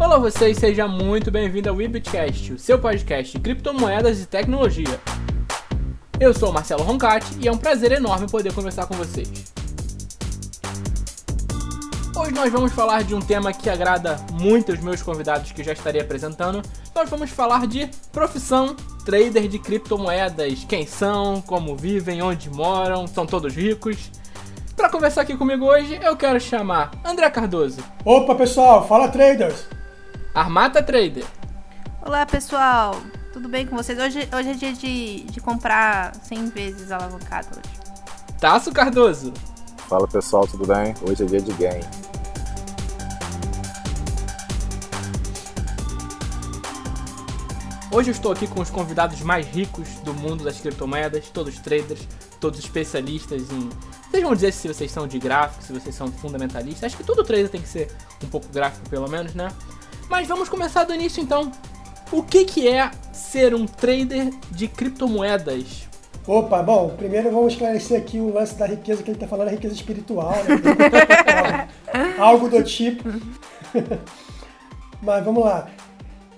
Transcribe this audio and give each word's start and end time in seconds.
Olá 0.00 0.16
vocês, 0.16 0.56
seja 0.56 0.88
muito 0.88 1.30
bem-vindo 1.30 1.68
ao 1.68 1.76
Webcast, 1.76 2.54
o 2.54 2.58
seu 2.58 2.78
podcast 2.78 3.36
de 3.36 3.38
criptomoedas 3.38 4.22
e 4.22 4.26
tecnologia. 4.26 4.98
Eu 6.18 6.32
sou 6.32 6.50
Marcelo 6.50 6.82
Roncati 6.82 7.36
e 7.38 7.46
é 7.46 7.52
um 7.52 7.58
prazer 7.58 7.92
enorme 7.92 8.26
poder 8.26 8.50
conversar 8.54 8.86
com 8.86 8.94
vocês. 8.94 9.52
Hoje 12.16 12.32
nós 12.32 12.50
vamos 12.50 12.72
falar 12.72 13.04
de 13.04 13.14
um 13.14 13.20
tema 13.20 13.52
que 13.52 13.68
agrada 13.68 14.16
muito 14.32 14.72
os 14.72 14.80
meus 14.80 15.02
convidados 15.02 15.52
que 15.52 15.62
já 15.62 15.74
estarei 15.74 16.00
apresentando. 16.00 16.62
Nós 16.94 17.10
vamos 17.10 17.28
falar 17.28 17.66
de 17.66 17.86
profissão 18.10 18.74
trader 19.04 19.48
de 19.48 19.58
criptomoedas. 19.58 20.64
Quem 20.64 20.86
são, 20.86 21.42
como 21.42 21.76
vivem, 21.76 22.22
onde 22.22 22.48
moram, 22.48 23.06
são 23.06 23.26
todos 23.26 23.54
ricos. 23.54 24.10
Para 24.74 24.88
conversar 24.88 25.20
aqui 25.20 25.36
comigo 25.36 25.66
hoje, 25.66 26.00
eu 26.02 26.16
quero 26.16 26.40
chamar 26.40 26.90
André 27.04 27.28
Cardoso. 27.28 27.84
Opa, 28.02 28.34
pessoal, 28.34 28.88
fala 28.88 29.06
traders. 29.06 29.68
Armata 30.34 30.80
Trader. 30.80 31.24
Olá, 32.00 32.24
pessoal. 32.24 32.94
Tudo 33.32 33.48
bem 33.48 33.66
com 33.66 33.76
vocês? 33.76 33.98
Hoje, 33.98 34.28
hoje 34.32 34.50
é 34.50 34.54
dia 34.54 34.72
de, 34.72 35.24
de 35.24 35.40
comprar 35.40 36.14
100 36.14 36.50
vezes 36.50 36.92
alavancado 36.92 37.48
hoje. 37.48 38.38
Tasso 38.38 38.72
Cardoso. 38.72 39.32
Fala, 39.88 40.06
pessoal, 40.06 40.46
tudo 40.46 40.64
bem? 40.66 40.94
Hoje 41.02 41.24
é 41.24 41.26
dia 41.26 41.40
de 41.40 41.52
gain. 41.54 41.80
Hoje 47.92 48.10
eu 48.10 48.12
estou 48.12 48.30
aqui 48.30 48.46
com 48.46 48.60
os 48.60 48.70
convidados 48.70 49.20
mais 49.22 49.48
ricos 49.48 49.88
do 50.04 50.14
mundo 50.14 50.44
das 50.44 50.60
criptomoedas, 50.60 51.28
todos 51.30 51.58
traders, 51.58 52.06
todos 52.38 52.60
especialistas 52.60 53.50
em 53.50 53.68
vocês 54.10 54.24
vão 54.24 54.34
dizer 54.34 54.52
se 54.52 54.66
vocês 54.66 54.90
são 54.90 55.06
de 55.06 55.20
gráfico, 55.20 55.62
se 55.62 55.72
vocês 55.72 55.94
são 55.94 56.10
fundamentalistas. 56.10 56.84
Acho 56.84 56.96
que 56.96 57.04
todo 57.04 57.22
trader 57.22 57.48
tem 57.48 57.60
que 57.60 57.68
ser 57.68 57.92
um 58.24 58.26
pouco 58.26 58.48
gráfico, 58.48 58.88
pelo 58.90 59.08
menos, 59.08 59.34
né? 59.34 59.48
Mas 60.10 60.26
vamos 60.26 60.48
começar 60.48 60.82
do 60.82 60.92
início 60.92 61.22
então. 61.22 61.52
O 62.10 62.20
que, 62.20 62.44
que 62.44 62.66
é 62.66 62.90
ser 63.12 63.54
um 63.54 63.64
trader 63.64 64.30
de 64.50 64.66
criptomoedas? 64.66 65.88
Opa, 66.26 66.60
bom, 66.64 66.90
primeiro 66.90 67.30
vamos 67.30 67.52
esclarecer 67.52 67.96
aqui 67.96 68.18
o 68.18 68.34
lance 68.34 68.56
da 68.56 68.66
riqueza 68.66 69.04
que 69.04 69.10
ele 69.10 69.16
está 69.16 69.28
falando, 69.28 69.48
a 69.48 69.52
riqueza 69.52 69.72
espiritual, 69.72 70.34
né? 70.44 71.68
Algo 72.18 72.48
do 72.48 72.60
tipo. 72.64 73.04
Mas 75.00 75.24
vamos 75.24 75.44
lá. 75.44 75.70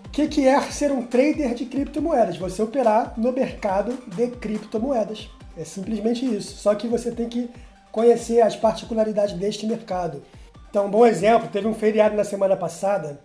O 0.05 0.11
que, 0.11 0.29
que 0.29 0.47
é 0.47 0.61
ser 0.61 0.93
um 0.93 1.07
trader 1.07 1.55
de 1.55 1.65
criptomoedas? 1.65 2.37
Você 2.37 2.63
operar 2.63 3.15
no 3.17 3.33
mercado 3.33 3.99
de 4.15 4.29
criptomoedas. 4.33 5.31
É 5.57 5.65
simplesmente 5.65 6.27
isso. 6.27 6.59
Só 6.59 6.75
que 6.75 6.87
você 6.87 7.11
tem 7.11 7.27
que 7.27 7.49
conhecer 7.91 8.43
as 8.43 8.55
particularidades 8.55 9.35
deste 9.35 9.67
mercado. 9.67 10.23
Então, 10.69 10.87
um 10.87 10.91
bom 10.91 11.07
exemplo, 11.07 11.49
teve 11.49 11.67
um 11.67 11.75
feriado 11.75 12.15
na 12.15 12.25
semana 12.25 12.55
passada 12.55 13.19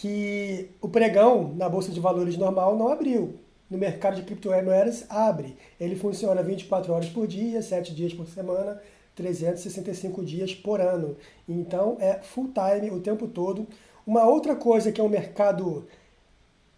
que 0.00 0.70
o 0.80 0.88
pregão 0.88 1.52
na 1.54 1.68
bolsa 1.68 1.92
de 1.92 2.00
valores 2.00 2.38
normal 2.38 2.74
não 2.74 2.88
abriu. 2.88 3.34
No 3.68 3.76
mercado 3.76 4.16
de 4.16 4.22
criptomoedas 4.22 5.04
abre. 5.10 5.58
Ele 5.78 5.94
funciona 5.94 6.42
24 6.42 6.90
horas 6.90 7.10
por 7.10 7.26
dia, 7.26 7.60
7 7.60 7.94
dias 7.94 8.14
por 8.14 8.26
semana, 8.26 8.80
365 9.14 10.24
dias 10.24 10.54
por 10.54 10.80
ano. 10.80 11.18
Então 11.46 11.98
é 12.00 12.14
full 12.14 12.50
time 12.50 12.90
o 12.90 13.00
tempo 13.00 13.28
todo. 13.28 13.66
Uma 14.06 14.24
outra 14.24 14.56
coisa 14.56 14.90
que 14.90 15.02
é 15.02 15.04
um 15.04 15.08
mercado 15.08 15.86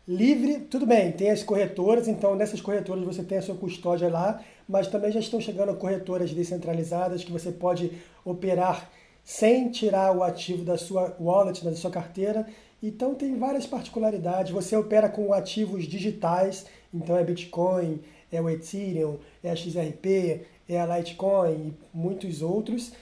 livre, 0.06 0.58
tudo 0.58 0.84
bem, 0.84 1.12
tem 1.12 1.30
as 1.30 1.44
corretoras, 1.44 2.08
então 2.08 2.34
nessas 2.34 2.60
corretoras 2.60 3.04
você 3.04 3.22
tem 3.22 3.38
a 3.38 3.42
sua 3.42 3.54
custódia 3.54 4.08
lá, 4.10 4.42
mas 4.68 4.88
também 4.88 5.12
já 5.12 5.20
estão 5.20 5.40
chegando 5.40 5.76
corretoras 5.76 6.32
descentralizadas 6.32 7.22
que 7.22 7.30
você 7.30 7.52
pode 7.52 7.92
operar 8.24 8.90
sem 9.22 9.70
tirar 9.70 10.10
o 10.10 10.24
ativo 10.24 10.64
da 10.64 10.76
sua 10.76 11.16
wallet, 11.20 11.64
da 11.64 11.72
sua 11.76 11.92
carteira. 11.92 12.48
Então 12.82 13.14
tem 13.14 13.38
várias 13.38 13.66
particularidades. 13.66 14.50
Você 14.52 14.76
opera 14.76 15.08
com 15.08 15.32
ativos 15.32 15.84
digitais, 15.84 16.66
então 16.92 17.16
é 17.16 17.22
Bitcoin, 17.22 18.00
é 18.30 18.40
o 18.40 18.50
Ethereum, 18.50 19.18
é 19.42 19.50
a 19.50 19.56
XRP, 19.56 20.46
é 20.68 20.80
a 20.80 20.98
Litecoin 20.98 21.52
e 21.52 21.74
muitos 21.94 22.42
outros. 22.42 22.92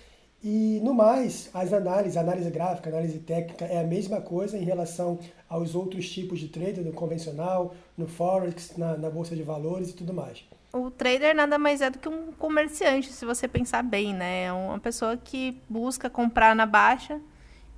E 0.43 0.81
no 0.83 0.95
mais, 0.95 1.51
as 1.53 1.73
análises, 1.73 2.17
análise 2.17 2.51
gráfica, 2.51 2.89
análise 2.89 3.19
técnica 3.19 3.67
é 3.67 3.79
a 3.79 3.85
mesma 3.85 4.21
coisa 4.21 4.57
em 4.57 4.65
relação 4.65 5.19
aos 5.49 5.75
outros 5.75 6.09
tipos 6.09 6.39
de 6.39 6.49
trader, 6.49 6.83
no 6.83 6.93
convencional, 6.93 7.75
no 7.97 8.07
Forex, 8.07 8.77
na, 8.77 8.97
na 8.97 9.11
Bolsa 9.11 9.37
de 9.37 9.43
Valores 9.43 9.91
e 9.91 9.95
tudo 9.95 10.15
mais. 10.15 10.43
O 10.73 10.91
trader 10.91 11.35
nada 11.35 11.59
mais 11.59 11.83
é 11.83 11.91
do 11.91 11.99
que 11.99 12.09
um 12.09 12.33
comerciante, 12.33 13.13
se 13.13 13.27
você 13.27 13.47
pensar 13.47 13.83
bem, 13.83 14.15
né? 14.15 14.45
É 14.45 14.53
uma 14.53 14.79
pessoa 14.79 15.17
que 15.17 15.61
busca 15.69 16.09
comprar 16.09 16.57
na 16.57 16.65
baixa 16.65 17.21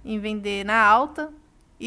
e 0.04 0.18
vender 0.18 0.64
na 0.64 0.84
alta. 0.84 1.32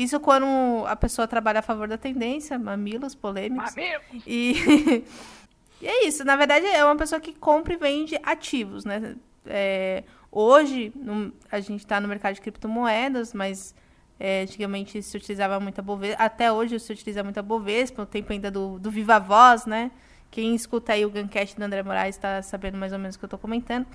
Isso 0.03 0.19
quando 0.19 0.85
a 0.87 0.95
pessoa 0.95 1.27
trabalha 1.27 1.59
a 1.59 1.63
favor 1.63 1.87
da 1.87 1.97
tendência, 1.97 2.59
mamilos 2.59 3.15
polêmicos. 3.15 3.75
Mamilos! 3.75 4.23
E, 4.27 5.03
e 5.81 5.87
é 5.87 6.07
isso. 6.07 6.23
Na 6.23 6.35
verdade, 6.35 6.65
é 6.65 6.83
uma 6.83 6.95
pessoa 6.95 7.21
que 7.21 7.33
compra 7.33 7.73
e 7.73 7.77
vende 7.77 8.19
ativos, 8.23 8.83
né? 8.83 9.15
É, 9.45 10.03
Hoje, 10.37 10.91
no, 10.93 11.31
a 11.49 11.61
gente 11.61 11.79
está 11.79 11.97
no 12.01 12.09
mercado 12.09 12.33
de 12.33 12.41
criptomoedas, 12.41 13.33
mas 13.33 13.73
é, 14.19 14.41
antigamente 14.41 15.01
se 15.01 15.15
utilizava 15.15 15.61
muito 15.61 15.79
a 15.79 15.81
Bovespa. 15.81 16.21
Até 16.21 16.51
hoje 16.51 16.77
se 16.77 16.91
utiliza 16.91 17.23
muito 17.23 17.39
a 17.39 17.41
Bovespa, 17.41 18.01
o 18.01 18.05
tempo 18.05 18.33
ainda 18.33 18.51
do, 18.51 18.77
do 18.77 18.91
Viva 18.91 19.17
Voz, 19.17 19.65
né? 19.65 19.91
Quem 20.29 20.53
escuta 20.53 20.91
aí 20.91 21.05
o 21.05 21.09
Guncast 21.09 21.55
do 21.55 21.63
André 21.63 21.81
Moraes 21.83 22.15
está 22.15 22.41
sabendo 22.41 22.77
mais 22.77 22.91
ou 22.91 22.99
menos 22.99 23.15
o 23.15 23.19
que 23.19 23.23
eu 23.23 23.27
estou 23.27 23.39
comentando. 23.39 23.87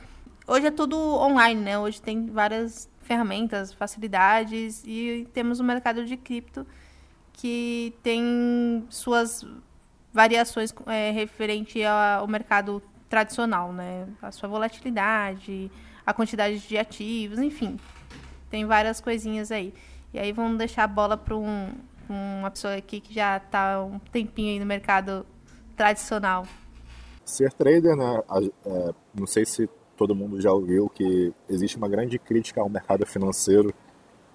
Hoje 0.46 0.68
é 0.68 0.70
tudo 0.70 0.96
online, 0.96 1.60
né? 1.60 1.78
Hoje 1.78 2.00
tem 2.00 2.24
várias 2.24 2.88
ferramentas, 3.10 3.72
facilidades 3.72 4.84
e 4.86 5.26
temos 5.32 5.58
um 5.58 5.64
mercado 5.64 6.04
de 6.04 6.16
cripto 6.16 6.64
que 7.32 7.92
tem 8.04 8.86
suas 8.88 9.44
variações 10.12 10.72
é, 10.86 11.10
referente 11.10 11.82
ao 11.84 12.28
mercado 12.28 12.80
tradicional, 13.08 13.72
né? 13.72 14.06
A 14.22 14.30
sua 14.30 14.48
volatilidade, 14.48 15.72
a 16.06 16.14
quantidade 16.14 16.60
de 16.60 16.78
ativos, 16.78 17.40
enfim. 17.40 17.80
Tem 18.48 18.64
várias 18.64 19.00
coisinhas 19.00 19.50
aí. 19.50 19.74
E 20.14 20.18
aí 20.20 20.30
vamos 20.30 20.56
deixar 20.56 20.84
a 20.84 20.86
bola 20.86 21.16
para 21.16 21.36
um, 21.36 21.72
uma 22.08 22.48
pessoa 22.52 22.76
aqui 22.76 23.00
que 23.00 23.12
já 23.12 23.38
está 23.38 23.82
um 23.82 23.98
tempinho 23.98 24.52
aí 24.52 24.60
no 24.60 24.66
mercado 24.66 25.26
tradicional. 25.76 26.46
Ser 27.24 27.52
trader, 27.54 27.96
né? 27.96 28.20
É, 28.66 28.94
não 29.12 29.26
sei 29.26 29.44
se 29.44 29.68
todo 30.00 30.14
mundo 30.14 30.40
já 30.40 30.50
ouviu 30.50 30.88
que 30.88 31.30
existe 31.46 31.76
uma 31.76 31.86
grande 31.86 32.18
crítica 32.18 32.62
ao 32.62 32.70
mercado 32.70 33.04
financeiro, 33.04 33.70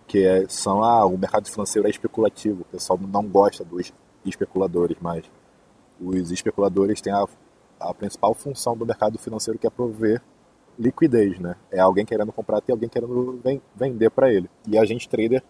que 0.05 0.23
é, 0.23 0.47
são 0.47 0.83
ah, 0.83 1.03
o 1.07 1.17
mercado 1.17 1.49
financeiro 1.49 1.87
é 1.87 1.89
especulativo. 1.89 2.61
O 2.61 2.65
pessoal 2.65 2.99
não 3.01 3.27
gosta 3.27 3.65
dos 3.65 3.91
especuladores, 4.23 4.95
mas 5.01 5.23
os 5.99 6.29
especuladores 6.29 7.01
têm 7.01 7.11
a, 7.11 7.25
a 7.79 7.91
principal 7.95 8.35
função 8.35 8.77
do 8.77 8.85
mercado 8.85 9.17
financeiro 9.17 9.57
que 9.57 9.65
é 9.65 9.69
prover 9.71 10.21
liquidez, 10.77 11.39
né? 11.39 11.55
É 11.71 11.79
alguém 11.79 12.05
querendo 12.05 12.31
comprar 12.31 12.61
e 12.67 12.71
alguém 12.71 12.87
querendo 12.87 13.41
vender 13.75 14.11
para 14.11 14.31
ele. 14.31 14.47
E 14.67 14.77
a 14.77 14.85
gente, 14.85 15.09
trader, 15.09 15.41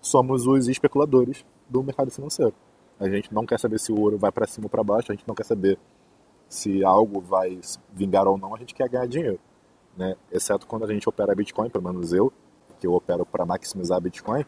somos 0.00 0.46
os 0.46 0.66
especuladores 0.66 1.44
do 1.68 1.82
mercado 1.82 2.10
financeiro. 2.10 2.54
A 2.98 3.06
gente 3.06 3.34
não 3.34 3.44
quer 3.44 3.60
saber 3.60 3.78
se 3.78 3.92
o 3.92 4.00
ouro 4.00 4.16
vai 4.16 4.32
para 4.32 4.46
cima 4.46 4.64
ou 4.64 4.70
para 4.70 4.82
baixo, 4.82 5.12
a 5.12 5.14
gente 5.14 5.28
não 5.28 5.34
quer 5.34 5.44
saber 5.44 5.78
se 6.48 6.82
algo 6.82 7.20
vai 7.20 7.60
vingar 7.92 8.26
ou 8.26 8.38
não, 8.38 8.54
a 8.54 8.58
gente 8.58 8.74
quer 8.74 8.88
ganhar 8.88 9.06
dinheiro, 9.06 9.38
né? 9.98 10.14
Exceto 10.30 10.66
quando 10.66 10.84
a 10.84 10.92
gente 10.92 11.08
opera 11.08 11.34
Bitcoin, 11.34 11.68
pelo 11.68 11.84
menos 11.84 12.12
eu, 12.12 12.32
que 12.78 12.86
eu 12.86 12.94
opero 12.94 13.26
para 13.26 13.44
maximizar 13.44 14.00
Bitcoin, 14.00 14.46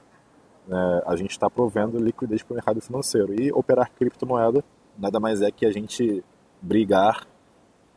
né? 0.67 1.03
a 1.05 1.17
gente 1.17 1.33
está 1.33 1.51
provendo 1.51 1.99
liquidez 1.99 2.43
para 2.43 2.53
o 2.53 2.55
mercado 2.55 2.81
financeiro. 2.81 3.35
E 3.39 3.53
operar 3.53 3.91
criptomoeda 3.93 4.65
nada 4.97 5.19
mais 5.19 5.43
é 5.43 5.51
que 5.51 5.67
a 5.67 5.73
gente 5.73 6.23
brigar, 6.63 7.27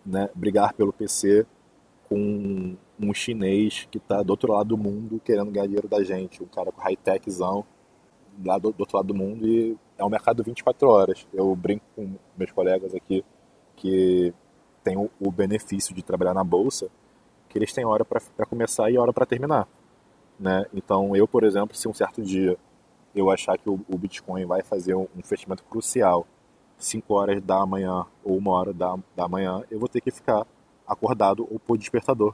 né? 0.05 0.29
Brigar 0.33 0.73
pelo 0.73 0.91
PC 0.91 1.45
com 2.09 2.75
um 2.99 3.13
chinês 3.13 3.87
que 3.91 3.97
está 3.97 4.23
do 4.23 4.31
outro 4.31 4.51
lado 4.51 4.69
do 4.69 4.77
mundo 4.77 5.21
querendo 5.23 5.51
ganhar 5.51 5.65
dinheiro 5.65 5.87
da 5.87 6.03
gente, 6.03 6.41
um 6.41 6.47
cara 6.47 6.71
com 6.71 6.81
high-techzão 6.81 7.65
lá 8.43 8.57
do, 8.57 8.71
do, 8.71 8.79
outro 8.79 8.97
lado 8.97 9.07
do 9.07 9.15
mundo 9.15 9.47
e 9.47 9.77
é 9.97 10.03
um 10.03 10.09
mercado 10.09 10.43
24 10.43 10.87
horas. 10.87 11.27
Eu 11.33 11.55
brinco 11.55 11.85
com 11.95 12.15
meus 12.37 12.51
colegas 12.51 12.95
aqui 12.95 13.23
que 13.75 14.33
tem 14.83 14.97
o, 14.97 15.09
o 15.19 15.31
benefício 15.31 15.93
de 15.93 16.03
trabalhar 16.03 16.33
na 16.33 16.43
bolsa, 16.43 16.89
que 17.53 17.59
eles 17.59 17.71
têm 17.71 17.85
hora 17.85 18.03
para 18.03 18.45
começar 18.47 18.89
e 18.89 18.97
hora 18.97 19.13
para 19.13 19.27
terminar. 19.27 19.67
Né? 20.39 20.65
Então, 20.73 21.15
eu, 21.15 21.27
por 21.27 21.43
exemplo, 21.43 21.77
se 21.77 21.87
um 21.87 21.93
certo 21.93 22.21
dia 22.23 22.57
eu 23.15 23.29
achar 23.29 23.57
que 23.59 23.69
o, 23.69 23.79
o 23.87 23.95
Bitcoin 23.95 24.43
vai 24.45 24.63
fazer 24.63 24.95
um, 24.95 25.07
um 25.15 25.21
fechamento 25.21 25.63
crucial, 25.63 26.25
5 26.79 27.13
horas 27.13 27.41
da 27.43 27.63
manhã 27.63 28.07
ou 28.23 28.39
1 28.39 28.47
hora 28.47 28.73
da, 28.73 28.97
da 29.15 29.27
manhã, 29.27 29.63
eu 29.69 29.79
vou 29.79 29.87
ter 29.87 30.01
que 30.01 30.09
ficar 30.09 30.47
acordado 30.87 31.47
ou 31.49 31.59
por 31.59 31.77
despertador 31.77 32.33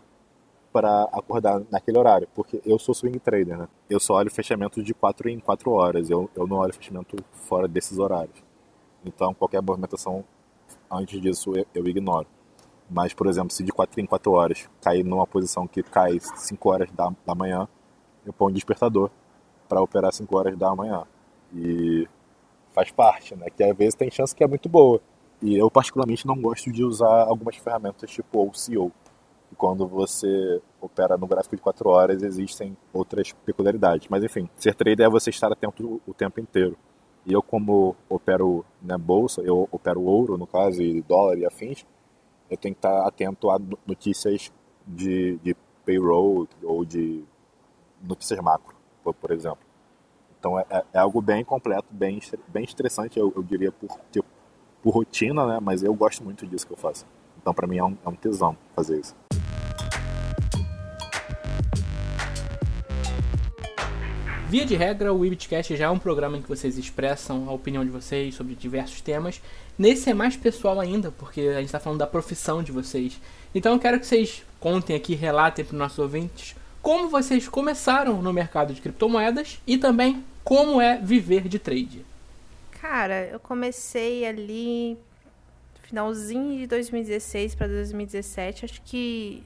para 0.71 1.03
acordar 1.11 1.61
naquele 1.69 1.97
horário, 1.97 2.27
porque 2.33 2.61
eu 2.63 2.79
sou 2.79 2.95
swing 2.95 3.19
trader, 3.19 3.57
né? 3.57 3.67
Eu 3.89 3.99
só 3.99 4.13
olho 4.13 4.31
fechamento 4.31 4.81
de 4.81 4.93
4 4.93 5.27
em 5.27 5.39
4 5.39 5.69
horas, 5.71 6.09
eu, 6.09 6.29
eu 6.33 6.47
não 6.47 6.57
olho 6.57 6.73
fechamento 6.73 7.17
fora 7.33 7.67
desses 7.67 7.99
horários. 7.99 8.41
Então, 9.03 9.33
qualquer 9.33 9.61
movimentação 9.61 10.23
antes 10.89 11.19
disso 11.19 11.53
eu, 11.55 11.65
eu 11.73 11.87
ignoro. 11.87 12.27
Mas, 12.89 13.13
por 13.13 13.27
exemplo, 13.27 13.51
se 13.51 13.63
de 13.63 13.71
4 13.71 14.01
em 14.01 14.05
4 14.05 14.31
horas 14.31 14.69
cair 14.81 15.03
numa 15.03 15.27
posição 15.27 15.67
que 15.67 15.83
cai 15.83 16.19
5 16.19 16.69
horas 16.69 16.91
da, 16.91 17.11
da 17.25 17.35
manhã, 17.35 17.67
eu 18.25 18.33
ponho 18.33 18.53
despertador 18.53 19.11
para 19.67 19.81
operar 19.81 20.11
5 20.11 20.35
horas 20.35 20.57
da 20.57 20.75
manhã. 20.75 21.03
E 21.53 22.07
faz 22.73 22.91
parte, 22.91 23.35
né? 23.35 23.47
Que 23.49 23.63
às 23.63 23.77
vezes 23.77 23.95
tem 23.95 24.09
chance 24.09 24.35
que 24.35 24.43
é 24.43 24.47
muito 24.47 24.67
boa. 24.67 24.99
E 25.41 25.55
eu 25.55 25.69
particularmente 25.69 26.25
não 26.25 26.35
gosto 26.35 26.71
de 26.71 26.83
usar 26.83 27.23
algumas 27.23 27.55
ferramentas 27.57 28.09
tipo 28.09 28.41
OCO. 28.41 28.91
E 29.51 29.55
quando 29.55 29.87
você 29.87 30.61
opera 30.81 31.17
no 31.17 31.27
gráfico 31.27 31.55
de 31.55 31.61
4 31.61 31.89
horas, 31.89 32.23
existem 32.23 32.75
outras 32.91 33.31
peculiaridades. 33.45 34.07
Mas 34.09 34.23
enfim, 34.23 34.49
ser 34.57 34.73
trader 34.75 35.05
é 35.05 35.09
você 35.09 35.29
estar 35.29 35.51
atento 35.51 36.01
o 36.07 36.13
tempo 36.13 36.39
inteiro. 36.39 36.75
E 37.25 37.33
eu, 37.33 37.41
como 37.43 37.95
opero 38.07 38.65
na 38.81 38.97
bolsa, 38.97 39.41
eu 39.41 39.67
opero 39.71 40.01
ouro, 40.01 40.37
no 40.37 40.47
caso, 40.47 40.81
e 40.81 41.01
dólar 41.01 41.37
e 41.37 41.45
afins, 41.45 41.85
eu 42.49 42.57
tenho 42.57 42.73
que 42.73 42.79
estar 42.79 43.07
atento 43.07 43.49
a 43.49 43.59
notícias 43.85 44.51
de, 44.85 45.37
de 45.37 45.55
payroll 45.85 46.47
ou 46.63 46.83
de 46.83 47.23
notícias 48.01 48.39
macro, 48.39 48.75
por, 49.03 49.13
por 49.13 49.31
exemplo. 49.31 49.59
Então 50.39 50.57
é, 50.57 50.65
é, 50.69 50.83
é, 50.93 50.99
algo 50.99 51.21
bem 51.21 51.43
completo, 51.43 51.87
bem, 51.91 52.19
bem 52.47 52.63
estressante, 52.63 53.19
eu, 53.19 53.31
eu 53.35 53.43
diria, 53.43 53.71
por, 53.71 53.89
tipo, 54.11 54.27
por 54.81 54.91
rotina, 54.91 55.45
né? 55.45 55.59
Mas 55.61 55.83
eu 55.83 55.93
gosto 55.93 56.23
muito 56.23 56.47
disso 56.47 56.65
que 56.65 56.73
eu 56.73 56.77
faço. 56.77 57.05
Então 57.41 57.53
para 57.53 57.67
mim 57.67 57.77
é 57.77 57.83
um, 57.83 57.97
é 58.05 58.09
um 58.09 58.15
tesão 58.15 58.57
fazer 58.75 58.99
isso. 58.99 59.15
Via 64.49 64.65
de 64.65 64.75
regra, 64.75 65.13
o 65.13 65.23
Ibitcast 65.23 65.75
já 65.75 65.85
é 65.85 65.89
um 65.91 65.99
programa 65.99 66.35
em 66.35 66.41
que 66.41 66.49
vocês 66.49 66.75
expressam 66.75 67.47
a 67.47 67.51
opinião 67.51 67.85
de 67.85 67.91
vocês 67.91 68.33
sobre 68.33 68.55
diversos 68.55 68.99
temas. 68.99 69.39
Nesse 69.77 70.09
é 70.09 70.13
mais 70.15 70.35
pessoal 70.35 70.79
ainda, 70.79 71.11
porque 71.11 71.41
a 71.41 71.57
gente 71.57 71.65
está 71.65 71.79
falando 71.79 71.99
da 71.99 72.07
profissão 72.07 72.63
de 72.63 72.71
vocês. 72.71 73.21
Então 73.53 73.73
eu 73.73 73.79
quero 73.79 73.99
que 73.99 74.07
vocês 74.07 74.43
contem 74.59 74.95
aqui, 74.95 75.13
relatem 75.13 75.63
para 75.63 75.73
os 75.73 75.77
nossos 75.77 75.99
ouvintes 75.99 76.55
como 76.81 77.09
vocês 77.09 77.47
começaram 77.47 78.23
no 78.23 78.33
mercado 78.33 78.73
de 78.73 78.81
criptomoedas 78.81 79.61
e 79.67 79.77
também 79.77 80.25
como 80.43 80.81
é 80.81 80.97
viver 80.97 81.47
de 81.47 81.59
trade. 81.59 82.03
Cara, 82.71 83.27
eu 83.27 83.39
comecei 83.39 84.25
ali 84.25 84.97
finalzinho 85.83 86.57
de 86.57 86.65
2016 86.65 87.53
para 87.53 87.67
2017. 87.67 88.65
Acho 88.65 88.81
que 88.81 89.43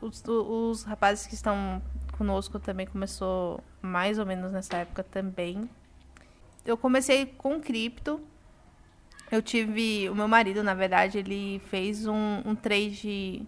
os, 0.00 0.22
os 0.24 0.84
rapazes 0.84 1.26
que 1.26 1.34
estão 1.34 1.82
conosco 2.16 2.60
também 2.60 2.86
começou 2.86 3.60
mais 3.80 4.18
ou 4.18 4.26
menos 4.26 4.52
nessa 4.52 4.78
época 4.78 5.02
também. 5.02 5.68
Eu 6.64 6.76
comecei 6.76 7.26
com 7.26 7.60
cripto. 7.60 8.20
Eu 9.30 9.42
tive. 9.42 10.08
O 10.10 10.14
meu 10.14 10.28
marido, 10.28 10.62
na 10.62 10.74
verdade, 10.74 11.18
ele 11.18 11.60
fez 11.70 12.06
um, 12.06 12.42
um 12.44 12.54
trade 12.54 13.46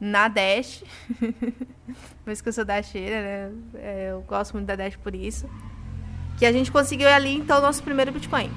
na 0.00 0.28
Dash. 0.28 0.82
Por 2.24 2.42
que 2.42 2.48
eu 2.48 2.52
sou 2.52 2.64
dasheira, 2.64 3.22
né? 3.22 3.52
É, 3.74 4.10
eu 4.12 4.22
gosto 4.22 4.54
muito 4.54 4.66
da 4.66 4.76
Dash 4.76 4.96
por 4.96 5.14
isso. 5.14 5.48
Que 6.38 6.46
a 6.46 6.52
gente 6.52 6.72
conseguiu 6.72 7.08
ali, 7.08 7.36
então, 7.36 7.58
o 7.58 7.60
nosso 7.60 7.82
primeiro 7.82 8.12
Bitcoin. 8.12 8.50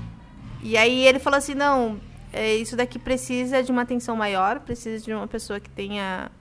E 0.62 0.78
aí 0.78 1.06
ele 1.06 1.20
falou 1.20 1.38
assim: 1.38 1.54
não, 1.54 2.00
é, 2.32 2.56
isso 2.56 2.76
daqui 2.76 2.98
precisa 2.98 3.62
de 3.62 3.72
uma 3.72 3.82
atenção 3.82 4.16
maior, 4.16 4.60
precisa 4.62 5.04
de 5.04 5.14
uma 5.14 5.28
pessoa 5.28 5.60
que 5.60 5.70
tenha 5.70 6.32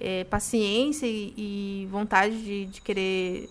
é, 0.00 0.24
paciência 0.24 1.06
e, 1.06 1.34
e 1.36 1.88
vontade 1.90 2.42
de, 2.42 2.66
de, 2.66 2.80
querer 2.80 3.48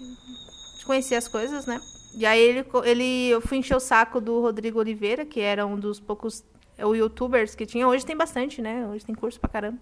de 0.77 0.85
conhecer 0.85 1.15
as 1.15 1.27
coisas, 1.27 1.65
né? 1.65 1.81
E 2.15 2.25
aí 2.25 2.39
ele, 2.39 2.65
ele, 2.85 3.27
eu 3.29 3.41
fui 3.41 3.57
encher 3.57 3.75
o 3.75 3.79
saco 3.79 4.21
do 4.21 4.39
Rodrigo 4.41 4.79
Oliveira, 4.79 5.25
que 5.25 5.41
era 5.41 5.65
um 5.65 5.77
dos 5.77 5.99
poucos 5.99 6.43
o 6.79 6.93
youtubers 6.93 7.55
que 7.55 7.65
tinha. 7.65 7.87
Hoje 7.87 8.05
tem 8.05 8.15
bastante, 8.15 8.61
né? 8.61 8.87
Hoje 8.87 9.05
tem 9.05 9.15
curso 9.15 9.39
pra 9.39 9.49
caramba. 9.49 9.77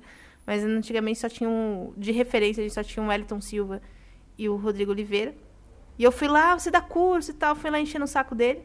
Mas 0.45 0.63
antigamente 0.63 1.19
só 1.19 1.30
tinha 1.30 1.50
um, 1.50 1.94
de 1.98 2.12
referência, 2.12 2.62
a 2.62 2.63
gente 2.63 2.74
só 2.74 2.83
tinha 2.83 3.04
o 3.04 3.07
Wellington 3.07 3.39
Silva 3.39 3.81
e 4.38 4.50
o 4.50 4.56
Rodrigo 4.56 4.92
Oliveira. 4.92 5.33
E 5.98 6.04
eu 6.04 6.12
fui 6.12 6.27
lá, 6.27 6.57
você 6.57 6.69
dá 6.71 6.81
curso 6.81 7.31
e 7.31 7.33
tal, 7.33 7.56
fui 7.56 7.69
lá 7.69 7.80
enchendo 7.80 8.06
o 8.06 8.07
saco 8.07 8.36
dele. 8.36 8.62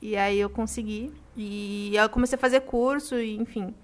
E 0.00 0.16
aí 0.16 0.38
eu 0.38 0.50
consegui. 0.50 1.12
E 1.36 1.92
eu 1.94 2.08
comecei 2.10 2.36
a 2.36 2.40
fazer 2.40 2.60
curso, 2.62 3.18
e, 3.18 3.36
enfim. 3.36 3.74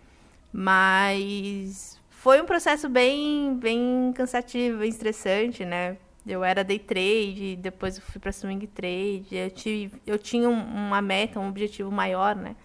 Mas 0.52 1.97
foi 2.18 2.42
um 2.42 2.44
processo 2.44 2.88
bem, 2.88 3.56
bem 3.58 4.12
cansativo, 4.12 4.78
bem 4.78 4.88
estressante, 4.88 5.64
né? 5.64 5.96
Eu 6.26 6.42
era 6.42 6.64
day 6.64 6.78
trade, 6.78 7.54
depois 7.54 7.96
eu 7.96 8.02
fui 8.02 8.20
para 8.20 8.32
swing 8.32 8.66
trade. 8.66 9.28
Eu, 9.30 9.50
tive, 9.52 10.02
eu 10.04 10.18
tinha 10.18 10.48
uma 10.48 11.00
meta, 11.00 11.38
um 11.38 11.48
objetivo 11.48 11.92
maior, 11.92 12.34
né? 12.34 12.56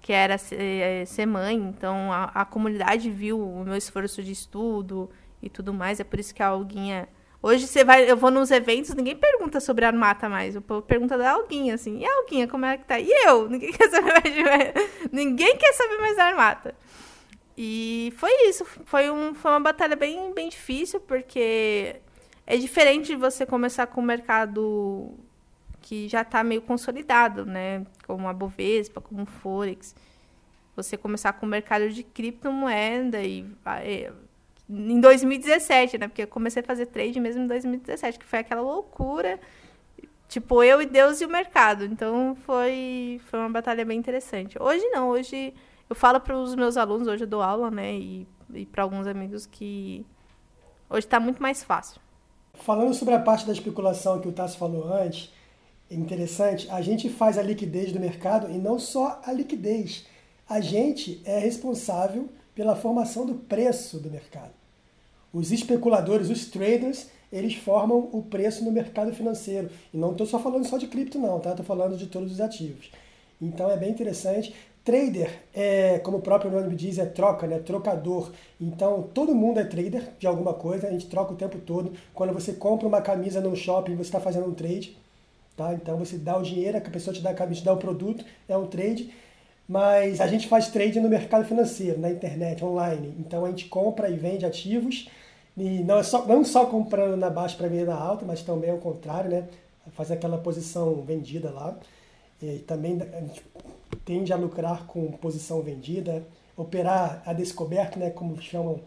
Que 0.00 0.12
era 0.12 0.38
ser, 0.38 0.60
é, 0.60 1.04
ser 1.04 1.26
mãe. 1.26 1.56
Então 1.56 2.12
a, 2.12 2.26
a, 2.26 2.44
comunidade 2.44 3.10
viu 3.10 3.40
o 3.40 3.64
meu 3.64 3.76
esforço 3.76 4.22
de 4.22 4.30
estudo 4.30 5.10
e 5.42 5.50
tudo 5.50 5.74
mais. 5.74 5.98
É 5.98 6.04
por 6.04 6.20
isso 6.20 6.32
que 6.32 6.42
a 6.42 6.46
Alguinha. 6.46 7.08
Hoje 7.42 7.66
você 7.66 7.84
vai, 7.84 8.08
eu 8.08 8.16
vou 8.16 8.30
nos 8.30 8.52
eventos, 8.52 8.94
ninguém 8.94 9.16
pergunta 9.16 9.58
sobre 9.58 9.84
a 9.84 9.88
Armata 9.88 10.28
mais. 10.28 10.54
O 10.54 10.62
povo 10.62 10.82
pergunta 10.82 11.18
da 11.18 11.32
Alguinha, 11.32 11.74
assim. 11.74 11.98
E 11.98 12.06
a 12.06 12.18
Alguinha, 12.18 12.46
como 12.46 12.64
é 12.64 12.78
que 12.78 12.84
tá? 12.84 13.00
E 13.00 13.10
eu? 13.26 13.50
Ninguém 13.50 13.72
quer 13.72 13.90
saber 13.90 14.12
mais 14.12 14.32
de... 14.32 15.10
Ninguém 15.10 15.56
quer 15.56 15.72
saber 15.72 15.98
mais 15.98 16.16
da 16.16 16.24
Armata. 16.26 16.74
E 17.56 18.12
foi 18.16 18.48
isso. 18.48 18.64
Foi, 18.64 19.10
um, 19.10 19.34
foi 19.34 19.50
uma 19.50 19.60
batalha 19.60 19.96
bem, 19.96 20.32
bem 20.34 20.48
difícil, 20.48 21.00
porque 21.00 21.96
é 22.46 22.56
diferente 22.56 23.08
de 23.08 23.16
você 23.16 23.46
começar 23.46 23.86
com 23.86 24.00
o 24.00 24.04
mercado 24.04 25.14
que 25.80 26.08
já 26.08 26.22
está 26.22 26.42
meio 26.42 26.60
consolidado, 26.60 27.46
né? 27.46 27.86
Como 28.06 28.28
a 28.28 28.32
Bovespa, 28.32 29.00
como 29.00 29.22
o 29.22 29.26
Forex. 29.26 29.94
Você 30.74 30.96
começar 30.96 31.32
com 31.32 31.46
o 31.46 31.48
mercado 31.48 31.88
de 31.88 32.02
criptomoeda 32.02 33.22
e 33.22 33.46
em 34.68 35.00
2017, 35.00 35.96
né? 35.96 36.08
Porque 36.08 36.22
eu 36.22 36.28
comecei 36.28 36.60
a 36.60 36.64
fazer 36.64 36.86
trade 36.86 37.18
mesmo 37.20 37.44
em 37.44 37.46
2017, 37.46 38.18
que 38.18 38.26
foi 38.26 38.40
aquela 38.40 38.60
loucura. 38.60 39.40
Tipo, 40.28 40.62
eu 40.62 40.82
e 40.82 40.86
Deus 40.86 41.20
e 41.20 41.24
o 41.24 41.28
mercado. 41.28 41.84
Então 41.84 42.36
foi, 42.44 43.20
foi 43.30 43.38
uma 43.38 43.48
batalha 43.48 43.84
bem 43.84 43.98
interessante. 43.98 44.60
Hoje 44.60 44.84
não, 44.90 45.08
hoje 45.08 45.54
eu 45.88 45.96
falo 45.96 46.20
para 46.20 46.36
os 46.36 46.54
meus 46.54 46.76
alunos, 46.76 47.08
hoje 47.08 47.24
eu 47.24 47.28
dou 47.28 47.42
aula, 47.42 47.70
né? 47.70 47.94
E, 47.94 48.26
e 48.52 48.66
para 48.66 48.82
alguns 48.82 49.06
amigos 49.06 49.46
que 49.46 50.04
hoje 50.90 51.06
está 51.06 51.20
muito 51.20 51.40
mais 51.40 51.62
fácil. 51.62 52.00
Falando 52.54 52.94
sobre 52.94 53.14
a 53.14 53.20
parte 53.20 53.46
da 53.46 53.52
especulação 53.52 54.20
que 54.20 54.28
o 54.28 54.32
Tassi 54.32 54.56
falou 54.56 54.92
antes, 54.92 55.32
é 55.90 55.94
interessante, 55.94 56.68
a 56.70 56.80
gente 56.80 57.08
faz 57.08 57.38
a 57.38 57.42
liquidez 57.42 57.92
do 57.92 58.00
mercado 58.00 58.50
e 58.50 58.58
não 58.58 58.78
só 58.78 59.20
a 59.24 59.32
liquidez. 59.32 60.06
A 60.48 60.60
gente 60.60 61.20
é 61.24 61.38
responsável 61.38 62.28
pela 62.54 62.74
formação 62.74 63.26
do 63.26 63.34
preço 63.34 63.98
do 63.98 64.10
mercado. 64.10 64.52
Os 65.32 65.52
especuladores, 65.52 66.30
os 66.30 66.46
traders, 66.46 67.08
eles 67.30 67.54
formam 67.54 68.08
o 68.12 68.22
preço 68.22 68.64
no 68.64 68.72
mercado 68.72 69.12
financeiro. 69.12 69.68
E 69.92 69.96
não 69.96 70.12
estou 70.12 70.26
só 70.26 70.38
falando 70.38 70.66
só 70.66 70.78
de 70.78 70.86
cripto, 70.86 71.18
não, 71.18 71.38
tá? 71.38 71.50
Estou 71.50 71.66
falando 71.66 71.96
de 71.96 72.06
todos 72.06 72.32
os 72.32 72.40
ativos. 72.40 72.90
Então 73.40 73.70
é 73.70 73.76
bem 73.76 73.90
interessante. 73.90 74.54
Trader, 74.86 75.42
é, 75.52 75.98
como 75.98 76.18
o 76.18 76.22
próprio 76.22 76.48
nome 76.48 76.76
diz, 76.76 76.96
é 76.96 77.04
troca, 77.04 77.44
né? 77.44 77.58
trocador. 77.58 78.30
Então, 78.60 79.02
todo 79.12 79.34
mundo 79.34 79.58
é 79.58 79.64
trader 79.64 80.12
de 80.16 80.28
alguma 80.28 80.54
coisa, 80.54 80.86
a 80.86 80.90
gente 80.92 81.08
troca 81.08 81.32
o 81.32 81.36
tempo 81.36 81.58
todo. 81.58 81.92
Quando 82.14 82.32
você 82.32 82.52
compra 82.52 82.86
uma 82.86 83.00
camisa 83.02 83.40
no 83.40 83.56
shopping, 83.56 83.96
você 83.96 84.02
está 84.02 84.20
fazendo 84.20 84.46
um 84.46 84.54
trade. 84.54 84.96
Tá? 85.56 85.74
Então, 85.74 85.98
você 85.98 86.16
dá 86.16 86.38
o 86.38 86.42
dinheiro, 86.42 86.78
a 86.78 86.80
pessoa 86.80 87.12
te 87.12 87.20
dá 87.20 87.30
a 87.30 87.34
camisa, 87.34 87.62
te 87.62 87.64
dá 87.64 87.72
o 87.72 87.78
produto, 87.78 88.24
é 88.48 88.56
um 88.56 88.68
trade. 88.68 89.12
Mas 89.68 90.20
a 90.20 90.28
gente 90.28 90.46
faz 90.46 90.68
trade 90.68 91.00
no 91.00 91.08
mercado 91.08 91.44
financeiro, 91.44 91.98
na 91.98 92.08
internet, 92.08 92.64
online. 92.64 93.12
Então, 93.18 93.44
a 93.44 93.48
gente 93.48 93.64
compra 93.64 94.08
e 94.08 94.16
vende 94.16 94.46
ativos. 94.46 95.08
E 95.56 95.82
não, 95.82 95.98
é 95.98 96.04
só, 96.04 96.24
não 96.26 96.44
só 96.44 96.64
comprando 96.64 97.16
na 97.16 97.28
baixa 97.28 97.56
para 97.56 97.66
vender 97.66 97.86
na 97.86 97.96
alta, 97.96 98.24
mas 98.24 98.40
também 98.40 98.70
ao 98.70 98.78
contrário, 98.78 99.30
né? 99.30 99.48
Faz 99.94 100.12
aquela 100.12 100.38
posição 100.38 101.02
vendida 101.02 101.50
lá. 101.50 101.76
E 102.40 102.58
também 102.58 103.00
tende 104.04 104.32
a 104.32 104.36
lucrar 104.36 104.86
com 104.86 105.10
posição 105.12 105.60
vendida, 105.60 106.26
operar 106.56 107.22
a 107.26 107.32
descoberto, 107.32 107.98
né, 107.98 108.10
como 108.10 108.40
chamam 108.40 108.80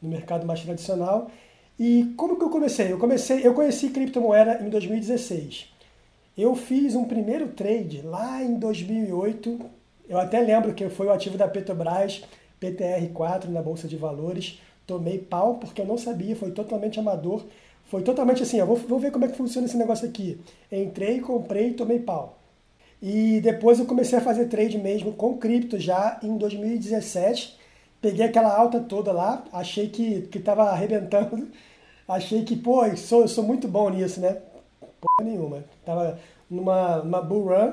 no 0.00 0.08
mercado 0.08 0.46
mais 0.46 0.62
tradicional. 0.62 1.30
E 1.78 2.12
como 2.16 2.36
que 2.36 2.44
eu 2.44 2.50
comecei? 2.50 2.92
Eu 2.92 2.98
comecei, 2.98 3.46
eu 3.46 3.54
conheci 3.54 3.88
criptomoeda 3.90 4.62
em 4.62 4.68
2016. 4.68 5.72
Eu 6.36 6.54
fiz 6.54 6.94
um 6.94 7.04
primeiro 7.04 7.48
trade 7.48 8.02
lá 8.02 8.42
em 8.42 8.58
2008. 8.58 9.60
Eu 10.08 10.18
até 10.18 10.40
lembro 10.40 10.74
que 10.74 10.88
foi 10.88 11.06
o 11.06 11.12
ativo 11.12 11.38
da 11.38 11.48
Petrobras, 11.48 12.22
PTR4 12.60 13.46
na 13.48 13.62
bolsa 13.62 13.88
de 13.88 13.96
valores. 13.96 14.60
Tomei 14.86 15.18
pau 15.18 15.54
porque 15.54 15.80
eu 15.80 15.86
não 15.86 15.96
sabia, 15.96 16.36
foi 16.36 16.50
totalmente 16.50 16.98
amador. 17.00 17.44
Foi 17.86 18.02
totalmente 18.02 18.42
assim, 18.42 18.60
ó, 18.60 18.66
vou, 18.66 18.76
vou 18.76 18.98
ver 18.98 19.10
como 19.10 19.24
é 19.24 19.28
que 19.28 19.36
funciona 19.36 19.66
esse 19.66 19.76
negócio 19.76 20.08
aqui. 20.08 20.40
Entrei, 20.70 21.20
comprei, 21.20 21.72
tomei 21.72 21.98
pau. 21.98 22.39
E 23.02 23.40
depois 23.40 23.78
eu 23.78 23.86
comecei 23.86 24.18
a 24.18 24.22
fazer 24.22 24.46
trade 24.46 24.76
mesmo 24.78 25.12
com 25.12 25.38
cripto 25.38 25.78
já 25.78 26.18
em 26.22 26.36
2017. 26.36 27.58
Peguei 28.00 28.26
aquela 28.26 28.54
alta 28.54 28.80
toda 28.80 29.12
lá, 29.12 29.44
achei 29.52 29.88
que, 29.88 30.22
que 30.22 30.38
tava 30.38 30.64
arrebentando. 30.64 31.48
Achei 32.08 32.42
que, 32.42 32.56
pô, 32.56 32.84
eu 32.84 32.96
sou, 32.96 33.20
eu 33.20 33.28
sou 33.28 33.44
muito 33.44 33.68
bom 33.68 33.88
nisso, 33.88 34.20
né? 34.20 34.38
Porra 35.00 35.30
nenhuma. 35.30 35.64
Tava 35.84 36.18
numa, 36.50 36.96
numa 37.04 37.22
bull 37.22 37.50
run 37.50 37.72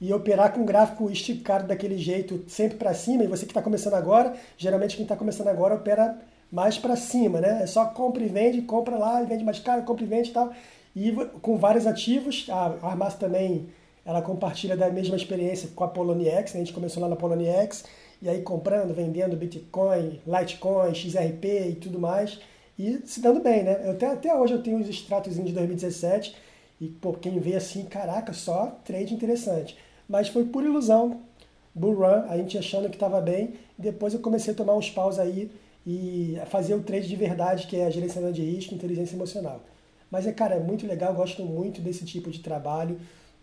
e 0.00 0.12
operar 0.12 0.52
com 0.52 0.64
gráfico 0.64 1.10
esticado 1.10 1.66
daquele 1.66 1.98
jeito, 1.98 2.44
sempre 2.46 2.78
para 2.78 2.94
cima. 2.94 3.24
E 3.24 3.26
você 3.26 3.44
que 3.44 3.50
está 3.50 3.60
começando 3.60 3.94
agora, 3.94 4.34
geralmente 4.56 4.94
quem 4.94 5.02
está 5.02 5.16
começando 5.16 5.48
agora 5.48 5.74
opera 5.74 6.16
mais 6.50 6.78
para 6.78 6.94
cima, 6.94 7.40
né? 7.40 7.64
É 7.64 7.66
só 7.66 7.86
compra 7.86 8.22
e 8.22 8.28
vende, 8.28 8.62
compra 8.62 8.96
lá 8.96 9.20
e 9.20 9.26
vende 9.26 9.42
mais 9.42 9.58
caro, 9.58 9.82
compra 9.82 10.04
e 10.04 10.06
vende 10.06 10.30
e 10.30 10.32
tal. 10.32 10.52
e 10.94 11.12
com 11.40 11.56
vários 11.56 11.84
ativos. 11.84 12.46
A 12.50 12.76
Armas 12.82 13.16
também 13.16 13.68
ela 14.04 14.20
compartilha 14.20 14.76
da 14.76 14.90
mesma 14.90 15.16
experiência 15.16 15.68
com 15.74 15.84
a 15.84 15.88
Poloniex, 15.88 16.54
né? 16.54 16.60
a 16.60 16.64
gente 16.64 16.72
começou 16.72 17.02
lá 17.02 17.08
na 17.08 17.16
Poloniex, 17.16 17.84
e 18.20 18.28
aí 18.28 18.42
comprando, 18.42 18.94
vendendo 18.94 19.36
Bitcoin, 19.36 20.20
Litecoin, 20.26 20.94
XRP 20.94 21.70
e 21.70 21.74
tudo 21.76 21.98
mais, 21.98 22.40
e 22.78 23.00
se 23.04 23.20
dando 23.20 23.40
bem, 23.40 23.62
né? 23.62 23.80
Eu 23.84 23.92
até, 23.92 24.06
até 24.06 24.34
hoje 24.34 24.54
eu 24.54 24.62
tenho 24.62 24.78
os 24.78 24.88
extratos 24.88 25.34
de 25.34 25.52
2017, 25.52 26.34
e 26.80 26.88
pô, 26.88 27.12
quem 27.12 27.38
vê 27.38 27.54
assim, 27.54 27.84
caraca, 27.84 28.32
só 28.32 28.78
trade 28.84 29.14
interessante. 29.14 29.76
Mas 30.08 30.28
foi 30.28 30.44
por 30.44 30.64
ilusão, 30.64 31.20
bull 31.74 31.94
run, 31.94 32.24
a 32.28 32.36
gente 32.36 32.58
achando 32.58 32.88
que 32.88 32.96
estava 32.96 33.20
bem, 33.20 33.54
depois 33.78 34.14
eu 34.14 34.20
comecei 34.20 34.52
a 34.52 34.56
tomar 34.56 34.74
uns 34.74 34.90
paus 34.90 35.18
aí 35.18 35.50
e 35.86 36.36
fazer 36.46 36.74
o 36.74 36.82
trade 36.82 37.08
de 37.08 37.16
verdade, 37.16 37.66
que 37.66 37.76
é 37.76 37.86
a 37.86 37.90
gerenciamento 37.90 38.34
de 38.34 38.42
risco 38.42 38.74
inteligência 38.74 39.14
emocional. 39.14 39.60
Mas 40.10 40.26
é, 40.26 40.32
cara, 40.32 40.56
é 40.56 40.60
muito 40.60 40.86
legal, 40.86 41.14
gosto 41.14 41.44
muito 41.44 41.80
desse 41.80 42.04
tipo 42.04 42.30
de 42.30 42.40
trabalho 42.40 42.98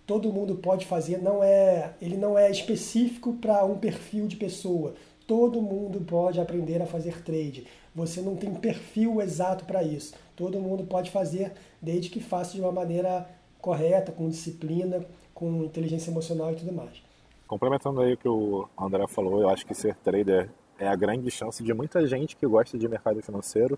todo 0.10 0.34
mundo 0.34 0.56
pode 0.56 0.88
fazer, 0.88 1.22
não 1.22 1.44
é, 1.44 1.94
ele 2.02 2.18
não 2.18 2.36
é 2.36 2.50
específico 2.50 3.34
para 3.34 3.64
um 3.64 3.78
perfil 3.78 4.26
de 4.26 4.36
pessoa. 4.36 4.96
Todo 5.28 5.62
mundo 5.62 6.02
pode 6.02 6.42
aprender 6.42 6.82
a 6.82 6.88
fazer 6.88 7.22
trade. 7.22 7.68
Você 7.94 8.20
não 8.20 8.36
tem 8.36 8.52
perfil 8.56 9.22
exato 9.22 9.66
para 9.66 9.84
isso. 9.84 10.16
Todo 10.36 10.60
mundo 10.60 10.84
pode 10.84 11.12
fazer, 11.12 11.54
desde 11.80 12.10
que 12.10 12.20
faça 12.20 12.56
de 12.56 12.62
uma 12.62 12.72
maneira 12.72 13.30
correta, 13.62 14.12
com 14.12 14.28
disciplina, 14.28 15.06
com 15.32 15.64
inteligência 15.64 16.10
emocional 16.10 16.54
e 16.54 16.56
tudo 16.56 16.74
mais. 16.74 17.04
Complementando 17.46 18.02
aí 18.02 18.14
o 18.14 18.18
que 18.18 18.28
o 18.28 18.68
André 18.76 19.06
falou, 19.06 19.42
eu 19.42 19.50
acho 19.50 19.64
que 19.64 19.76
ser 19.76 19.96
trader 19.98 20.50
é 20.80 20.88
a 20.88 20.96
grande 20.96 21.30
chance 21.30 21.64
de 21.64 21.72
muita 21.72 22.08
gente 22.08 22.36
que 22.36 22.48
gosta 22.48 22.80
de 22.80 22.88
mercado 22.88 23.22
financeiro 23.22 23.78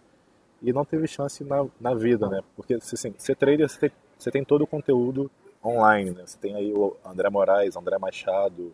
e 0.61 0.71
não 0.71 0.85
teve 0.85 1.07
chance 1.07 1.43
na, 1.43 1.67
na 1.77 1.93
vida, 1.93 2.29
né? 2.29 2.39
Porque 2.55 2.75
assim, 2.75 3.13
ser 3.17 3.35
trader, 3.35 3.67
você 3.67 3.79
tem, 3.79 3.91
você 4.17 4.31
tem 4.31 4.45
todo 4.45 4.61
o 4.61 4.67
conteúdo 4.67 5.29
online. 5.63 6.12
Né? 6.12 6.24
Você 6.25 6.38
tem 6.38 6.56
aí 6.56 6.74
o 6.74 6.96
André 7.06 7.30
Moraes, 7.30 7.75
André 7.75 7.98
Machado, 7.98 8.74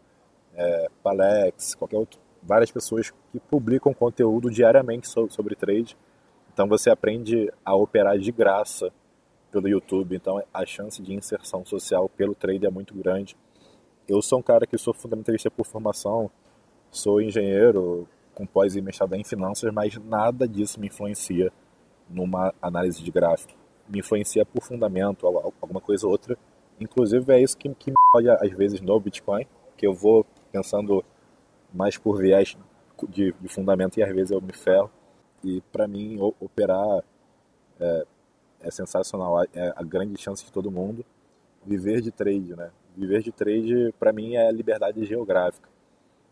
é, 0.55 0.87
Palex, 1.03 1.75
qualquer 1.75 1.97
outro, 1.97 2.19
várias 2.41 2.71
pessoas 2.71 3.11
que 3.31 3.39
publicam 3.39 3.93
conteúdo 3.93 4.49
diariamente 4.49 5.07
sobre, 5.07 5.33
sobre 5.33 5.55
trade. 5.55 5.97
Então 6.53 6.67
você 6.67 6.89
aprende 6.89 7.51
a 7.63 7.75
operar 7.75 8.17
de 8.17 8.31
graça 8.31 8.91
pelo 9.51 9.67
YouTube. 9.67 10.15
Então 10.15 10.41
a 10.53 10.65
chance 10.65 11.01
de 11.01 11.13
inserção 11.13 11.65
social 11.65 12.09
pelo 12.09 12.33
trade 12.33 12.65
é 12.65 12.69
muito 12.69 12.93
grande. 12.95 13.37
Eu 14.07 14.21
sou 14.21 14.39
um 14.39 14.41
cara 14.41 14.65
que 14.65 14.77
sou 14.77 14.93
fundamentalista 14.93 15.51
por 15.51 15.65
formação, 15.65 16.31
sou 16.89 17.21
engenheiro 17.21 18.07
com 18.33 18.45
pós 18.45 18.75
e 18.75 18.81
mestrado 18.81 19.15
em 19.15 19.23
finanças, 19.23 19.71
mas 19.73 19.97
nada 19.97 20.47
disso 20.47 20.79
me 20.79 20.87
influencia 20.87 21.51
numa 22.09 22.53
análise 22.61 23.03
de 23.03 23.11
gráfico. 23.11 23.53
Me 23.89 23.99
influencia 23.99 24.45
por 24.45 24.63
fundamento, 24.63 25.25
alguma 25.25 25.81
coisa 25.81 26.05
ou 26.05 26.11
outra, 26.11 26.37
Inclusive 26.79 27.33
é 27.33 27.41
isso 27.41 27.57
que, 27.57 27.73
que 27.75 27.91
me 27.91 27.97
olha 28.15 28.35
às 28.35 28.51
vezes 28.51 28.79
no 28.81 28.99
Bitcoin, 28.99 29.45
que 29.75 29.85
eu 29.85 29.93
vou 29.93 30.25
pensando 30.51 31.03
mais 31.73 31.97
por 31.97 32.17
viés 32.17 32.57
de, 33.09 33.33
de 33.39 33.47
fundamento 33.47 33.97
e 33.97 34.03
às 34.03 34.13
vezes 34.13 34.31
eu 34.31 34.41
me 34.41 34.53
ferro. 34.53 34.89
E 35.43 35.61
para 35.71 35.87
mim 35.87 36.17
operar 36.39 37.03
é, 37.79 38.05
é, 38.61 38.71
sensacional, 38.71 39.43
é 39.53 39.73
a 39.75 39.83
grande 39.83 40.19
chance 40.19 40.43
de 40.43 40.51
todo 40.51 40.71
mundo. 40.71 41.05
Viver 41.65 42.01
de 42.01 42.11
trade, 42.11 42.55
né? 42.55 42.71
Viver 42.95 43.21
de 43.21 43.31
trade 43.31 43.93
para 43.99 44.11
mim 44.11 44.35
é 44.35 44.51
liberdade 44.51 45.03
geográfica. 45.05 45.69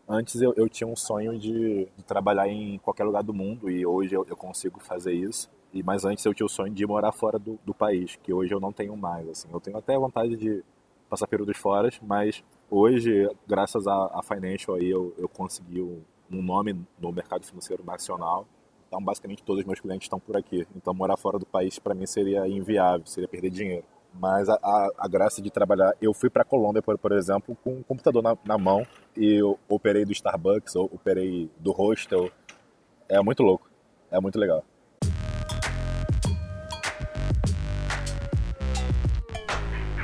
Antes 0.08 0.40
eu, 0.40 0.54
eu 0.56 0.68
tinha 0.68 0.86
um 0.86 0.96
sonho 0.96 1.38
de, 1.38 1.88
de, 1.96 2.04
trabalhar 2.04 2.48
em 2.48 2.78
qualquer 2.78 3.04
lugar 3.04 3.22
do 3.22 3.34
mundo 3.34 3.68
e 3.68 3.84
hoje 3.84 4.14
eu, 4.14 4.24
eu 4.28 4.36
consigo 4.36 4.80
fazer 4.80 5.12
isso. 5.12 5.50
E 5.76 5.82
mas 5.82 6.06
antes 6.06 6.24
eu 6.24 6.32
tinha 6.32 6.46
o 6.46 6.48
sonho 6.48 6.72
de 6.72 6.86
morar 6.86 7.12
fora 7.12 7.38
do, 7.38 7.58
do 7.62 7.74
país, 7.74 8.16
que 8.22 8.32
hoje 8.32 8.54
eu 8.54 8.58
não 8.58 8.72
tenho 8.72 8.96
mais. 8.96 9.28
Assim, 9.28 9.48
eu 9.52 9.60
tenho 9.60 9.76
até 9.76 9.94
vontade 9.98 10.34
de 10.34 10.64
passar 11.10 11.26
períodos 11.26 11.58
fora, 11.58 11.90
mas 12.02 12.42
hoje, 12.70 13.28
graças 13.46 13.86
a, 13.86 14.10
a 14.14 14.22
Financial 14.22 14.74
aí, 14.74 14.88
eu, 14.88 15.14
eu 15.18 15.28
consegui 15.28 15.82
um, 15.82 16.00
um 16.30 16.40
nome 16.40 16.80
no 16.98 17.12
mercado 17.12 17.44
financeiro 17.44 17.84
nacional. 17.84 18.46
Então, 18.88 19.02
basicamente, 19.02 19.42
todos 19.42 19.60
os 19.60 19.66
meus 19.66 19.78
clientes 19.78 20.06
estão 20.06 20.18
por 20.18 20.34
aqui. 20.34 20.66
Então, 20.74 20.94
morar 20.94 21.18
fora 21.18 21.38
do 21.38 21.44
país 21.44 21.78
para 21.78 21.94
mim 21.94 22.06
seria 22.06 22.48
inviável, 22.48 23.06
seria 23.06 23.28
perder 23.28 23.50
dinheiro. 23.50 23.84
Mas 24.14 24.48
a, 24.48 24.54
a, 24.54 24.90
a 24.96 25.08
graça 25.08 25.42
de 25.42 25.50
trabalhar, 25.50 25.92
eu 26.00 26.14
fui 26.14 26.30
para 26.30 26.42
Colômbia, 26.42 26.80
por, 26.80 26.96
por 26.96 27.12
exemplo, 27.12 27.54
com 27.62 27.74
um 27.74 27.82
computador 27.82 28.22
na, 28.22 28.34
na 28.46 28.56
mão 28.56 28.86
e 29.14 29.34
eu 29.34 29.58
operei 29.68 30.06
do 30.06 30.12
Starbucks, 30.12 30.74
operei 30.74 31.50
do 31.58 31.70
hostel. 31.70 32.30
É 33.10 33.20
muito 33.20 33.42
louco, 33.42 33.68
é 34.10 34.18
muito 34.18 34.38
legal. 34.38 34.64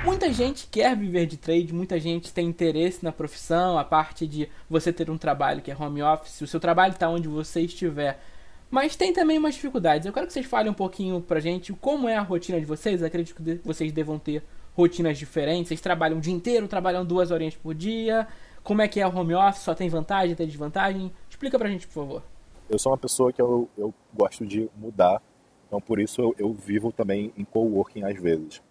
Muita 0.04 0.32
gente 0.32 0.66
quer 0.66 0.96
viver 0.96 1.26
de 1.26 1.36
trade, 1.36 1.72
muita 1.72 1.98
gente 2.00 2.32
tem 2.32 2.48
interesse 2.48 3.04
na 3.04 3.12
profissão, 3.12 3.78
a 3.78 3.84
parte 3.84 4.26
de 4.26 4.48
você 4.68 4.92
ter 4.92 5.08
um 5.08 5.16
trabalho 5.16 5.62
que 5.62 5.70
é 5.70 5.76
home 5.76 6.02
office, 6.02 6.40
o 6.40 6.46
seu 6.46 6.58
trabalho 6.58 6.92
está 6.92 7.08
onde 7.08 7.28
você 7.28 7.60
estiver. 7.60 8.20
Mas 8.68 8.96
tem 8.96 9.12
também 9.12 9.38
umas 9.38 9.54
dificuldades. 9.54 10.04
Eu 10.04 10.12
quero 10.12 10.26
que 10.26 10.32
vocês 10.32 10.44
falem 10.44 10.72
um 10.72 10.74
pouquinho 10.74 11.20
pra 11.20 11.38
gente 11.38 11.72
como 11.74 12.08
é 12.08 12.16
a 12.16 12.22
rotina 12.22 12.58
de 12.58 12.66
vocês. 12.66 13.00
Eu 13.00 13.06
acredito 13.06 13.36
que 13.36 13.60
vocês 13.62 13.92
devam 13.92 14.18
ter 14.18 14.42
rotinas 14.74 15.18
diferentes. 15.18 15.68
Vocês 15.68 15.80
trabalham 15.80 16.18
o 16.18 16.20
dia 16.20 16.34
inteiro, 16.34 16.66
trabalham 16.66 17.04
duas 17.04 17.30
horinhas 17.30 17.54
por 17.54 17.72
dia. 17.72 18.26
Como 18.64 18.82
é 18.82 18.88
que 18.88 18.98
é 18.98 19.06
o 19.06 19.16
home 19.16 19.34
office? 19.34 19.62
Só 19.62 19.74
tem 19.74 19.88
vantagem, 19.88 20.34
tem 20.34 20.46
desvantagem? 20.48 21.12
Explica 21.30 21.58
pra 21.58 21.68
gente, 21.68 21.86
por 21.86 21.94
favor. 21.94 22.22
Eu 22.68 22.78
sou 22.78 22.90
uma 22.90 22.98
pessoa 22.98 23.32
que 23.32 23.40
eu, 23.40 23.68
eu 23.78 23.94
gosto 24.12 24.44
de 24.44 24.68
mudar. 24.74 25.22
Então, 25.68 25.80
por 25.80 26.00
isso, 26.00 26.20
eu, 26.20 26.34
eu 26.38 26.52
vivo 26.52 26.90
também 26.90 27.32
em 27.36 27.44
coworking 27.44 28.02
às 28.04 28.20
vezes 28.20 28.62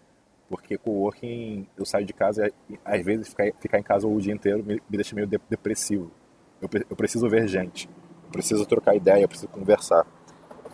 porque 0.52 0.78
coworking 0.78 1.66
eu 1.78 1.86
saio 1.86 2.06
de 2.06 2.12
casa 2.12 2.52
e 2.70 2.78
às 2.84 3.02
vezes 3.06 3.30
ficar, 3.30 3.46
ficar 3.58 3.80
em 3.80 3.84
casa 3.84 4.06
o 4.06 4.20
dia 4.20 4.34
inteiro 4.34 4.62
me, 4.62 4.76
me 4.76 4.98
deixa 4.98 5.16
meio 5.16 5.26
de, 5.26 5.40
depressivo. 5.50 6.12
Eu, 6.62 6.70
eu, 6.90 6.96
preciso 6.96 7.30
ver 7.30 7.48
gente, 7.48 7.90
eu 8.26 8.32
preciso 8.32 8.66
trocar 8.66 8.94
ideia, 8.94 9.24
eu 9.24 9.30
preciso 9.30 9.48
conversar. 9.48 10.06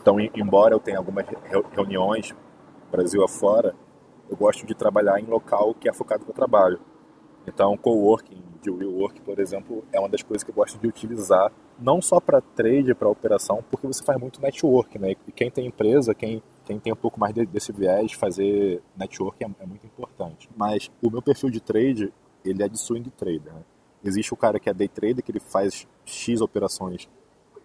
Então, 0.02 0.20
embora 0.20 0.74
eu 0.74 0.80
tenha 0.80 0.98
algumas 0.98 1.28
reuniões 1.72 2.36
Brasil 2.92 3.24
afora, 3.24 3.76
eu 4.28 4.36
gosto 4.36 4.66
de 4.66 4.74
trabalhar 4.74 5.20
em 5.20 5.26
local 5.26 5.76
que 5.76 5.88
é 5.88 5.94
focado 5.94 6.26
no 6.26 6.34
trabalho. 6.34 6.80
Então, 7.46 7.78
coworking 7.78 8.44
de 8.62 8.72
WeWork, 8.72 9.22
por 9.22 9.40
exemplo, 9.40 9.86
é 9.94 10.00
uma 10.00 10.10
das 10.10 10.24
coisas 10.24 10.44
que 10.44 10.50
eu 10.50 10.56
gosto 10.56 10.80
de 10.80 10.88
utilizar, 10.88 11.52
não 11.80 12.02
só 12.02 12.20
para 12.20 12.42
trade, 12.42 12.96
para 12.96 13.08
operação, 13.08 13.64
porque 13.70 13.86
você 13.86 14.04
faz 14.04 14.20
muito 14.20 14.42
network, 14.42 14.98
né? 14.98 15.16
E 15.28 15.32
quem 15.32 15.52
tem 15.52 15.68
empresa, 15.68 16.16
quem 16.16 16.42
quem 16.68 16.78
tem 16.78 16.92
um 16.92 16.98
pouco 16.98 17.18
mais 17.18 17.34
de, 17.34 17.46
desse 17.46 17.72
viés, 17.72 18.12
fazer 18.12 18.84
network 18.98 19.42
é, 19.42 19.48
é, 19.62 19.66
muito 19.66 19.86
importante. 19.86 20.50
Mas 20.56 20.92
o 21.02 21.10
meu 21.10 21.22
perfil 21.22 21.50
de 21.50 21.62
trade, 21.62 22.14
ele 22.44 22.62
é 22.62 22.68
de 22.68 22.78
swing 22.78 23.10
trader. 23.12 23.54
Né? 23.54 23.64
Existe 24.04 24.34
o 24.34 24.38
cara 24.38 24.60
que 24.60 24.70
é 24.70 24.74
day 24.74 24.90
trader, 24.90 25.24
que 25.24 25.32
ele 25.32 25.40
faz 25.40 25.88
X 26.06 26.42
operações 26.42 27.10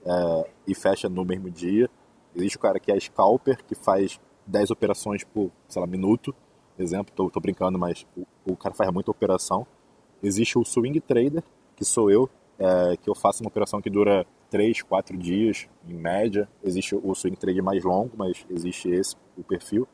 é, 0.07 0.51
e 0.69 0.75
fecha 0.75 1.09
no 1.09 1.25
mesmo 1.25 1.51
dia. 1.51 1.91
Existe 2.35 2.57
o 2.57 2.61
cara 2.61 2.79
que 2.79 2.93
é 2.93 3.01
scalper, 3.01 3.65
que 3.65 3.75
faz 3.75 4.21
10 4.47 4.71
operações 4.71 5.25
por, 5.25 5.51
sei 5.67 5.81
lá, 5.81 5.87
minuto. 5.87 6.33
Exemplo, 6.79 7.13
tô, 7.15 7.29
tô 7.29 7.41
brincando, 7.41 7.79
mas 7.79 8.07
o, 8.17 8.25
o 8.53 8.57
cara 8.57 8.73
faz 8.73 8.89
muita 8.93 9.11
operação. 9.11 9.67
Existe 10.23 10.57
o 10.57 10.65
swing 10.65 11.01
trader, 11.01 11.43
que 11.75 11.85
sou 11.85 12.09
eu, 12.09 12.31
é, 12.57 12.97
que 12.97 13.11
eu 13.11 13.17
faço 13.17 13.43
uma 13.43 13.49
operação 13.49 13.83
que 13.83 13.91
dura 13.91 14.25
3, 14.53 14.83
4 14.83 15.17
dias, 15.17 15.67
em 15.89 15.95
média. 15.95 16.47
Existe 16.63 16.95
o 16.95 17.15
swing 17.15 17.39
trade 17.39 17.63
mais 17.63 17.83
longo, 17.83 18.11
mas 18.19 18.45
existe 18.51 18.91
esse, 18.91 19.17
o 19.35 19.43
perfil. 19.43 19.89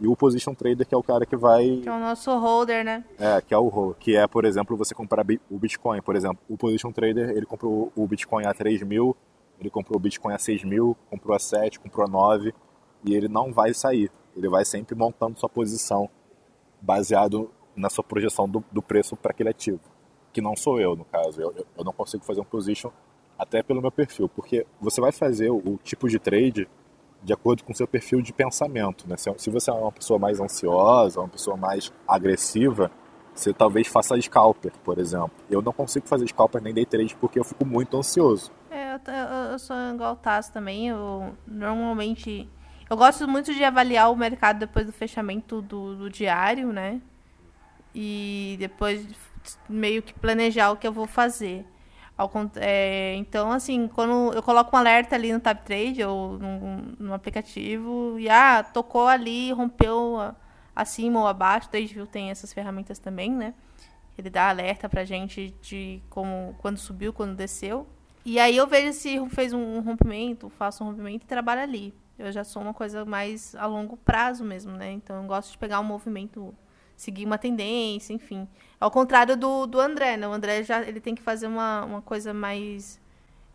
E 0.00 0.06
o 0.06 0.14
position 0.14 0.54
trader, 0.54 0.86
que 0.86 0.94
é 0.94 0.96
o 0.96 1.02
cara 1.02 1.26
que 1.26 1.34
vai. 1.34 1.80
Que 1.82 1.88
é 1.88 1.92
o 1.92 1.98
nosso 1.98 2.30
holder, 2.38 2.84
né? 2.84 3.04
É, 3.18 3.40
que 3.40 3.52
é 3.52 3.58
o 3.58 3.66
holder. 3.66 3.96
Que 3.98 4.14
é, 4.14 4.24
por 4.28 4.44
exemplo, 4.44 4.76
você 4.76 4.94
comprar 4.94 5.26
o 5.50 5.58
Bitcoin. 5.58 6.00
Por 6.02 6.14
exemplo, 6.14 6.38
o 6.48 6.56
position 6.56 6.92
trader, 6.92 7.30
ele 7.30 7.44
comprou 7.44 7.90
o 7.96 8.06
Bitcoin 8.06 8.46
a 8.46 8.54
3 8.54 8.82
mil, 8.82 9.16
ele 9.58 9.70
comprou 9.70 9.96
o 9.96 10.00
Bitcoin 10.00 10.34
a 10.34 10.38
6 10.38 10.62
mil, 10.62 10.96
comprou 11.10 11.34
a 11.34 11.40
7, 11.40 11.80
comprou 11.80 12.06
a 12.06 12.08
9, 12.08 12.54
e 13.04 13.12
ele 13.12 13.26
não 13.26 13.52
vai 13.52 13.74
sair. 13.74 14.08
Ele 14.36 14.48
vai 14.48 14.64
sempre 14.64 14.94
montando 14.94 15.36
sua 15.36 15.48
posição 15.48 16.08
baseado 16.80 17.50
na 17.74 17.90
sua 17.90 18.04
projeção 18.04 18.48
do, 18.48 18.62
do 18.70 18.80
preço 18.80 19.16
para 19.16 19.32
aquele 19.32 19.48
ativo. 19.48 19.80
Que 20.32 20.40
não 20.40 20.54
sou 20.54 20.78
eu, 20.78 20.94
no 20.94 21.04
caso. 21.04 21.40
Eu, 21.40 21.66
eu 21.76 21.84
não 21.84 21.92
consigo 21.92 22.24
fazer 22.24 22.40
um 22.40 22.44
position 22.44 22.92
até 23.38 23.62
pelo 23.62 23.80
meu 23.80 23.90
perfil, 23.90 24.28
porque 24.28 24.66
você 24.80 25.00
vai 25.00 25.12
fazer 25.12 25.50
o, 25.50 25.78
tipo 25.82 26.08
de 26.08 26.18
trade 26.18 26.68
de 27.22 27.32
acordo 27.32 27.64
com 27.64 27.72
o 27.72 27.74
seu 27.74 27.86
perfil 27.86 28.22
de 28.22 28.32
pensamento. 28.32 29.08
Né? 29.08 29.16
Se, 29.16 29.32
se 29.38 29.50
você 29.50 29.70
é 29.70 29.74
uma 29.74 29.92
pessoa 29.92 30.18
mais 30.18 30.40
ansiosa, 30.40 31.20
uma 31.20 31.28
pessoa 31.28 31.56
mais 31.56 31.92
agressiva, 32.06 32.90
você 33.34 33.52
talvez 33.52 33.86
faça 33.86 34.20
scalper, 34.20 34.72
por 34.82 34.98
exemplo. 34.98 35.32
Eu 35.50 35.60
não 35.60 35.72
consigo 35.72 36.08
fazer 36.08 36.26
scalper 36.28 36.62
nem 36.62 36.72
day 36.72 36.86
trade 36.86 37.14
porque 37.16 37.38
eu 37.38 37.44
fico 37.44 37.66
muito 37.66 37.96
ansioso. 37.96 38.50
É, 38.70 38.94
eu, 38.94 39.00
eu, 39.12 39.52
eu 39.52 39.58
sou 39.58 39.76
igual 39.92 40.14
o 40.14 40.16
Tasso 40.16 40.52
também. 40.52 40.88
Eu 40.88 41.34
normalmente. 41.46 42.48
Eu 42.88 42.96
gosto 42.96 43.28
muito 43.28 43.52
de 43.52 43.62
avaliar 43.64 44.10
o 44.10 44.16
mercado 44.16 44.60
depois 44.60 44.86
do 44.86 44.92
fechamento 44.92 45.60
do, 45.60 45.96
do 45.96 46.10
diário, 46.10 46.72
né? 46.72 47.00
E 47.94 48.56
depois 48.58 49.06
meio 49.68 50.02
que 50.02 50.14
planejar 50.14 50.70
o 50.70 50.76
que 50.76 50.86
eu 50.86 50.92
vou 50.92 51.06
fazer. 51.06 51.66
Ao, 52.16 52.30
é, 52.56 53.14
então, 53.16 53.52
assim, 53.52 53.88
quando 53.88 54.32
eu 54.32 54.42
coloco 54.42 54.74
um 54.74 54.78
alerta 54.78 55.14
ali 55.14 55.32
no 55.32 55.40
Tab 55.40 55.58
Trade 55.58 56.02
ou 56.02 56.38
no, 56.38 57.12
aplicativo, 57.12 58.18
e 58.18 58.28
ah, 58.28 58.62
tocou 58.62 59.06
ali, 59.06 59.52
rompeu 59.52 60.18
acima 60.74 61.20
ou 61.20 61.26
abaixo. 61.26 61.68
O 61.68 61.70
TradeView 61.70 62.06
tem 62.06 62.30
essas 62.30 62.52
ferramentas 62.52 62.98
também, 62.98 63.30
né? 63.30 63.54
Ele 64.16 64.30
dá 64.30 64.48
alerta 64.48 64.88
pra 64.88 65.04
gente 65.04 65.54
de 65.60 66.02
como 66.08 66.54
quando 66.58 66.78
subiu, 66.78 67.12
quando 67.12 67.36
desceu. 67.36 67.86
E 68.24 68.40
aí 68.40 68.56
eu 68.56 68.66
vejo 68.66 68.92
se 68.92 69.24
fez 69.30 69.52
um 69.52 69.80
rompimento, 69.80 70.48
faço 70.48 70.82
um 70.82 70.88
rompimento 70.88 71.24
e 71.24 71.28
trabalho 71.28 71.60
ali. 71.60 71.94
Eu 72.18 72.32
já 72.32 72.42
sou 72.42 72.62
uma 72.62 72.72
coisa 72.72 73.04
mais 73.04 73.54
a 73.54 73.66
longo 73.66 73.96
prazo 73.96 74.42
mesmo, 74.42 74.72
né? 74.72 74.90
Então 74.90 75.22
eu 75.22 75.28
gosto 75.28 75.52
de 75.52 75.58
pegar 75.58 75.80
um 75.80 75.84
movimento, 75.84 76.54
seguir 76.96 77.24
uma 77.24 77.38
tendência, 77.38 78.12
enfim. 78.12 78.48
Ao 78.80 78.90
contrário 78.90 79.36
do, 79.36 79.66
do 79.66 79.80
André, 79.80 80.16
né? 80.16 80.26
O 80.26 80.32
André 80.32 80.62
já 80.62 80.82
ele 80.82 81.00
tem 81.00 81.14
que 81.14 81.22
fazer 81.22 81.46
uma, 81.46 81.84
uma 81.84 82.02
coisa 82.02 82.32
mais 82.32 83.00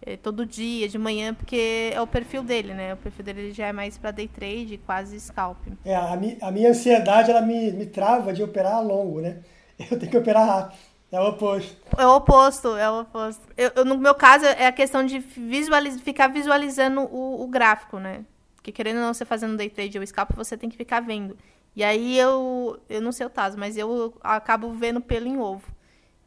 é, 0.01 0.17
todo 0.17 0.45
dia, 0.45 0.87
de 0.87 0.97
manhã, 0.97 1.33
porque 1.33 1.91
é 1.93 2.01
o 2.01 2.07
perfil 2.07 2.43
dele, 2.43 2.73
né? 2.73 2.93
O 2.93 2.97
perfil 2.97 3.23
dele 3.23 3.51
já 3.51 3.67
é 3.67 3.71
mais 3.71 3.97
para 3.97 4.11
day 4.11 4.27
trade, 4.27 4.79
quase 4.85 5.19
scalp. 5.19 5.57
É, 5.85 5.95
a, 5.95 6.15
mi, 6.15 6.37
a 6.41 6.51
minha 6.51 6.69
ansiedade, 6.69 7.29
ela 7.29 7.41
me, 7.41 7.71
me 7.71 7.85
trava 7.85 8.33
de 8.33 8.43
operar 8.43 8.75
a 8.75 8.81
longo, 8.81 9.21
né? 9.21 9.39
Eu 9.91 9.99
tenho 9.99 10.11
que 10.11 10.17
operar 10.17 10.45
rápido. 10.47 10.91
É 11.11 11.19
o 11.19 11.27
oposto. 11.27 11.77
É 11.97 12.07
o 12.07 12.15
oposto, 12.15 12.77
é 12.77 12.89
o 12.89 13.01
oposto. 13.01 13.41
Eu, 13.57 13.71
eu 13.75 13.85
no 13.85 13.97
meu 13.97 14.15
caso, 14.15 14.45
é 14.45 14.65
a 14.65 14.71
questão 14.71 15.05
de 15.05 15.19
visualiz, 15.19 15.99
ficar 15.99 16.29
visualizando 16.29 17.01
o, 17.01 17.43
o, 17.43 17.47
gráfico, 17.47 17.99
né? 17.99 18.23
Porque 18.55 18.71
querendo 18.71 18.97
ou 18.97 19.03
não, 19.03 19.13
você 19.13 19.25
fazendo 19.25 19.57
day 19.57 19.69
trade 19.69 19.99
ou 19.99 20.07
scalp, 20.07 20.31
você 20.33 20.55
tem 20.55 20.69
que 20.69 20.77
ficar 20.77 21.01
vendo. 21.01 21.37
E 21.75 21.83
aí 21.83 22.17
eu, 22.17 22.79
eu 22.89 23.01
não 23.01 23.11
sei 23.11 23.25
o 23.25 23.29
Taso, 23.29 23.57
mas 23.57 23.77
eu 23.77 24.13
acabo 24.21 24.71
vendo 24.71 25.01
pelo 25.01 25.27
em 25.27 25.37
ovo. 25.37 25.63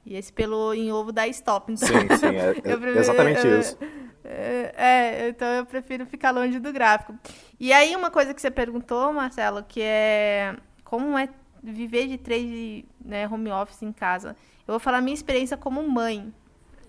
E 0.07 0.17
esse 0.17 0.33
pelo 0.33 0.75
em 0.75 0.93
ovo 0.93 1.13
dá 1.13 1.27
stop. 1.29 1.73
Então 1.73 1.89
sim, 1.89 2.17
sim, 2.17 2.27
é, 2.27 2.55
é 2.65 2.99
exatamente 2.99 3.47
isso. 3.47 3.79
É, 4.25 4.75
é, 4.77 5.29
então 5.29 5.47
eu 5.49 5.67
prefiro 5.67 6.07
ficar 6.07 6.31
longe 6.31 6.59
do 6.59 6.73
gráfico. 6.73 7.15
E 7.61 7.73
aí 7.73 7.95
uma 7.95 8.11
coisa 8.11 8.33
que 8.33 8.41
você 8.41 8.51
perguntou, 8.51 9.13
Marcelo, 9.13 9.63
que 9.63 9.83
é 9.83 10.57
como 10.85 11.17
é 11.19 11.29
viver 11.63 12.07
de 12.07 12.19
trade, 12.19 12.85
né, 13.03 13.27
home 13.29 13.51
office 13.51 13.83
em 13.83 13.93
casa. 13.93 14.37
Eu 14.67 14.73
vou 14.73 14.79
falar 14.79 15.01
minha 15.01 15.15
experiência 15.15 15.57
como 15.57 15.87
mãe 15.89 16.33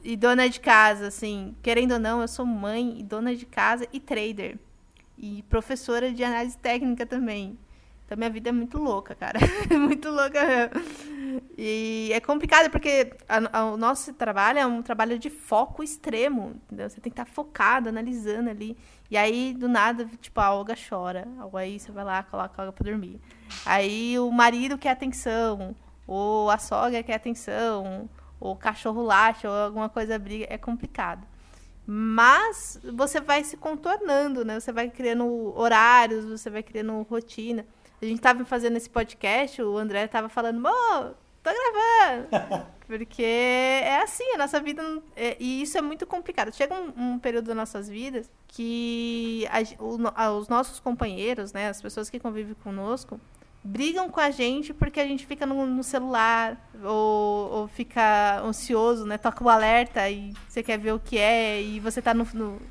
e 0.04 0.16
dona 0.16 0.50
de 0.50 0.60
casa, 0.60 1.08
assim, 1.08 1.56
querendo 1.64 1.94
ou 1.94 2.00
não, 2.00 2.22
eu 2.22 2.28
sou 2.28 2.46
mãe 2.46 3.00
e 3.00 3.04
dona 3.04 3.36
de 3.36 3.46
casa 3.46 3.88
e 3.92 4.00
trader. 4.00 4.58
E 5.18 5.44
professora 5.50 6.12
de 6.12 6.24
análise 6.24 6.58
técnica 6.58 7.06
também. 7.06 7.58
Então 8.06 8.18
minha 8.18 8.30
vida 8.30 8.50
é 8.50 8.52
muito 8.52 8.78
louca, 8.78 9.16
cara. 9.16 9.40
muito 9.80 10.10
louca 10.10 10.44
mesmo. 10.46 11.42
E 11.58 12.12
é 12.14 12.20
complicado 12.20 12.70
porque 12.70 13.12
a, 13.28 13.60
a, 13.60 13.66
o 13.66 13.78
nosso 13.78 14.14
trabalho 14.14 14.60
é 14.60 14.66
um 14.66 14.82
trabalho 14.82 15.18
de 15.18 15.30
foco 15.30 15.82
extremo. 15.82 16.56
Entendeu? 16.66 16.88
Você 16.88 17.02
tem 17.02 17.12
que 17.12 17.20
estar 17.20 17.26
focado, 17.26 17.90
analisando 17.90 18.50
ali. 18.50 18.78
E 19.10 19.18
aí, 19.18 19.54
do 19.54 19.68
nada, 19.68 20.06
tipo, 20.22 20.40
a 20.40 20.54
Olga 20.54 20.76
chora. 20.76 21.28
Aí 21.54 21.80
você 21.80 21.92
vai 21.92 22.04
lá, 22.04 22.22
coloca 22.24 22.62
a 22.62 22.66
Olga 22.66 22.74
pra 22.74 22.92
dormir. 22.92 23.20
Aí 23.66 24.20
o 24.20 24.30
marido 24.32 24.78
quer 24.78 24.92
atenção. 24.92 25.76
Ou 26.06 26.52
a 26.52 26.60
sogra 26.60 27.02
quer 27.02 27.16
atenção. 27.16 28.08
Ou 28.40 28.54
o 28.54 28.56
cachorro 28.56 29.02
late, 29.02 29.48
ou 29.48 29.54
alguma 29.54 29.90
coisa 29.90 30.20
briga. 30.20 30.46
É 30.48 30.60
complicado. 30.60 31.26
Mas 31.88 32.80
você 32.94 33.20
vai 33.22 33.44
se 33.44 33.58
contornando, 33.58 34.44
né? 34.44 34.60
Você 34.60 34.72
vai 34.72 34.90
criando 34.90 35.58
horários, 35.58 36.26
você 36.26 36.50
vai 36.50 36.64
criando 36.64 37.02
rotina. 37.04 37.66
A 38.02 38.06
gente 38.06 38.22
tava 38.22 38.46
fazendo 38.46 38.78
esse 38.78 38.90
podcast, 38.90 39.62
o 39.62 39.78
André 39.78 40.08
tava 40.08 40.30
falando, 40.30 40.60
Mô, 40.60 41.14
tô 41.44 41.50
gravando. 41.52 42.76
Porque 42.88 43.24
é 43.24 44.02
assim, 44.04 44.34
a 44.34 44.38
nossa 44.38 44.60
vida. 44.60 44.84
É, 45.16 45.36
e 45.40 45.62
isso 45.62 45.78
é 45.78 45.82
muito 45.82 46.06
complicado. 46.06 46.54
Chega 46.54 46.76
um, 46.76 47.14
um 47.14 47.20
período 47.20 47.48
das 47.48 47.56
nossas 47.56 47.90
vidas 47.90 48.30
que 48.48 49.48
a, 49.50 49.84
o, 49.84 49.98
a, 50.14 50.32
os 50.34 50.48
nossos 50.48 50.80
companheiros, 50.80 51.52
né, 51.52 51.68
as 51.68 51.82
pessoas 51.82 52.10
que 52.10 52.20
convivem 52.20 52.54
conosco, 52.64 53.20
brigam 53.64 54.08
com 54.08 54.20
a 54.20 54.30
gente 54.30 54.72
porque 54.72 55.00
a 55.00 55.08
gente 55.08 55.26
fica 55.26 55.48
no, 55.48 55.66
no 55.66 55.84
celular 55.84 56.70
ou, 56.84 57.52
ou, 57.52 57.68
fica 57.68 58.40
ansioso, 58.42 59.06
né? 59.06 59.18
Toca 59.18 59.44
o 59.44 59.50
alerta 59.50 60.08
e 60.08 60.34
você 60.48 60.62
quer 60.62 60.78
ver 60.78 60.94
o 60.94 61.00
que 61.00 61.18
é 61.18 61.60
e 61.60 61.80
você 61.80 62.00
tá 62.02 62.14
no, 62.14 62.28
no 62.36 62.62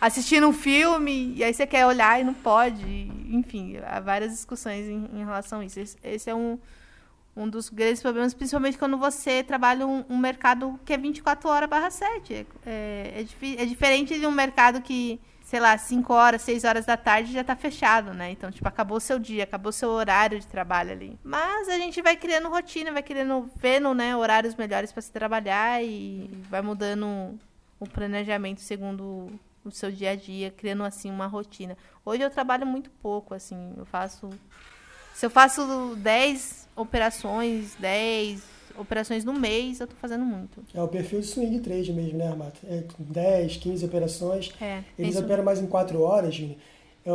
assistindo 0.00 0.46
um 0.46 0.52
filme 0.52 1.34
e 1.36 1.44
aí 1.44 1.52
você 1.52 1.66
quer 1.66 1.86
olhar 1.86 2.20
e 2.20 2.24
não 2.24 2.34
pode. 2.34 2.84
Enfim, 3.30 3.78
há 3.84 4.00
várias 4.00 4.32
discussões 4.32 4.86
em, 4.86 5.08
em 5.12 5.24
relação 5.24 5.60
a 5.60 5.64
isso. 5.64 5.80
Esse, 5.80 5.96
esse, 6.02 6.30
é 6.30 6.34
um, 6.34 6.58
um 7.36 7.48
dos 7.48 7.68
grandes 7.68 8.00
problemas, 8.00 8.34
principalmente 8.34 8.78
quando 8.78 8.96
você 8.96 9.42
trabalha 9.42 9.86
um, 9.86 10.04
um 10.08 10.18
mercado 10.18 10.78
que 10.84 10.92
é 10.92 10.98
24 10.98 11.48
horas 11.48 11.68
barra 11.68 11.90
7. 11.90 12.34
É, 12.34 12.46
é, 12.66 13.20
é, 13.20 13.62
é, 13.62 13.66
diferente 13.66 14.18
de 14.18 14.26
um 14.26 14.30
mercado 14.30 14.80
que, 14.82 15.20
sei 15.42 15.60
lá, 15.60 15.76
5 15.76 16.12
horas, 16.12 16.42
6 16.42 16.64
horas 16.64 16.86
da 16.86 16.96
tarde 16.96 17.32
já 17.32 17.40
está 17.40 17.56
fechado, 17.56 18.12
né? 18.12 18.30
Então, 18.30 18.50
tipo, 18.50 18.68
acabou 18.68 19.00
seu 19.00 19.18
dia, 19.18 19.44
acabou 19.44 19.72
seu 19.72 19.90
horário 19.90 20.38
de 20.38 20.46
trabalho 20.46 20.92
ali. 20.92 21.18
Mas 21.24 21.68
a 21.68 21.78
gente 21.78 22.02
vai 22.02 22.16
criando 22.16 22.48
rotina, 22.48 22.92
vai 22.92 23.02
querendo, 23.02 23.50
vendo, 23.56 23.94
né, 23.94 24.14
horários 24.16 24.54
melhores 24.54 24.92
para 24.92 25.02
se 25.02 25.10
trabalhar 25.10 25.82
e 25.82 26.30
vai 26.50 26.62
mudando 26.62 27.38
o 27.78 27.86
planejamento 27.86 28.60
segundo 28.60 29.30
no 29.66 29.72
seu 29.72 29.90
dia 29.90 30.12
a 30.12 30.16
dia, 30.16 30.50
criando 30.50 30.84
assim 30.84 31.10
uma 31.10 31.26
rotina. 31.26 31.76
Hoje 32.04 32.22
eu 32.22 32.30
trabalho 32.30 32.66
muito 32.66 32.88
pouco, 33.02 33.34
assim, 33.34 33.74
eu 33.76 33.84
faço 33.84 34.30
se 35.16 35.24
eu 35.24 35.30
faço 35.30 35.96
10 35.96 36.68
operações, 36.76 37.74
10 37.78 38.42
operações 38.78 39.24
no 39.24 39.32
mês, 39.32 39.80
eu 39.80 39.86
tô 39.86 39.96
fazendo 39.96 40.26
muito. 40.26 40.62
É 40.74 40.82
o 40.82 40.88
perfil 40.88 41.20
de 41.20 41.26
swing 41.26 41.58
trade 41.60 41.90
mesmo, 41.90 42.18
né, 42.18 42.28
Armata? 42.28 42.58
É 42.64 42.84
10, 42.98 43.56
15 43.56 43.84
operações. 43.86 44.52
É, 44.60 44.82
Eles 44.98 45.14
isso... 45.14 45.24
operam 45.24 45.42
mais 45.42 45.58
em 45.58 45.66
4 45.66 46.00
horas, 46.02 46.34
Gini. 46.34 46.58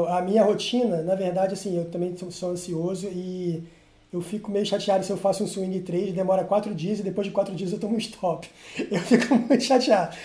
a 0.09 0.19
minha 0.21 0.43
rotina, 0.43 1.03
na 1.03 1.13
verdade, 1.13 1.53
assim, 1.53 1.77
eu 1.77 1.91
também 1.91 2.15
sou 2.31 2.49
ansioso 2.49 3.07
e 3.07 3.63
eu 4.13 4.19
fico 4.19 4.51
meio 4.51 4.65
chateado 4.65 5.05
se 5.05 5.11
eu 5.11 5.15
faço 5.15 5.41
um 5.41 5.47
swing 5.47 5.79
trade, 5.81 6.11
demora 6.11 6.43
quatro 6.43 6.75
dias 6.75 6.99
e 6.99 7.03
depois 7.03 7.27
de 7.27 7.31
quatro 7.31 7.55
dias 7.55 7.71
eu 7.71 7.79
tomo 7.79 7.95
um 7.95 7.97
stop. 7.97 8.49
Eu 8.91 8.99
fico 8.99 9.35
muito 9.35 9.63
chateado. 9.63 10.15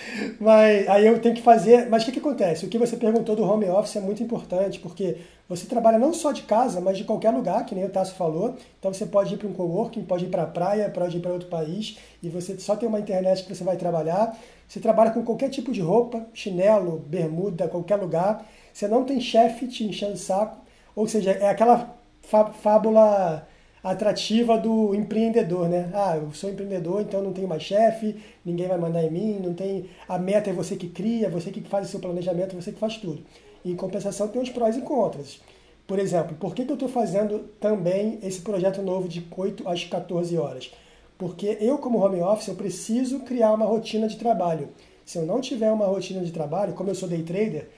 Mas 0.41 0.89
aí 0.89 1.07
eu 1.07 1.21
tenho 1.21 1.35
que 1.35 1.43
fazer. 1.43 1.89
Mas 1.89 2.03
o 2.03 2.07
que, 2.07 2.13
que 2.13 2.19
acontece? 2.19 2.65
O 2.67 2.69
que 2.69 2.79
você 2.79 2.97
perguntou 2.97 3.37
do 3.37 3.45
home 3.45 3.67
office 3.67 3.97
é 3.97 4.01
muito 4.01 4.23
importante, 4.23 4.81
porque 4.81 5.19
você 5.49 5.67
trabalha 5.67 5.99
não 5.99 6.13
só 6.13 6.33
de 6.33 6.43
casa, 6.43 6.81
mas 6.81 6.99
de 6.99 7.05
qualquer 7.05 7.31
lugar, 7.31 7.65
que 7.65 7.75
nem 7.77 7.85
o 7.85 7.89
Tasso 7.89 8.15
falou. 8.17 8.57
Então 8.79 8.93
você 8.93 9.07
pode 9.07 9.35
ir 9.35 9.37
para 9.37 9.47
um 9.47 9.53
coworking, 9.53 10.03
pode 10.03 10.25
ir 10.25 10.29
para 10.29 10.43
a 10.43 10.47
praia, 10.47 10.91
pode 10.91 11.17
ir 11.17 11.21
para 11.21 11.33
outro 11.33 11.49
país, 11.49 11.97
e 12.21 12.29
você 12.29 12.59
só 12.59 12.75
tem 12.75 12.89
uma 12.89 12.99
internet 12.99 13.45
que 13.45 13.55
você 13.55 13.63
vai 13.63 13.77
trabalhar. 13.77 14.37
Você 14.67 14.81
trabalha 14.81 15.13
com 15.13 15.23
qualquer 15.23 15.49
tipo 15.49 15.71
de 15.71 15.81
roupa, 15.81 16.27
chinelo, 16.35 16.99
bermuda, 17.07 17.69
qualquer 17.69 17.97
lugar. 17.97 18.45
Você 18.73 18.89
não 18.89 19.05
tem 19.05 19.21
chefe 19.21 19.69
te 19.69 19.85
enchendo 19.85 20.15
o 20.15 20.19
saco. 20.19 20.59
Ou 20.97 21.07
seja, 21.07 21.31
é 21.31 21.49
aquela 21.49 21.95
fábula 22.23 23.47
atrativa 23.91 24.59
do 24.59 24.95
empreendedor, 24.95 25.69
né? 25.69 25.91
Ah, 25.95 26.17
eu 26.17 26.33
sou 26.33 26.51
empreendedor, 26.51 27.03
então 27.03 27.23
não 27.23 27.33
tenho 27.33 27.47
mais 27.47 27.63
chefe, 27.63 28.17
ninguém 28.45 28.67
vai 28.67 28.77
mandar 28.77 29.05
em 29.05 29.11
mim, 29.11 29.39
não 29.41 29.55
tem 29.55 29.89
a 30.09 30.19
meta 30.19 30.51
é 30.51 30.53
você 30.53 30.75
que 30.75 30.89
cria, 30.89 31.31
você 31.31 31.53
que 31.53 31.61
faz 31.61 31.87
o 31.87 31.91
seu 31.91 32.01
planejamento, 32.01 32.57
você 32.57 32.73
que 32.73 32.81
faz 32.81 32.97
tudo. 32.97 33.23
E 33.65 33.71
em 33.71 33.77
compensação 33.77 34.27
tem 34.27 34.43
os 34.43 34.51
prós 34.51 34.77
e 34.77 34.81
contras. 34.81 35.41
Por 35.87 36.01
exemplo, 36.01 36.37
por 36.37 36.53
que, 36.53 36.65
que 36.65 36.71
eu 36.71 36.75
estou 36.75 36.89
fazendo 36.89 37.49
também 37.61 38.19
esse 38.25 38.41
projeto 38.41 38.83
novo 38.83 39.09
de 39.09 39.25
8 39.31 39.69
às 39.69 39.85
14 39.85 40.37
horas? 40.37 40.73
Porque 41.17 41.57
eu, 41.61 41.79
como 41.79 42.05
home 42.05 42.21
office, 42.21 42.49
eu 42.49 42.57
preciso 42.57 43.21
criar 43.21 43.53
uma 43.53 43.67
rotina 43.67 44.09
de 44.09 44.17
trabalho. 44.17 44.69
Se 45.05 45.17
eu 45.17 45.25
não 45.25 45.41
tiver 45.41 45.71
uma 45.71 45.87
rotina 45.87 46.25
de 46.25 46.33
trabalho, 46.33 46.75
como 46.75 46.91
eu 46.91 46.95
sou 46.97 47.09
day 47.09 47.23
trader, 47.23 47.69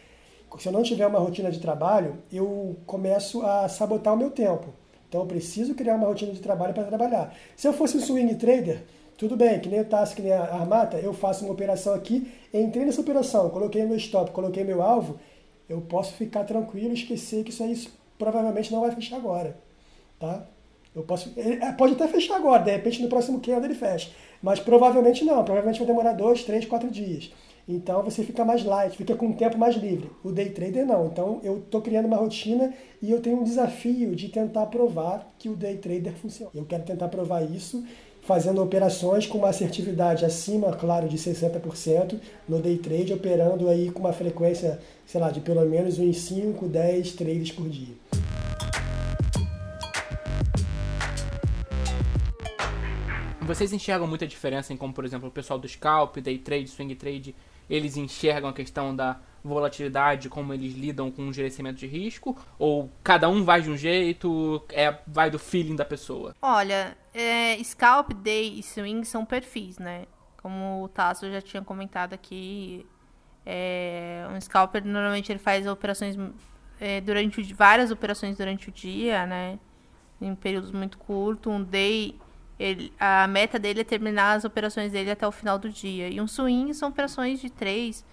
se 0.59 0.67
eu 0.67 0.73
não 0.73 0.83
tiver 0.83 1.07
uma 1.07 1.19
rotina 1.19 1.51
de 1.51 1.61
trabalho, 1.61 2.17
eu 2.33 2.77
começo 2.87 3.43
a 3.43 3.69
sabotar 3.69 4.15
o 4.15 4.17
meu 4.17 4.31
tempo. 4.31 4.73
Então 5.09 5.23
eu 5.23 5.27
preciso 5.27 5.75
criar 5.75 5.95
uma 5.95 6.07
rotina 6.07 6.33
de 6.33 6.41
trabalho 6.41 6.75
para 6.75 6.85
trabalhar. 6.85 7.35
Se 7.57 7.67
eu 7.67 7.73
fosse 7.73 7.97
um 7.97 8.01
swing 8.01 8.35
trader, 8.35 8.83
tudo 9.17 9.37
bem, 9.37 9.59
que 9.59 9.69
nem 9.69 9.81
o 9.81 9.85
Tassi, 9.85 10.15
que 10.15 10.23
nem 10.23 10.33
a 10.33 10.43
Armata, 10.43 10.99
eu 10.99 11.13
faço 11.13 11.45
uma 11.45 11.53
operação 11.53 11.95
aqui, 11.95 12.31
entrei 12.53 12.85
nessa 12.85 13.01
operação, 13.01 13.51
coloquei 13.51 13.85
meu 13.85 13.97
stop, 13.97 14.31
coloquei 14.31 14.63
meu 14.63 14.83
alvo, 14.83 15.19
eu 15.69 15.81
posso 15.81 16.13
ficar 16.13 16.45
tranquilo 16.45 16.91
e 16.91 16.95
esquecer 16.95 17.43
que 17.43 17.51
isso 17.51 17.63
aí 17.63 17.77
provavelmente 18.19 18.71
não 18.71 18.81
vai 18.81 18.93
fechar 18.93 19.17
agora. 19.17 19.57
Tá? 20.21 20.47
Eu 20.95 21.03
posso, 21.03 21.33
é, 21.37 21.73
pode 21.73 21.95
até 21.95 22.07
fechar 22.07 22.37
agora, 22.37 22.63
de 22.63 22.71
repente 22.71 23.03
no 23.03 23.09
próximo 23.09 23.41
candle 23.41 23.65
ele 23.65 23.75
fecha. 23.75 24.11
Mas 24.43 24.61
provavelmente 24.61 25.25
não, 25.25 25.45
provavelmente 25.45 25.79
vai 25.79 25.87
demorar 25.87 26.13
dois, 26.13 26.45
três, 26.45 26.65
quatro 26.65 26.91
dias. 26.91 27.33
Então 27.69 28.03
você 28.03 28.25
fica 28.25 28.47
mais 28.47 28.65
light, 28.65 28.97
fica 28.97 29.15
com 29.15 29.27
um 29.27 29.33
tempo 29.35 29.59
mais 29.59 29.77
livre. 29.77 30.11
O 30.25 30.33
day 30.33 30.49
trader 30.49 30.87
não. 30.87 31.07
Então 31.07 31.39
eu 31.45 31.59
estou 31.59 31.83
criando 31.83 32.07
uma 32.07 32.17
rotina 32.17 32.73
e 33.03 33.11
eu 33.11 33.21
tenho 33.21 33.39
um 33.39 33.45
desafio 33.45 34.17
de 34.17 34.29
tentar 34.31 34.65
provar 34.67 35.35
que 35.39 35.51
o 35.51 35.55
day 35.55 35.77
trader 35.77 36.15
funciona. 36.15 36.51
Eu 36.55 36.65
quero 36.65 36.83
tentar 36.85 37.09
provar 37.09 37.43
isso 37.43 37.85
fazendo 38.23 38.63
operações 38.63 39.27
com 39.27 39.39
uma 39.39 39.51
assertividade 39.51 40.25
acima, 40.25 40.73
claro, 40.73 41.09
de 41.09 41.19
60% 41.19 42.19
no 42.49 42.59
day 42.59 42.79
trade, 42.79 43.13
operando 43.13 43.69
aí 43.69 43.91
com 43.91 44.01
uma 44.01 44.13
frequência, 44.13 44.81
sei 45.07 45.21
lá, 45.21 45.31
de 45.31 45.41
pelo 45.41 45.65
menos 45.67 45.99
uns 45.99 46.21
5, 46.23 46.67
10 46.69 47.13
trades 47.13 47.53
por 47.53 47.69
dia. 47.69 47.95
Vocês 53.43 53.73
enxergam 53.73 54.07
muita 54.07 54.27
diferença 54.27 54.75
em 54.75 54.77
como, 54.77 54.93
por 54.93 55.07
exemplo, 55.07 55.29
o 55.29 55.33
pessoal 55.33 55.59
do 55.59 55.67
scalp, 55.67 56.19
day 56.19 56.37
trade, 56.37 56.69
swing 56.69 56.95
trade 56.95 57.35
eles 57.69 57.97
enxergam 57.97 58.51
a 58.51 58.53
questão 58.53 58.95
da 58.95 59.21
volatilidade, 59.43 60.29
como 60.29 60.53
eles 60.53 60.75
lidam 60.75 61.11
com 61.11 61.29
o 61.29 61.33
gerenciamento 61.33 61.79
de 61.79 61.87
risco? 61.87 62.37
Ou 62.59 62.91
cada 63.03 63.29
um 63.29 63.45
vai 63.45 63.63
de 63.63 63.71
um 63.71 63.77
jeito, 63.77 64.63
é, 64.71 64.99
vai 65.07 65.31
do 65.31 65.39
feeling 65.39 65.77
da 65.77 65.85
pessoa? 65.85 66.35
Olha, 66.43 66.97
é, 67.15 67.63
Scalp, 67.63 68.13
Day 68.13 68.59
e 68.59 68.63
Swing 68.63 69.05
são 69.05 69.25
perfis, 69.25 69.79
né? 69.79 70.07
Como 70.43 70.85
o 70.85 70.89
Tasso 70.89 71.31
já 71.31 71.41
tinha 71.41 71.63
comentado 71.63 72.15
aqui, 72.15 72.87
é, 73.51 74.27
um 74.31 74.39
scalper 74.39 74.85
normalmente 74.85 75.33
ele 75.33 75.39
faz 75.39 75.67
operações 75.67 76.17
é, 76.79 77.01
durante 77.01 77.43
várias 77.55 77.91
operações 77.91 78.37
durante 78.37 78.69
o 78.69 78.73
dia, 78.73 79.27
né? 79.27 79.59
Em 80.21 80.35
períodos 80.35 80.71
muito 80.71 80.99
curtos. 80.99 81.53
Um 81.53 81.63
day, 81.63 82.15
ele, 82.59 82.93
a 82.99 83.27
meta 83.29 83.59
dele 83.59 83.83
é 83.83 83.85
terminar 83.85 84.33
as 84.33 84.45
operações 84.45 84.93
dele 84.93 85.11
até 85.11 85.27
o 85.27 85.33
final 85.33 85.59
do 85.59 85.69
dia. 85.69 86.09
E 86.09 86.21
um 86.21 86.27
swing 86.27 86.75
são 86.75 86.89
operações 86.89 87.41
de 87.41 87.49
três. 87.51 88.05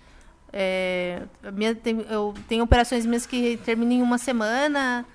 É, 0.53 1.23
minha, 1.53 1.73
tem, 1.73 2.01
eu 2.09 2.33
tenho 2.47 2.63
operações 2.63 3.05
minhas 3.05 3.25
que 3.25 3.57
terminam 3.57 3.93
em 3.93 4.01
uma 4.01 4.17
semana 4.17 5.05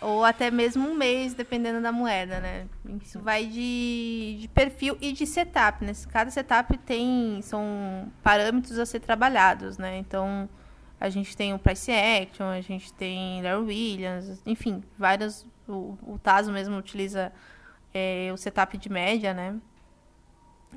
ou 0.00 0.24
até 0.24 0.50
mesmo 0.50 0.88
um 0.88 0.94
mês, 0.94 1.34
dependendo 1.34 1.80
da 1.80 1.90
moeda, 1.90 2.38
né? 2.40 2.66
Isso 3.02 3.18
vai 3.18 3.46
de, 3.46 4.38
de 4.40 4.48
perfil 4.48 4.96
e 5.00 5.12
de 5.12 5.26
setup, 5.26 5.84
né? 5.84 5.92
Cada 6.10 6.30
setup 6.30 6.76
tem 6.78 7.40
são 7.42 8.12
parâmetros 8.22 8.78
a 8.78 8.86
ser 8.86 9.00
trabalhados, 9.00 9.78
né? 9.78 9.98
Então 9.98 10.48
a 11.00 11.08
gente 11.08 11.36
tem 11.36 11.54
o 11.54 11.58
price 11.58 11.90
action, 11.90 12.46
a 12.46 12.60
gente 12.60 12.92
tem 12.92 13.42
Larry 13.42 13.64
Williams, 13.64 14.42
enfim, 14.46 14.82
vários. 14.98 15.46
O, 15.66 15.98
o 16.02 16.18
Taso 16.18 16.50
mesmo 16.50 16.76
utiliza 16.78 17.30
é, 17.92 18.30
o 18.32 18.36
setup 18.36 18.76
de 18.76 18.90
média, 18.90 19.32
né? 19.34 19.56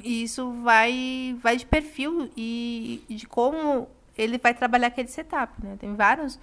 E 0.03 0.23
isso 0.23 0.51
vai, 0.63 1.37
vai 1.41 1.57
de 1.57 1.65
perfil 1.65 2.29
e, 2.35 3.03
de 3.09 3.27
como 3.27 3.87
ele 4.17 4.37
vai 4.37 4.53
trabalhar 4.53 4.87
aquele 4.87 5.07
setup, 5.07 5.53
né? 5.63 5.75
Tem 5.79 5.95
vários 5.95 6.39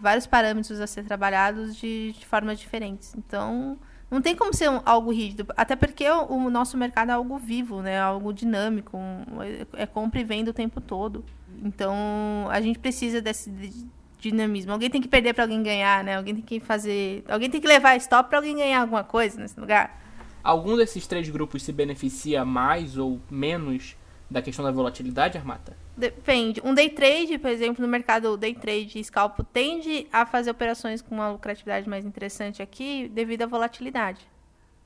vários 0.00 0.26
parâmetros 0.26 0.80
a 0.80 0.86
ser 0.86 1.04
trabalhados 1.04 1.76
de, 1.76 2.12
de 2.12 2.26
formas 2.26 2.58
diferentes. 2.58 3.14
Então, 3.14 3.78
não 4.10 4.22
tem 4.22 4.34
como 4.34 4.52
ser 4.54 4.70
um, 4.70 4.80
algo 4.84 5.12
rígido, 5.12 5.46
até 5.56 5.76
porque 5.76 6.08
o, 6.08 6.24
o, 6.32 6.50
nosso 6.50 6.76
mercado 6.76 7.10
é 7.10 7.12
algo 7.12 7.38
vivo, 7.38 7.82
né? 7.82 8.00
Algo 8.00 8.32
dinâmico, 8.32 8.96
um, 8.96 9.42
é, 9.42 9.82
é 9.82 9.86
compra 9.86 10.20
e 10.20 10.24
venda 10.24 10.50
o 10.50 10.54
tempo 10.54 10.80
todo. 10.80 11.22
Então, 11.62 12.48
a 12.50 12.60
gente 12.60 12.78
precisa 12.78 13.20
desse 13.20 13.50
de, 13.50 13.86
dinamismo. 14.20 14.72
Alguém 14.72 14.90
tem 14.90 15.00
que 15.00 15.08
perder 15.08 15.34
para 15.34 15.44
alguém 15.44 15.62
ganhar, 15.62 16.04
né? 16.04 16.16
Alguém 16.16 16.34
tem 16.34 16.44
que 16.44 16.60
fazer, 16.60 17.24
alguém 17.28 17.50
tem 17.50 17.60
que 17.60 17.66
levar 17.66 17.96
stop 17.96 18.28
para 18.28 18.38
alguém 18.38 18.56
ganhar 18.56 18.80
alguma 18.80 19.04
coisa 19.04 19.40
nesse 19.40 19.58
lugar. 19.58 19.98
Algum 20.42 20.76
desses 20.76 21.06
três 21.06 21.28
grupos 21.28 21.62
se 21.62 21.72
beneficia 21.72 22.44
mais 22.44 22.96
ou 22.96 23.20
menos 23.30 23.96
da 24.30 24.40
questão 24.40 24.64
da 24.64 24.70
volatilidade, 24.70 25.36
Armata? 25.36 25.76
Depende. 25.96 26.62
Um 26.64 26.72
day 26.72 26.88
trade, 26.88 27.36
por 27.38 27.50
exemplo, 27.50 27.82
no 27.82 27.88
mercado 27.88 28.36
day 28.36 28.54
trade 28.54 29.02
scalpo 29.02 29.42
tende 29.42 30.06
a 30.12 30.24
fazer 30.24 30.50
operações 30.50 31.02
com 31.02 31.14
uma 31.14 31.30
lucratividade 31.30 31.88
mais 31.88 32.06
interessante 32.06 32.62
aqui 32.62 33.10
devido 33.12 33.42
à 33.42 33.46
volatilidade, 33.46 34.26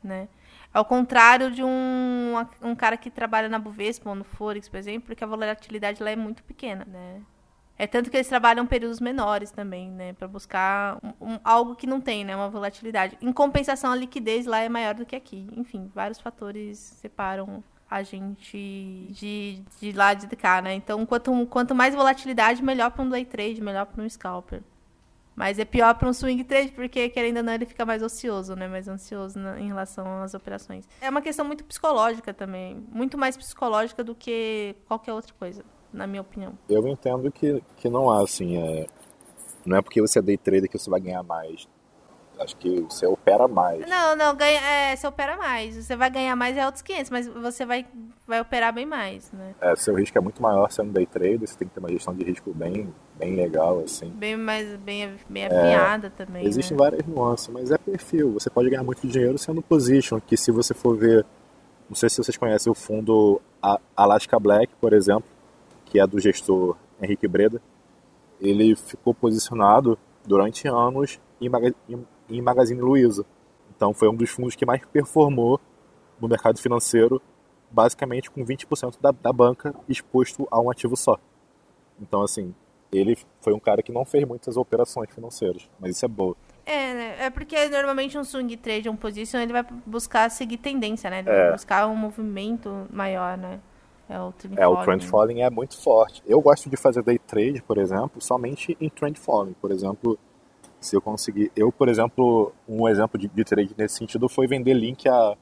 né? 0.03 0.29
Ao 0.73 0.85
contrário 0.85 1.53
de 1.53 1.63
um, 1.63 2.35
um 2.61 2.75
cara 2.75 2.97
que 2.97 3.09
trabalha 3.09 3.49
na 3.49 3.61
Bovespa 3.61 4.11
ou 4.11 4.17
no 4.17 4.25
Forex, 4.25 4.69
por 4.69 4.77
exemplo, 4.77 5.03
porque 5.07 5.23
a 5.23 5.27
volatilidade 5.27 6.03
lá 6.03 6.11
é 6.11 6.17
muito 6.17 6.43
pequena, 6.43 6.85
né? 6.85 7.21
É 7.77 7.87
tanto 7.87 8.11
que 8.11 8.17
eles 8.17 8.29
trabalham 8.29 8.67
períodos 8.67 9.01
menores 9.01 9.51
também, 9.51 9.91
né? 9.91 10.13
Para 10.13 10.29
buscar 10.29 10.99
um, 11.03 11.33
um, 11.33 11.41
algo 11.43 11.75
que 11.75 11.87
não 11.87 12.01
tem, 12.01 12.25
né? 12.25 12.37
Uma 12.37 12.49
volatilidade. 12.49 13.19
Em 13.21 13.33
compensação, 13.33 13.91
a 13.91 13.97
liquidez 13.97 14.47
lá 14.47 14.61
é 14.61 14.69
maior 14.69 14.95
do 14.95 15.05
que 15.05 15.17
aqui. 15.17 15.49
Enfim, 15.57 15.91
vários 15.93 16.21
fatores 16.21 16.79
separam 16.79 17.65
a 17.91 18.03
gente 18.03 19.09
de, 19.11 19.63
de 19.81 19.93
lá 19.93 20.15
de 20.15 20.29
cá, 20.37 20.63
né? 20.63 20.75
Então, 20.75 21.05
quanto, 21.05 21.47
quanto 21.47 21.75
mais 21.75 21.95
volatilidade, 21.95 22.63
melhor 22.63 22.91
para 22.91 23.03
um 23.03 23.09
day 23.09 23.25
trade, 23.25 23.61
melhor 23.61 23.87
para 23.87 24.03
um 24.03 24.09
scalper. 24.09 24.63
Mas 25.37 25.59
é 25.59 25.65
pior 25.65 25.95
para 25.95 26.09
um 26.09 26.13
swing 26.13 26.45
trade, 26.45 26.71
porque 26.73 27.09
querendo 27.09 27.39
ou 27.39 27.43
não, 27.43 27.53
ele 27.53 27.67
fica 27.67 27.85
mais 27.85 28.03
ocioso, 28.03 28.55
né? 28.55 28.69
Mais 28.69 28.87
ansioso 28.87 29.39
na, 29.39 29.61
em 29.61 29.67
relação 29.67 30.23
às 30.23 30.33
operações. 30.33 30.89
É 31.01 31.11
uma 31.11 31.21
questão 31.21 31.45
muito 31.45 31.65
psicológica 31.65 32.33
também. 32.33 32.87
Muito 32.93 33.19
mais 33.19 33.37
psicológica 33.37 34.05
do 34.05 34.15
que 34.15 34.77
qualquer 34.87 35.13
outra 35.13 35.35
coisa, 35.35 35.65
na 35.95 36.07
minha 36.07 36.21
opinião. 36.21 36.53
Eu 36.69 36.87
entendo 36.89 37.31
que, 37.31 37.63
que 37.77 37.89
não 37.89 38.11
há, 38.11 38.23
assim, 38.23 38.59
é... 38.59 38.87
não 39.65 39.77
é 39.77 39.83
porque 39.83 40.01
você 40.01 40.19
é 40.19 40.23
day 40.23 40.37
trader 40.37 40.69
que 40.69 40.79
você 40.79 40.91
vai 40.91 41.01
ganhar 41.01 41.23
mais. 41.23 41.67
Acho 42.39 42.57
que 42.57 42.81
você 42.81 43.07
opera 43.07 43.47
mais. 43.47 43.89
Não, 43.89 44.17
não, 44.17 44.35
ganha, 44.35 44.61
é, 44.61 44.97
você 44.97 45.07
opera 45.07 45.37
mais. 45.37 45.77
Você 45.77 45.95
vai 45.95 46.11
ganhar 46.11 46.35
mais 46.35 46.57
é 46.57 46.67
outros 46.67 46.83
500, 46.83 47.11
mas 47.11 47.29
você 47.29 47.65
vai, 47.65 47.87
vai 48.27 48.41
operar 48.41 48.73
bem 48.75 48.85
mais, 48.85 49.31
né? 49.31 49.55
É, 49.61 49.77
seu 49.77 49.95
risco 49.95 50.19
é 50.19 50.21
muito 50.21 50.43
maior 50.43 50.71
sendo 50.71 50.93
day 50.93 51.07
trader, 51.07 51.41
você 51.41 51.57
tem 51.57 51.69
que 51.69 51.75
ter 51.75 51.81
uma 51.81 51.89
gestão 51.91 52.13
de 52.13 52.25
risco 52.25 52.53
bem, 52.53 52.93
bem 53.17 53.37
legal, 53.37 53.81
assim. 53.81 54.11
Bem 54.11 54.37
mais, 54.37 54.77
bem, 54.79 55.15
bem 55.29 55.47
afiada 55.47 56.09
é, 56.09 56.11
também, 56.11 56.45
Existem 56.45 56.77
né? 56.77 56.83
várias 56.83 57.07
nuances, 57.07 57.49
mas 57.49 57.71
é 57.71 57.79
perfil. 57.79 58.33
Você 58.33 58.51
pode 58.51 58.69
ganhar 58.69 58.83
muito 58.83 59.07
dinheiro 59.07 59.39
sendo 59.39 59.63
position, 59.63 60.21
que 60.21 60.37
se 60.37 60.51
você 60.51 60.75
for 60.75 60.97
ver, 60.97 61.25
não 61.89 61.95
sei 61.95 62.11
se 62.11 62.17
vocês 62.17 62.37
conhecem 62.37 62.71
o 62.71 62.75
fundo 62.75 63.41
Alaska 63.97 64.41
Black, 64.41 64.75
por 64.81 64.93
exemplo, 64.93 65.25
que 65.95 66.01
é 66.01 66.07
do 66.09 66.19
gestor 66.19 66.77
Henrique 67.01 67.29
Breda, 67.29 67.63
ele 68.41 68.75
ficou 68.75 69.15
posicionado 69.15 69.97
durante 70.27 70.67
anos 70.67 71.21
em, 71.41 71.49
em 72.29 72.43
Magazine 72.43 72.81
Luiza. 72.81 73.25
Então 73.77 73.95
foi 73.95 74.09
um 74.09 74.17
dos 74.17 74.29
fundos 74.29 74.57
que 74.57 74.67
mais 74.67 74.85
performou 74.87 75.61
no 76.21 76.27
mercado 76.27 76.61
financeiro, 76.61 77.23
basicamente 77.71 78.29
com 78.29 78.45
20% 78.45 78.97
da, 79.01 79.13
da 79.13 79.33
banca 79.33 79.73
exposto 79.89 80.49
a 80.51 80.61
um 80.61 80.69
ativo 80.69 80.97
só. 80.97 81.17
Então, 82.01 82.23
assim, 82.23 82.53
ele 82.93 83.17
foi 83.41 83.53
um 83.53 83.61
cara 83.61 83.81
que 83.81 83.93
não 83.93 84.05
fez 84.05 84.27
muitas 84.27 84.57
operações 84.57 85.09
financeiras, 85.15 85.71
mas 85.79 85.95
isso 85.95 86.05
é 86.05 86.09
boa. 86.09 86.37
É, 86.67 86.95
né? 86.95 87.17
é 87.21 87.31
porque 87.31 87.69
normalmente 87.69 88.19
um 88.19 88.25
swing 88.25 88.57
trade, 88.57 88.89
um 88.89 88.97
position, 88.97 89.39
ele 89.39 89.53
vai 89.53 89.65
buscar 89.87 90.29
seguir 90.29 90.57
tendência, 90.57 91.09
né? 91.09 91.21
Ele 91.21 91.31
é. 91.31 91.43
vai 91.45 91.53
buscar 91.53 91.87
um 91.87 91.95
movimento 91.95 92.89
maior, 92.91 93.39
né? 93.39 93.61
É 94.09 94.21
o 94.21 94.33
trend 94.33 94.61
é, 94.61 94.67
o 94.67 94.83
trend 94.83 95.07
following 95.07 95.41
é 95.41 95.51
muito 95.51 95.77
forte. 95.77 96.23
Eu 96.27 96.41
gosto 96.41 96.69
de 96.69 96.77
fazer 96.77 97.03
day 97.03 97.19
trade, 97.19 97.63
por 97.63 97.79
exemplo, 97.79 98.21
somente 98.21 98.77
em 98.81 98.89
trend 98.89 99.19
following. 99.19 99.55
Por 99.55 99.71
exemplo, 99.71 100.19
se 100.81 100.95
eu 100.95 101.01
conseguir. 101.01 101.51
Eu, 101.57 101.73
por 101.73 101.89
exemplo, 101.89 102.53
um 102.69 102.89
exemplo 102.89 103.19
de, 103.19 103.29
de 103.29 103.45
trade 103.45 103.75
nesse 103.77 103.97
sentido 103.97 104.29
foi 104.29 104.47
vender 104.47 104.75
link 104.75 105.09
a, 105.09 105.37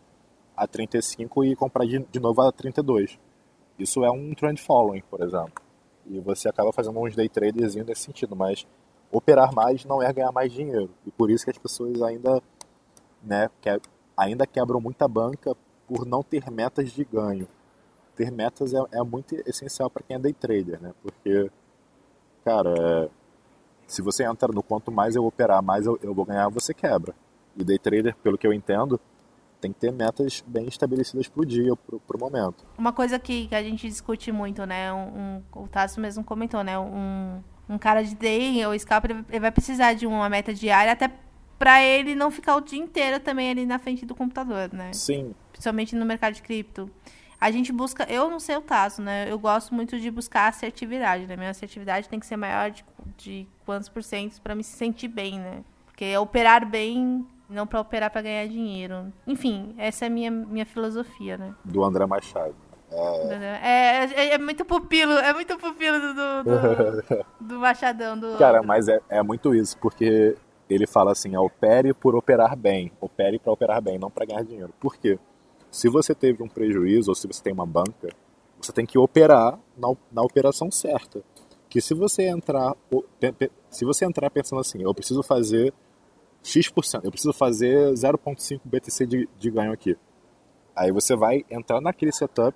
a 0.56 0.66
35 0.66 1.44
e 1.44 1.56
comprar 1.56 1.84
de, 1.84 1.98
de 2.10 2.20
novo 2.20 2.40
a 2.42 2.52
32. 2.52 3.18
Isso 3.78 4.04
é 4.04 4.10
um 4.10 4.32
trend 4.34 4.60
following, 4.60 5.02
por 5.10 5.20
exemplo. 5.22 5.62
E 6.06 6.20
você 6.20 6.48
acaba 6.48 6.72
fazendo 6.72 6.98
uns 7.00 7.16
day 7.16 7.28
traders 7.28 7.74
nesse 7.74 8.02
sentido, 8.02 8.36
mas 8.36 8.66
operar 9.10 9.52
mais 9.52 9.84
não 9.84 10.02
é 10.02 10.12
ganhar 10.12 10.32
mais 10.32 10.52
dinheiro. 10.52 10.90
E 11.06 11.10
por 11.10 11.30
isso 11.30 11.44
que 11.44 11.50
as 11.50 11.58
pessoas 11.58 12.00
ainda, 12.02 12.40
né, 13.22 13.50
que, 13.60 13.68
ainda 14.16 14.46
quebram 14.46 14.80
muita 14.80 15.06
banca 15.08 15.56
por 15.86 16.06
não 16.06 16.22
ter 16.22 16.50
metas 16.50 16.92
de 16.92 17.04
ganho. 17.04 17.46
Ter 18.16 18.30
metas 18.30 18.74
é, 18.74 18.78
é 18.92 19.02
muito 19.02 19.34
essencial 19.46 19.88
para 19.88 20.02
quem 20.02 20.16
é 20.16 20.18
day 20.18 20.32
trader, 20.32 20.80
né? 20.80 20.92
Porque, 21.02 21.50
cara, 22.44 22.74
é, 22.78 23.08
se 23.86 24.02
você 24.02 24.24
entra 24.24 24.48
no 24.52 24.62
quanto 24.62 24.90
mais 24.90 25.16
eu 25.16 25.24
operar, 25.24 25.62
mais 25.62 25.86
eu, 25.86 25.98
eu 26.02 26.14
vou 26.14 26.24
ganhar, 26.24 26.48
você 26.48 26.74
quebra. 26.74 27.14
E 27.56 27.64
day 27.64 27.78
trader, 27.78 28.14
pelo 28.16 28.38
que 28.38 28.46
eu 28.46 28.52
entendo, 28.52 29.00
tem 29.60 29.72
que 29.72 29.78
ter 29.78 29.92
metas 29.92 30.42
bem 30.46 30.66
estabelecidas 30.66 31.28
para 31.28 31.40
o 31.40 31.46
dia, 31.46 31.76
para 31.76 32.16
o 32.16 32.20
momento. 32.20 32.64
Uma 32.76 32.92
coisa 32.92 33.18
que, 33.18 33.46
que, 33.46 33.54
a 33.54 33.62
gente 33.62 33.88
discute 33.88 34.32
muito, 34.32 34.66
né? 34.66 34.92
Um, 34.92 35.42
um, 35.56 35.62
o 35.62 35.68
Tasso 35.68 36.00
mesmo 36.00 36.24
comentou, 36.24 36.64
né? 36.64 36.78
Um, 36.78 37.40
um 37.68 37.78
cara 37.78 38.02
de 38.02 38.14
day 38.14 38.64
ou 38.66 38.76
scalper, 38.78 39.24
ele 39.28 39.40
vai 39.40 39.52
precisar 39.52 39.94
de 39.94 40.06
uma 40.06 40.28
meta 40.28 40.52
diária 40.52 40.92
até 40.92 41.10
para 41.58 41.80
ele 41.80 42.16
não 42.16 42.28
ficar 42.28 42.56
o 42.56 42.60
dia 42.60 42.78
inteiro 42.78 43.20
também 43.20 43.50
ali 43.50 43.64
na 43.64 43.78
frente 43.78 44.04
do 44.04 44.16
computador, 44.16 44.72
né? 44.72 44.92
Sim. 44.92 45.32
Principalmente 45.52 45.94
no 45.94 46.04
mercado 46.04 46.34
de 46.34 46.42
cripto 46.42 46.90
a 47.42 47.50
gente 47.50 47.72
busca, 47.72 48.06
eu 48.08 48.30
não 48.30 48.38
sei 48.38 48.56
o 48.56 48.62
caso, 48.62 49.02
né? 49.02 49.28
Eu 49.28 49.36
gosto 49.36 49.74
muito 49.74 49.98
de 49.98 50.08
buscar 50.12 50.46
assertividade, 50.46 51.26
né? 51.26 51.36
Minha 51.36 51.50
assertividade 51.50 52.08
tem 52.08 52.20
que 52.20 52.26
ser 52.26 52.36
maior 52.36 52.70
de, 52.70 52.84
de 53.16 53.48
quantos 53.66 53.88
por 53.88 54.00
cento 54.00 54.40
para 54.40 54.54
me 54.54 54.62
sentir 54.62 55.08
bem, 55.08 55.40
né? 55.40 55.64
Porque 55.84 56.04
é 56.04 56.20
operar 56.20 56.64
bem, 56.64 57.26
não 57.50 57.66
para 57.66 57.80
operar 57.80 58.12
para 58.12 58.22
ganhar 58.22 58.46
dinheiro. 58.46 59.12
Enfim, 59.26 59.74
essa 59.76 60.04
é 60.04 60.06
a 60.06 60.10
minha, 60.10 60.30
minha 60.30 60.64
filosofia, 60.64 61.36
né? 61.36 61.52
Do 61.64 61.82
André 61.82 62.06
Machado. 62.06 62.54
É... 62.92 63.34
É, 63.60 64.04
é, 64.04 64.34
é, 64.34 64.38
muito 64.38 64.64
pupilo, 64.64 65.14
é 65.14 65.34
muito 65.34 65.58
pupilo 65.58 65.98
do, 65.98 66.44
do, 66.44 67.04
do 67.40 67.58
Machadão. 67.58 68.16
Do... 68.16 68.38
Cara, 68.38 68.62
mas 68.62 68.86
é, 68.86 69.00
é 69.08 69.20
muito 69.20 69.52
isso, 69.52 69.76
porque 69.78 70.36
ele 70.70 70.86
fala 70.86 71.10
assim, 71.10 71.36
opere 71.36 71.92
por 71.92 72.14
operar 72.14 72.54
bem, 72.54 72.92
opere 73.00 73.40
para 73.40 73.52
operar 73.52 73.82
bem, 73.82 73.98
não 73.98 74.12
para 74.12 74.26
ganhar 74.26 74.44
dinheiro. 74.44 74.72
Por 74.78 74.96
quê? 74.96 75.18
Se 75.72 75.88
você 75.88 76.14
teve 76.14 76.42
um 76.42 76.48
prejuízo 76.48 77.10
ou 77.10 77.14
se 77.14 77.26
você 77.26 77.42
tem 77.42 77.52
uma 77.52 77.64
banca, 77.64 78.14
você 78.60 78.70
tem 78.70 78.84
que 78.84 78.98
operar 78.98 79.58
na, 79.74 79.88
na 80.12 80.20
operação 80.20 80.70
certa. 80.70 81.24
Que 81.70 81.80
se 81.80 81.94
você 81.94 82.28
entrar 82.28 82.76
se 83.70 83.86
você 83.86 84.04
entrar 84.04 84.30
pensando 84.30 84.60
assim, 84.60 84.82
eu 84.82 84.94
preciso 84.94 85.22
fazer 85.22 85.72
X%, 86.42 87.02
eu 87.02 87.10
preciso 87.10 87.32
fazer 87.32 87.90
0.5 87.94 88.60
BTC 88.62 89.06
de, 89.06 89.28
de 89.38 89.50
ganho 89.50 89.72
aqui. 89.72 89.96
Aí 90.76 90.92
você 90.92 91.16
vai 91.16 91.42
entrar 91.50 91.80
naquele 91.80 92.12
setup 92.12 92.54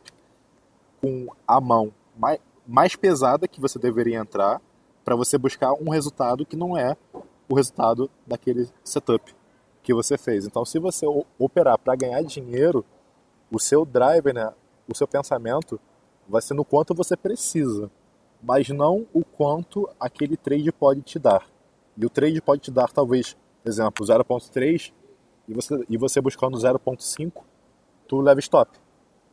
com 1.00 1.28
a 1.48 1.58
mão 1.58 1.94
mais, 2.18 2.38
mais 2.66 2.96
pesada 2.96 3.48
que 3.48 3.62
você 3.62 3.78
deveria 3.78 4.18
entrar 4.18 4.60
para 5.02 5.16
você 5.16 5.38
buscar 5.38 5.72
um 5.72 5.88
resultado 5.88 6.44
que 6.44 6.56
não 6.56 6.76
é 6.76 6.94
o 7.48 7.54
resultado 7.54 8.10
daquele 8.26 8.68
setup 8.84 9.34
que 9.82 9.94
você 9.94 10.18
fez. 10.18 10.44
Então, 10.44 10.66
se 10.66 10.78
você 10.78 11.06
operar 11.38 11.78
para 11.78 11.94
ganhar 11.94 12.20
dinheiro, 12.22 12.84
o 13.50 13.58
seu 13.58 13.84
driver, 13.84 14.34
né, 14.34 14.52
o 14.88 14.94
seu 14.94 15.06
pensamento 15.06 15.80
vai 16.28 16.42
ser 16.42 16.54
no 16.54 16.64
quanto 16.64 16.94
você 16.94 17.16
precisa, 17.16 17.90
mas 18.42 18.68
não 18.68 19.06
o 19.12 19.24
quanto 19.24 19.88
aquele 19.98 20.36
trade 20.36 20.70
pode 20.72 21.02
te 21.02 21.18
dar. 21.18 21.46
E 21.96 22.04
o 22.04 22.10
trade 22.10 22.40
pode 22.42 22.62
te 22.62 22.70
dar, 22.70 22.90
talvez, 22.90 23.36
exemplo, 23.64 24.04
0.3 24.04 24.92
e 25.48 25.54
você, 25.54 25.84
e 25.88 25.96
você 25.96 26.20
buscando 26.20 26.58
0.5, 26.58 27.42
tu 28.06 28.20
leva 28.20 28.40
stop. 28.40 28.70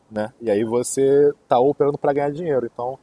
Né? 0.10 0.32
E 0.40 0.50
aí 0.50 0.64
você 0.64 1.34
está 1.44 1.60
operando 1.60 1.98
para 1.98 2.14
ganhar 2.14 2.32
dinheiro. 2.32 2.70
Então, 2.72 3.00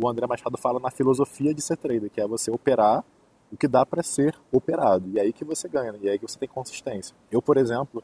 o 0.00 0.08
André 0.08 0.26
Machado 0.26 0.56
fala 0.56 0.78
na 0.78 0.90
filosofia 0.90 1.52
de 1.52 1.60
ser 1.60 1.76
trader, 1.76 2.10
que 2.10 2.20
é 2.20 2.26
você 2.26 2.50
operar 2.50 3.04
o 3.52 3.56
que 3.56 3.68
dá 3.68 3.84
para 3.84 4.02
ser 4.02 4.34
operado. 4.50 5.08
E 5.10 5.20
aí 5.20 5.32
que 5.32 5.44
você 5.44 5.68
ganha, 5.68 5.94
e 6.00 6.08
aí 6.08 6.18
que 6.18 6.26
você 6.26 6.38
tem 6.38 6.48
consistência. 6.48 7.14
Eu, 7.30 7.42
por 7.42 7.56
exemplo, 7.56 8.02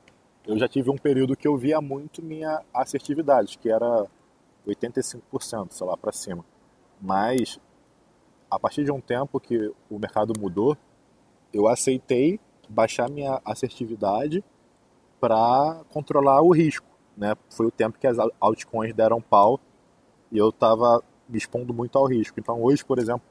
eu 0.48 0.58
já 0.58 0.66
tive 0.66 0.88
um 0.88 0.96
período 0.96 1.36
que 1.36 1.46
eu 1.46 1.58
via 1.58 1.78
muito 1.78 2.22
minha 2.22 2.62
assertividade, 2.72 3.58
que 3.58 3.70
era 3.70 4.06
85%, 4.66 5.72
sei 5.72 5.86
lá, 5.86 5.94
para 5.94 6.10
cima. 6.10 6.42
Mas 6.98 7.60
a 8.50 8.58
partir 8.58 8.82
de 8.82 8.90
um 8.90 8.98
tempo 8.98 9.38
que 9.38 9.70
o 9.90 9.98
mercado 9.98 10.32
mudou, 10.40 10.74
eu 11.52 11.68
aceitei 11.68 12.40
baixar 12.66 13.10
minha 13.10 13.42
assertividade 13.44 14.42
para 15.20 15.82
controlar 15.90 16.40
o 16.40 16.50
risco, 16.50 16.86
né? 17.14 17.34
Foi 17.50 17.66
o 17.66 17.70
tempo 17.70 17.98
que 17.98 18.06
as 18.06 18.16
altcoins 18.40 18.94
deram 18.94 19.20
pau 19.20 19.60
e 20.32 20.38
eu 20.38 20.48
estava 20.48 21.02
me 21.28 21.36
expondo 21.36 21.74
muito 21.74 21.98
ao 21.98 22.06
risco. 22.06 22.40
Então 22.40 22.62
hoje, 22.62 22.82
por 22.82 22.98
exemplo, 22.98 23.26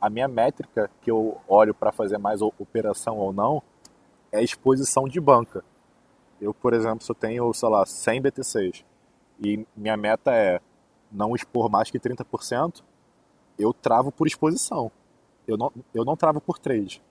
a 0.00 0.10
minha 0.10 0.26
métrica 0.26 0.90
que 1.00 1.12
eu 1.12 1.38
olho 1.46 1.72
para 1.72 1.92
fazer 1.92 2.18
mais 2.18 2.42
operação 2.42 3.18
ou 3.18 3.32
não 3.32 3.62
é 4.32 4.42
exposição 4.42 5.06
de 5.06 5.20
banca. 5.20 5.64
Eu, 6.40 6.52
por 6.52 6.74
exemplo, 6.74 7.04
eu 7.08 7.14
tenho, 7.14 7.52
sei 7.52 7.68
lá, 7.68 7.84
100 7.84 8.22
BTCs 8.22 8.84
e 9.40 9.66
minha 9.76 9.96
meta 9.96 10.32
é 10.32 10.60
não 11.10 11.34
expor 11.34 11.70
mais 11.70 11.90
que 11.90 11.98
30%, 11.98 12.82
eu 13.58 13.72
travo 13.72 14.10
por 14.12 14.26
exposição. 14.26 14.90
Eu 15.46 15.56
não, 15.56 15.72
eu 15.94 16.04
não 16.04 16.16
travo 16.16 16.40
por 16.40 16.58
trade. 16.58 17.02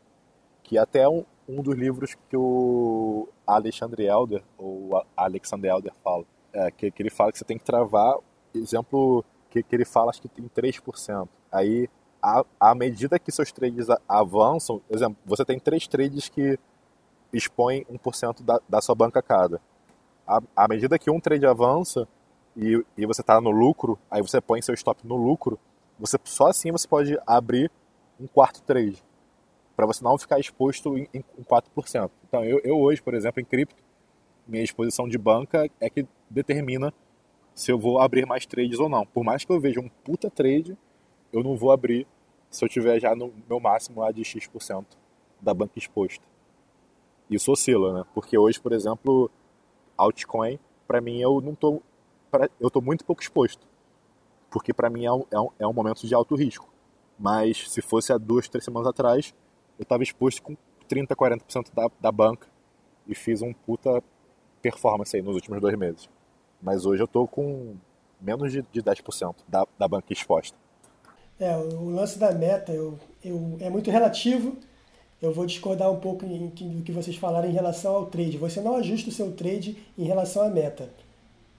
Que 0.64 0.78
até 0.78 1.00
é 1.00 1.10
um, 1.10 1.24
um 1.48 1.62
dos 1.62 1.76
livros 1.76 2.16
que 2.30 2.38
o 2.38 3.28
Alexandre 3.46 4.06
Elder, 4.06 4.44
ou 4.58 5.04
Alexander 5.16 5.72
Elder 5.72 5.94
fala, 6.04 6.26
é, 6.54 6.72
que, 6.72 6.92
que 6.92 7.02
ele 7.02 7.10
fala 7.10 7.32
que 7.32 7.38
você 7.38 7.46
tem 7.46 7.58
que 7.58 7.64
travar, 7.64 8.18
exemplo, 8.54 9.24
que, 9.50 9.64
que 9.64 9.76
ele 9.76 9.86
fala, 9.86 10.10
acho 10.10 10.22
que 10.22 10.28
tem 10.28 10.48
3%. 10.48 11.28
Aí, 11.52 11.88
à, 12.60 12.76
medida 12.76 13.20
que 13.20 13.32
seus 13.32 13.52
trades 13.52 13.88
avançam, 14.08 14.82
exemplo, 14.90 15.18
você 15.26 15.46
tem 15.46 15.60
três 15.60 15.88
trades 15.88 16.28
que 16.28 16.58
expõem 17.38 17.86
1% 17.86 18.43
da, 18.43 18.60
da 18.67 18.82
sua 18.82 18.95
banca 18.95 19.21
cada. 19.21 19.62
À, 20.56 20.67
medida 20.67 20.98
que 20.98 21.12
um 21.12 21.19
trade 21.19 21.45
avança 21.45 22.08
e, 22.58 22.84
e 22.98 23.06
você 23.06 23.21
está 23.21 23.39
no 23.39 23.52
lucro, 23.52 24.00
aí 24.10 24.21
você 24.21 24.41
põe 24.41 24.62
seu 24.62 24.74
stop 24.74 25.06
no 25.06 25.15
lucro, 25.15 25.60
você 26.00 26.17
só 26.24 26.48
assim 26.48 26.71
você 26.71 26.88
pode 26.88 27.17
abrir 27.28 27.71
um 28.19 28.26
quarto 28.26 28.62
trade 28.63 29.04
para 29.76 29.86
você 29.86 30.04
não 30.04 30.17
ficar 30.17 30.39
exposto 30.39 30.98
em, 30.98 31.08
em 31.13 31.43
4%. 31.43 32.10
Então, 32.28 32.43
eu, 32.43 32.60
eu 32.63 32.80
hoje, 32.80 33.02
por 33.02 33.13
exemplo, 33.13 33.41
em 33.41 33.45
cripto, 33.45 33.84
minha 34.48 34.63
exposição 34.63 35.08
de 35.08 35.17
banca 35.17 35.69
é 35.80 35.89
que 35.89 36.08
determina 36.30 36.93
se 37.54 37.71
eu 37.71 37.78
vou 37.78 38.00
abrir 38.00 38.26
mais 38.26 38.45
trades 38.45 38.80
ou 38.80 38.89
não. 38.89 39.06
Por 39.06 39.24
mais 39.24 39.43
que 39.43 39.52
eu 39.52 39.60
veja 39.60 39.80
um 39.80 39.89
puta 40.04 40.30
trade, 40.30 40.78
eu 41.32 41.43
não 41.43 41.56
vou 41.56 41.71
abrir 41.71 42.08
se 42.50 42.63
eu 42.63 42.69
tiver 42.69 43.00
já 43.00 43.15
no 43.15 43.34
meu 43.50 43.60
máximo 43.60 44.02
lá 44.02 44.12
de 44.12 44.24
X% 44.24 44.86
da 45.41 45.54
banca 45.54 45.78
exposta. 45.78 46.24
Isso 47.30 47.52
oscila, 47.52 47.94
né? 47.94 48.06
Porque 48.14 48.38
hoje, 48.38 48.60
por 48.60 48.72
exemplo, 48.72 49.30
altcoin, 49.98 50.60
para 50.88 51.02
mim 51.02 51.20
eu 51.20 51.42
não 51.42 51.56
tô 51.56 51.82
pra, 52.30 52.50
eu 52.60 52.70
tô 52.70 52.82
muito 52.82 53.06
pouco 53.06 53.22
exposto. 53.22 53.66
Porque 54.50 54.74
para 54.74 54.90
mim 54.90 55.06
é 55.06 55.12
um, 55.12 55.26
é, 55.32 55.40
um, 55.40 55.50
é 55.60 55.68
um 55.68 55.74
momento 55.74 56.06
de 56.06 56.14
alto 56.14 56.36
risco. 56.36 56.70
Mas 57.18 57.70
se 57.72 57.82
fosse 57.82 58.12
há 58.12 58.18
duas, 58.18 58.48
três 58.48 58.64
semanas 58.64 58.88
atrás, 58.88 59.34
eu 59.80 59.84
estava 59.84 60.04
exposto 60.04 60.42
com 60.42 60.56
30, 60.88 61.16
40% 61.16 61.74
da, 61.74 61.90
da 62.00 62.12
banca 62.12 62.48
e 63.08 63.16
fiz 63.16 63.42
um 63.42 63.54
puta 63.54 64.04
performance 64.62 65.16
aí 65.16 65.22
nos 65.22 65.36
últimos 65.36 65.62
dois 65.62 65.78
meses. 65.78 66.10
Mas 66.62 66.86
hoje 66.86 67.02
eu 67.02 67.08
tô 67.08 67.28
com 67.28 67.76
menos 68.20 68.52
de, 68.52 68.62
de 68.72 68.82
10% 68.82 69.36
da, 69.48 69.66
da 69.78 69.88
banca 69.88 70.12
exposta. 70.12 70.58
É, 71.40 71.56
o 71.56 71.90
lance 71.90 72.18
da 72.18 72.32
meta 72.32 72.72
eu, 72.72 72.98
eu, 73.24 73.58
é 73.60 73.70
muito 73.70 73.92
relativo. 73.92 74.58
Eu 75.26 75.34
vou 75.34 75.46
discordar 75.46 75.92
um 75.92 76.00
pouco 76.00 76.26
em, 76.26 76.48
do 76.48 76.84
que 76.84 76.92
vocês 76.92 77.16
falaram 77.16 77.50
em 77.50 77.54
relação 77.54 77.96
ao 77.96 78.06
trade. 78.06 78.38
Você 78.38 78.62
não 78.62 78.76
ajusta 78.76 79.10
o 79.10 79.14
seu 79.14 79.32
trade 79.32 79.78
em 79.98 80.04
relação 80.04 80.44
à 80.44 80.50
meta. 80.50 80.90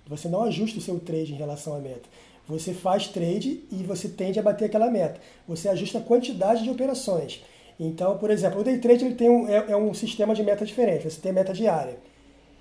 Você 0.06 0.28
não 0.28 0.42
ajusta 0.44 0.78
o 0.78 0.82
seu 0.82 1.00
trade 1.00 1.32
em 1.32 1.36
relação 1.36 1.74
à 1.74 1.78
meta. 1.78 2.08
Você 2.48 2.72
faz 2.72 3.08
trade 3.08 3.64
e 3.72 3.82
você 3.82 4.08
tende 4.08 4.38
a 4.38 4.42
bater 4.42 4.66
aquela 4.66 4.88
meta. 4.88 5.20
Você 5.48 5.68
ajusta 5.68 5.98
a 5.98 6.02
quantidade 6.02 6.62
de 6.62 6.70
operações. 6.70 7.42
Então, 7.78 8.16
por 8.18 8.30
exemplo, 8.30 8.60
o 8.60 8.64
day 8.64 8.78
trade 8.78 9.04
ele 9.04 9.14
tem 9.16 9.28
um, 9.28 9.48
é, 9.48 9.72
é 9.72 9.76
um 9.76 9.92
sistema 9.92 10.32
de 10.32 10.44
meta 10.44 10.64
diferente. 10.64 11.10
Você 11.10 11.20
tem 11.20 11.32
meta 11.32 11.52
diária. 11.52 11.98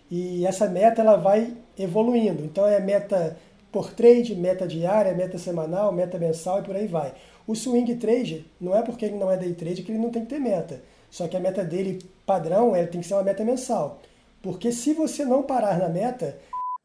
E 0.09 0.45
essa 0.45 0.67
meta 0.67 1.01
ela 1.01 1.17
vai 1.17 1.53
evoluindo. 1.77 2.43
Então 2.43 2.65
é 2.65 2.79
meta 2.79 3.37
por 3.71 3.93
trade, 3.93 4.35
meta 4.35 4.67
diária, 4.67 5.13
meta 5.13 5.37
semanal, 5.37 5.91
meta 5.91 6.17
mensal 6.17 6.61
e 6.61 6.63
por 6.63 6.75
aí 6.75 6.87
vai. 6.87 7.13
O 7.45 7.53
swing 7.53 7.93
trade 7.95 8.45
não 8.59 8.75
é 8.75 8.81
porque 8.81 9.05
ele 9.05 9.17
não 9.17 9.29
é 9.29 9.37
day 9.37 9.53
trade 9.53 9.83
que 9.83 9.91
ele 9.91 9.99
não 9.99 10.09
tem 10.09 10.23
que 10.23 10.29
ter 10.29 10.39
meta. 10.39 10.81
Só 11.15 11.29
que 11.29 11.37
a 11.37 11.39
meta 11.39 11.63
dele 11.63 12.03
padrão 12.25 12.75
é, 12.75 12.85
tem 12.85 12.99
que 12.99 13.07
ser 13.07 13.13
uma 13.13 13.23
meta 13.23 13.41
mensal. 13.41 14.01
Porque 14.43 14.69
se 14.69 14.91
você 14.91 15.23
não 15.23 15.43
parar 15.43 15.79
na 15.79 15.87
meta. 15.87 16.37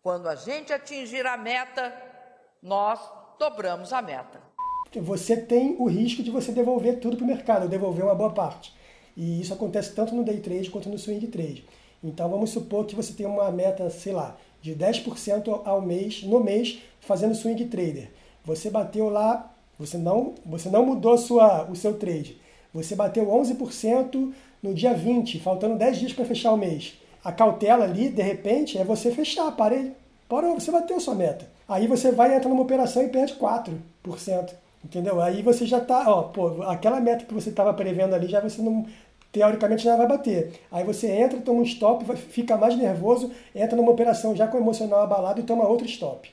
Quando 0.05 0.29
a 0.29 0.37
gente 0.37 0.73
atingir 0.73 1.27
a 1.27 1.37
meta, 1.37 1.93
nós 2.63 3.01
dobramos 3.41 3.93
a 3.93 4.01
meta. 4.01 4.41
Você 4.95 5.37
tem 5.37 5.75
o 5.81 5.89
risco 5.89 6.23
de 6.23 6.31
você 6.31 6.53
devolver 6.53 7.01
tudo 7.01 7.17
para 7.17 7.25
o 7.25 7.27
mercado, 7.27 7.63
ou 7.65 7.69
devolver 7.69 8.05
uma 8.05 8.15
boa 8.15 8.31
parte. 8.31 8.73
E 9.17 9.41
isso 9.41 9.53
acontece 9.53 9.97
tanto 9.97 10.15
no 10.15 10.23
day 10.23 10.39
trade 10.39 10.71
quanto 10.71 10.89
no 10.89 10.97
swing 10.97 11.27
trade. 11.27 11.65
Então 12.01 12.31
vamos 12.31 12.51
supor 12.51 12.87
que 12.87 12.95
você 12.95 13.13
tem 13.13 13.27
uma 13.27 13.51
meta, 13.51 13.91
sei 13.91 14.13
lá, 14.13 14.37
de 14.63 14.77
10% 14.77 15.63
ao 15.65 15.83
mês, 15.83 16.23
no 16.23 16.39
mês, 16.39 16.81
fazendo 17.01 17.35
swing 17.35 17.65
trader. 17.65 18.09
Você 18.45 18.71
bateu 18.71 19.09
lá, 19.09 19.53
você 19.77 19.99
não, 19.99 20.37
você 20.47 20.71
não 20.71 20.87
mudou 20.87 21.19
sua, 21.19 21.69
o 21.69 21.75
seu 21.75 21.99
trade. 21.99 22.41
Você 22.73 22.95
bateu 22.95 23.27
11% 23.27 24.33
no 24.63 24.75
dia 24.75 24.95
20, 24.95 25.41
faltando 25.41 25.77
10 25.77 25.99
dias 25.99 26.13
para 26.13 26.25
fechar 26.25 26.53
o 26.53 26.57
mês. 26.57 26.95
A 27.25 27.33
cautela 27.33 27.85
ali, 27.85 28.09
de 28.09 28.23
repente, 28.23 28.79
é 28.79 28.85
você 28.85 29.11
fechar, 29.11 29.51
parei. 29.53 29.93
Parou, 30.29 30.59
você 30.59 30.71
bateu 30.71 31.01
sua 31.01 31.15
meta. 31.15 31.47
Aí 31.69 31.87
você 31.87 32.13
vai 32.13 32.35
entrar 32.35 32.49
numa 32.49 32.63
operação 32.63 33.03
e 33.03 33.09
perde 33.09 33.35
4%. 33.35 34.51
Entendeu? 34.85 35.21
Aí 35.21 35.43
você 35.43 35.67
já 35.67 35.79
está, 35.79 36.11
ó, 36.11 36.23
pô, 36.23 36.63
aquela 36.63 37.01
meta 37.01 37.25
que 37.25 37.35
você 37.35 37.51
estava 37.51 37.75
prevendo 37.75 38.15
ali, 38.15 38.29
já 38.29 38.41
você 38.41 38.63
não 38.63 38.87
teoricamente 39.31 39.85
já 39.85 39.97
vai 39.97 40.07
bater. 40.07 40.53
Aí 40.71 40.85
você 40.85 41.09
entra, 41.09 41.41
toma 41.41 41.61
um 41.61 41.65
stop, 41.65 42.05
fica 42.17 42.57
mais 42.57 42.77
nervoso, 42.77 43.31
entra 43.55 43.77
numa 43.77 43.93
operação 43.93 44.35
já 44.35 44.47
com 44.47 44.57
o 44.57 44.61
emocional 44.61 45.03
abalado 45.03 45.41
e 45.41 45.45
toma 45.45 45.67
outro 45.69 45.87
stop. 45.87 46.31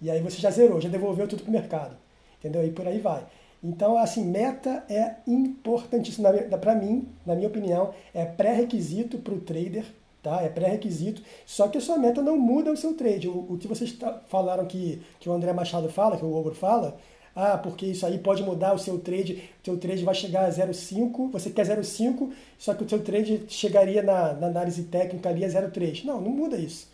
E 0.00 0.10
aí 0.10 0.20
você 0.20 0.38
já 0.38 0.50
zerou, 0.50 0.80
já 0.80 0.88
devolveu 0.88 1.28
tudo 1.28 1.42
para 1.42 1.50
o 1.50 1.52
mercado. 1.52 1.96
Entendeu? 2.38 2.66
E 2.66 2.70
por 2.70 2.86
aí 2.86 2.98
vai. 2.98 3.22
Então, 3.64 3.96
assim, 3.96 4.22
meta 4.22 4.84
é 4.90 5.14
importantíssimo 5.26 6.28
para 6.60 6.74
mim, 6.74 7.08
na 7.24 7.34
minha 7.34 7.48
opinião, 7.48 7.94
é 8.12 8.26
pré-requisito 8.26 9.16
para 9.16 9.32
o 9.32 9.40
trader, 9.40 9.86
tá? 10.22 10.42
É 10.42 10.50
pré-requisito. 10.50 11.22
Só 11.46 11.66
que 11.68 11.78
a 11.78 11.80
sua 11.80 11.96
meta 11.96 12.20
não 12.20 12.36
muda 12.36 12.70
o 12.70 12.76
seu 12.76 12.92
trade. 12.92 13.26
O, 13.26 13.54
o 13.54 13.58
que 13.58 13.66
vocês 13.66 13.96
falaram 14.26 14.66
que, 14.66 15.00
que 15.18 15.30
o 15.30 15.32
André 15.32 15.50
Machado 15.54 15.88
fala, 15.88 16.18
que 16.18 16.24
o 16.26 16.34
Ogro 16.34 16.54
fala, 16.54 16.98
ah, 17.34 17.56
porque 17.56 17.86
isso 17.86 18.04
aí 18.04 18.18
pode 18.18 18.42
mudar 18.42 18.74
o 18.74 18.78
seu 18.78 18.98
trade, 18.98 19.50
o 19.62 19.64
seu 19.64 19.78
trade 19.78 20.04
vai 20.04 20.14
chegar 20.14 20.44
a 20.44 20.50
0,5, 20.50 21.32
você 21.32 21.48
quer 21.48 21.66
0,5, 21.66 22.32
só 22.58 22.74
que 22.74 22.84
o 22.84 22.88
seu 22.88 23.02
trade 23.02 23.46
chegaria 23.48 24.02
na, 24.02 24.34
na 24.34 24.48
análise 24.48 24.82
técnica 24.84 25.30
ali 25.30 25.42
a 25.42 25.48
0,3. 25.48 26.04
Não, 26.04 26.20
não 26.20 26.30
muda 26.30 26.58
isso. 26.58 26.86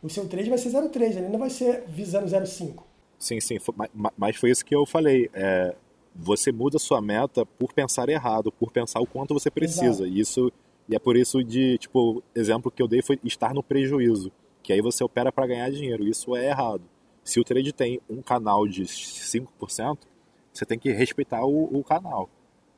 O 0.00 0.08
seu 0.08 0.28
trade 0.28 0.48
vai 0.48 0.58
ser 0.58 0.68
0,3, 0.68 1.16
ele 1.16 1.28
não 1.28 1.40
vai 1.40 1.50
ser 1.50 1.82
visando 1.88 2.26
0,5. 2.26 2.84
Sim, 3.18 3.40
sim, 3.40 3.56
mas 4.16 4.36
foi 4.36 4.50
isso 4.50 4.64
que 4.64 4.76
eu 4.76 4.86
falei. 4.86 5.28
É, 5.32 5.74
você 6.14 6.52
muda 6.52 6.78
sua 6.78 7.00
meta 7.00 7.44
por 7.44 7.72
pensar 7.72 8.08
errado, 8.08 8.52
por 8.52 8.70
pensar 8.70 9.00
o 9.00 9.06
quanto 9.06 9.34
você 9.34 9.50
precisa. 9.50 10.06
E 10.06 10.20
isso 10.20 10.52
e 10.88 10.94
é 10.94 10.98
por 10.98 11.16
isso 11.16 11.42
de, 11.42 11.78
tipo, 11.78 12.22
exemplo 12.34 12.70
que 12.70 12.82
eu 12.82 12.88
dei 12.88 13.00
foi 13.00 13.18
estar 13.24 13.54
no 13.54 13.62
prejuízo, 13.62 14.30
que 14.62 14.72
aí 14.72 14.80
você 14.80 15.02
opera 15.02 15.32
para 15.32 15.46
ganhar 15.46 15.70
dinheiro. 15.70 16.04
Isso 16.04 16.36
é 16.36 16.48
errado. 16.48 16.82
Se 17.22 17.40
o 17.40 17.44
trade 17.44 17.72
tem 17.72 18.00
um 18.08 18.20
canal 18.20 18.68
de 18.68 18.82
5%, 18.82 19.98
você 20.52 20.66
tem 20.66 20.78
que 20.78 20.92
respeitar 20.92 21.44
o, 21.44 21.78
o 21.78 21.82
canal. 21.82 22.28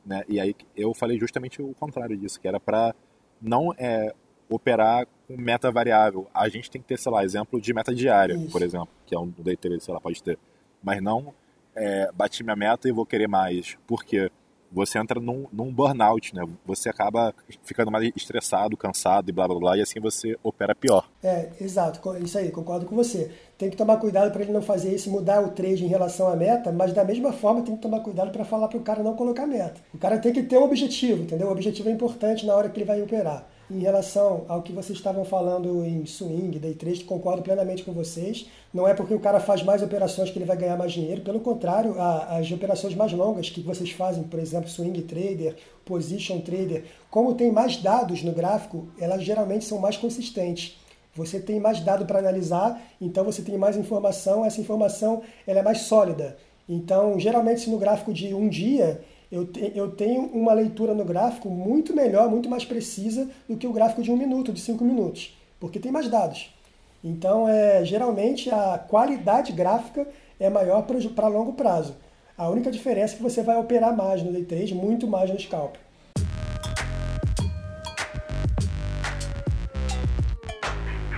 Né? 0.04 0.22
E 0.28 0.38
aí 0.38 0.54
eu 0.76 0.94
falei 0.94 1.18
justamente 1.18 1.60
o 1.60 1.74
contrário 1.74 2.16
disso, 2.16 2.40
que 2.40 2.46
era 2.46 2.60
para 2.60 2.94
não 3.42 3.74
é, 3.76 4.14
operar 4.48 5.06
com 5.26 5.36
meta 5.36 5.70
variável. 5.72 6.28
A 6.32 6.48
gente 6.48 6.70
tem 6.70 6.80
que 6.80 6.86
ter, 6.86 6.98
sei 6.98 7.10
lá, 7.10 7.24
exemplo 7.24 7.60
de 7.60 7.74
meta 7.74 7.92
diária, 7.92 8.34
Isso. 8.34 8.52
por 8.52 8.62
exemplo, 8.62 8.88
que 9.04 9.14
é 9.14 9.18
um 9.18 9.28
day 9.38 9.56
trade, 9.56 9.82
sei 9.82 9.92
lá, 9.92 10.00
pode 10.00 10.22
ter. 10.22 10.38
Mas 10.80 11.02
não 11.02 11.34
é, 11.76 12.10
bati 12.12 12.42
minha 12.42 12.56
meta 12.56 12.88
e 12.88 12.92
vou 12.92 13.06
querer 13.06 13.28
mais. 13.28 13.76
Por 13.86 14.04
quê? 14.04 14.30
você 14.70 14.98
entra 14.98 15.20
num, 15.20 15.46
num, 15.52 15.72
burnout, 15.72 16.34
né? 16.34 16.44
Você 16.64 16.88
acaba 16.88 17.34
ficando 17.62 17.90
mais 17.90 18.10
estressado, 18.16 18.76
cansado 18.76 19.28
e 19.28 19.32
blá 19.32 19.46
blá 19.46 19.58
blá, 19.58 19.76
e 19.76 19.80
assim 19.80 20.00
você 20.00 20.36
opera 20.42 20.74
pior. 20.74 21.08
É, 21.22 21.50
exato, 21.60 22.00
isso 22.18 22.38
aí, 22.38 22.50
concordo 22.50 22.86
com 22.86 22.94
você. 22.94 23.30
Tem 23.56 23.70
que 23.70 23.76
tomar 23.76 23.96
cuidado 23.96 24.30
para 24.30 24.42
ele 24.42 24.52
não 24.52 24.62
fazer 24.62 24.94
isso, 24.94 25.10
mudar 25.10 25.42
o 25.42 25.50
trade 25.50 25.84
em 25.84 25.88
relação 25.88 26.28
à 26.28 26.36
meta, 26.36 26.70
mas 26.72 26.92
da 26.92 27.04
mesma 27.04 27.32
forma 27.32 27.62
tem 27.62 27.74
que 27.74 27.82
tomar 27.82 28.00
cuidado 28.00 28.30
para 28.30 28.44
falar 28.44 28.68
para 28.68 28.78
o 28.78 28.82
cara 28.82 29.02
não 29.02 29.14
colocar 29.14 29.46
meta. 29.46 29.80
O 29.94 29.98
cara 29.98 30.18
tem 30.18 30.32
que 30.32 30.42
ter 30.42 30.58
um 30.58 30.64
objetivo, 30.64 31.22
entendeu? 31.22 31.48
O 31.48 31.52
objetivo 31.52 31.88
é 31.88 31.92
importante 31.92 32.44
na 32.44 32.54
hora 32.54 32.68
que 32.68 32.78
ele 32.78 32.86
vai 32.86 33.00
operar. 33.00 33.46
Em 33.68 33.80
relação 33.80 34.44
ao 34.46 34.62
que 34.62 34.72
vocês 34.72 34.96
estavam 34.96 35.24
falando 35.24 35.84
em 35.84 36.06
swing, 36.06 36.56
day 36.56 36.72
trade, 36.72 37.02
concordo 37.02 37.42
plenamente 37.42 37.82
com 37.82 37.92
vocês. 37.92 38.46
Não 38.72 38.86
é 38.86 38.94
porque 38.94 39.12
o 39.12 39.18
cara 39.18 39.40
faz 39.40 39.60
mais 39.64 39.82
operações 39.82 40.30
que 40.30 40.38
ele 40.38 40.44
vai 40.44 40.56
ganhar 40.56 40.76
mais 40.76 40.92
dinheiro. 40.92 41.22
Pelo 41.22 41.40
contrário, 41.40 42.00
as 42.00 42.48
operações 42.52 42.94
mais 42.94 43.12
longas 43.12 43.50
que 43.50 43.60
vocês 43.60 43.90
fazem, 43.90 44.22
por 44.22 44.38
exemplo, 44.38 44.70
swing 44.70 45.02
trader, 45.02 45.56
position 45.84 46.40
trader, 46.40 46.84
como 47.10 47.34
tem 47.34 47.50
mais 47.50 47.76
dados 47.78 48.22
no 48.22 48.32
gráfico, 48.32 48.86
elas 49.00 49.24
geralmente 49.24 49.64
são 49.64 49.78
mais 49.78 49.96
consistentes. 49.96 50.78
Você 51.16 51.40
tem 51.40 51.58
mais 51.58 51.80
dado 51.80 52.06
para 52.06 52.20
analisar, 52.20 52.80
então 53.00 53.24
você 53.24 53.42
tem 53.42 53.58
mais 53.58 53.76
informação. 53.76 54.44
Essa 54.44 54.60
informação 54.60 55.22
ela 55.44 55.58
é 55.58 55.62
mais 55.62 55.78
sólida. 55.82 56.36
Então, 56.68 57.18
geralmente, 57.18 57.62
se 57.62 57.70
no 57.70 57.78
gráfico 57.78 58.12
de 58.12 58.32
um 58.32 58.48
dia 58.48 59.00
eu, 59.30 59.46
te, 59.46 59.72
eu 59.74 59.90
tenho 59.90 60.22
uma 60.26 60.52
leitura 60.52 60.94
no 60.94 61.04
gráfico 61.04 61.48
muito 61.48 61.94
melhor, 61.94 62.28
muito 62.28 62.48
mais 62.48 62.64
precisa 62.64 63.28
do 63.48 63.56
que 63.56 63.66
o 63.66 63.72
gráfico 63.72 64.02
de 64.02 64.10
um 64.10 64.16
minuto, 64.16 64.52
de 64.52 64.60
cinco 64.60 64.84
minutos, 64.84 65.36
porque 65.58 65.80
tem 65.80 65.90
mais 65.90 66.08
dados. 66.08 66.54
Então, 67.02 67.48
é, 67.48 67.84
geralmente, 67.84 68.50
a 68.50 68.78
qualidade 68.78 69.52
gráfica 69.52 70.06
é 70.38 70.48
maior 70.48 70.82
para 70.82 71.28
longo 71.28 71.52
prazo. 71.52 71.94
A 72.36 72.48
única 72.48 72.70
diferença 72.70 73.14
é 73.14 73.16
que 73.16 73.22
você 73.22 73.42
vai 73.42 73.56
operar 73.56 73.96
mais 73.96 74.22
no 74.22 74.32
day 74.32 74.44
trade, 74.44 74.74
muito 74.74 75.06
mais 75.06 75.30
no 75.30 75.40
scalp. 75.40 75.76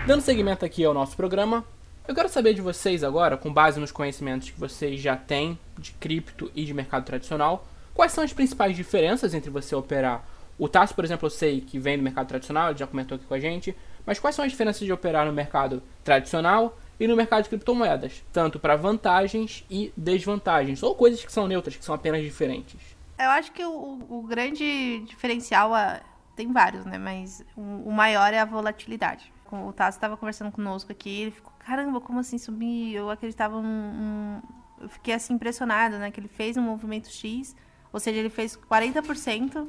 Dando 0.06 0.22
seguimento 0.22 0.64
aqui 0.64 0.84
ao 0.84 0.94
nosso 0.94 1.14
programa, 1.14 1.64
eu 2.06 2.14
quero 2.14 2.30
saber 2.30 2.54
de 2.54 2.62
vocês 2.62 3.04
agora, 3.04 3.36
com 3.36 3.52
base 3.52 3.78
nos 3.78 3.92
conhecimentos 3.92 4.50
que 4.50 4.58
vocês 4.58 4.98
já 4.98 5.14
têm 5.14 5.58
de 5.76 5.92
cripto 5.92 6.50
e 6.54 6.64
de 6.64 6.72
mercado 6.72 7.04
tradicional, 7.04 7.66
Quais 7.98 8.12
são 8.12 8.22
as 8.22 8.32
principais 8.32 8.76
diferenças 8.76 9.34
entre 9.34 9.50
você 9.50 9.74
operar? 9.74 10.24
O 10.56 10.68
Tasso, 10.68 10.94
por 10.94 11.04
exemplo, 11.04 11.26
eu 11.26 11.30
sei 11.30 11.60
que 11.60 11.80
vem 11.80 11.96
do 11.96 12.04
mercado 12.04 12.28
tradicional, 12.28 12.70
ele 12.70 12.78
já 12.78 12.86
comentou 12.86 13.16
aqui 13.16 13.26
com 13.26 13.34
a 13.34 13.40
gente, 13.40 13.76
mas 14.06 14.20
quais 14.20 14.36
são 14.36 14.44
as 14.44 14.52
diferenças 14.52 14.86
de 14.86 14.92
operar 14.92 15.26
no 15.26 15.32
mercado 15.32 15.82
tradicional 16.04 16.78
e 17.00 17.08
no 17.08 17.16
mercado 17.16 17.42
de 17.42 17.48
criptomoedas, 17.48 18.24
tanto 18.32 18.60
para 18.60 18.76
vantagens 18.76 19.64
e 19.68 19.92
desvantagens, 19.96 20.80
ou 20.80 20.94
coisas 20.94 21.24
que 21.24 21.32
são 21.32 21.48
neutras, 21.48 21.74
que 21.74 21.84
são 21.84 21.92
apenas 21.92 22.22
diferentes? 22.22 22.80
Eu 23.18 23.30
acho 23.30 23.50
que 23.50 23.64
o, 23.64 23.98
o 24.08 24.22
grande 24.22 25.00
diferencial 25.00 25.76
é, 25.76 26.00
tem 26.36 26.52
vários, 26.52 26.84
né? 26.84 26.98
Mas 26.98 27.44
o, 27.56 27.90
maior 27.90 28.32
é 28.32 28.38
a 28.38 28.44
volatilidade. 28.44 29.32
O 29.50 29.72
Tasso 29.72 29.98
estava 29.98 30.16
conversando 30.16 30.52
conosco 30.52 30.92
aqui, 30.92 31.22
ele 31.22 31.30
ficou, 31.32 31.52
caramba, 31.58 32.00
como 32.00 32.20
assim 32.20 32.38
subir? 32.38 32.94
Eu 32.94 33.10
acreditava 33.10 33.60
num, 33.60 34.40
eu 34.80 34.88
fiquei 34.88 35.14
assim 35.14 35.34
impressionada, 35.34 35.98
né? 35.98 36.12
Que 36.12 36.20
ele 36.20 36.28
fez 36.28 36.56
um 36.56 36.62
movimento 36.62 37.10
X 37.10 37.56
ou 37.92 38.00
seja, 38.00 38.18
ele 38.18 38.30
fez 38.30 38.56
40% 38.56 39.66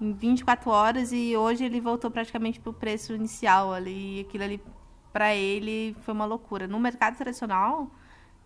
em 0.00 0.12
24 0.12 0.70
horas 0.70 1.12
e 1.12 1.36
hoje 1.36 1.64
ele 1.64 1.80
voltou 1.80 2.10
praticamente 2.10 2.58
para 2.58 2.70
o 2.70 2.74
preço 2.74 3.14
inicial 3.14 3.72
ali. 3.72 4.20
Aquilo 4.20 4.44
ali, 4.44 4.60
para 5.12 5.34
ele, 5.34 5.96
foi 6.02 6.12
uma 6.12 6.24
loucura. 6.24 6.66
No 6.66 6.80
mercado 6.80 7.16
tradicional, 7.16 7.90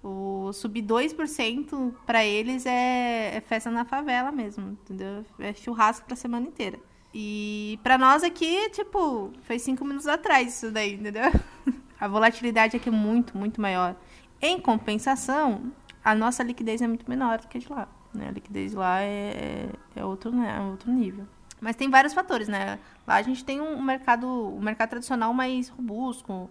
o 0.02 0.52
subir 0.52 0.82
2% 0.82 1.94
para 2.04 2.24
eles 2.24 2.66
é, 2.66 3.36
é, 3.36 3.40
festa 3.40 3.70
na 3.70 3.84
favela 3.84 4.30
mesmo, 4.30 4.70
entendeu? 4.82 5.24
É 5.38 5.52
churrasco 5.54 6.06
para 6.06 6.16
semana 6.16 6.46
inteira. 6.46 6.78
E 7.14 7.78
para 7.82 7.96
nós 7.96 8.22
aqui, 8.22 8.68
tipo, 8.70 9.32
foi 9.42 9.58
cinco 9.58 9.84
minutos 9.84 10.06
atrás 10.06 10.56
isso 10.56 10.70
daí, 10.70 10.94
entendeu? 10.94 11.30
A 11.98 12.06
volatilidade 12.06 12.76
aqui 12.76 12.90
é 12.90 12.92
muito, 12.92 13.36
muito 13.38 13.58
maior. 13.58 13.96
Em 14.40 14.60
compensação, 14.60 15.72
a 16.04 16.14
nossa 16.14 16.42
liquidez 16.42 16.82
é 16.82 16.86
muito 16.86 17.08
menor 17.08 17.38
do 17.40 17.48
que 17.48 17.56
a 17.56 17.60
de 17.60 17.72
lá. 17.72 17.88
Né? 18.16 18.28
A 18.28 18.30
liquidez 18.32 18.74
lá 18.74 19.00
é, 19.02 19.68
é, 19.94 20.04
outro, 20.04 20.30
né? 20.30 20.56
é 20.58 20.60
outro 20.60 20.90
nível. 20.90 21.26
Mas 21.60 21.76
tem 21.76 21.88
vários 21.88 22.12
fatores, 22.12 22.48
né? 22.48 22.78
Lá 23.06 23.14
a 23.14 23.22
gente 23.22 23.44
tem 23.44 23.60
um 23.60 23.80
mercado, 23.82 24.26
um 24.26 24.60
mercado 24.60 24.90
tradicional 24.90 25.32
mais 25.32 25.68
robusto, 25.68 26.50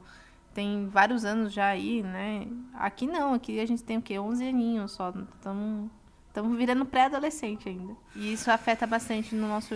tem 0.53 0.87
vários 0.87 1.25
anos 1.25 1.53
já 1.53 1.67
aí, 1.67 2.01
né? 2.01 2.47
Aqui 2.73 3.05
não, 3.05 3.33
aqui 3.33 3.59
a 3.59 3.65
gente 3.65 3.83
tem 3.83 3.97
o 3.97 4.01
quê? 4.01 4.17
11 4.17 4.47
aninhos 4.47 4.91
só. 4.93 5.13
Estamos 5.35 5.91
estamos 6.35 6.57
virando 6.57 6.85
pré-adolescente 6.85 7.69
ainda. 7.69 7.95
E 8.13 8.33
isso 8.33 8.51
afeta 8.51 8.85
bastante 8.85 9.33
no 9.33 9.47
nosso, 9.47 9.73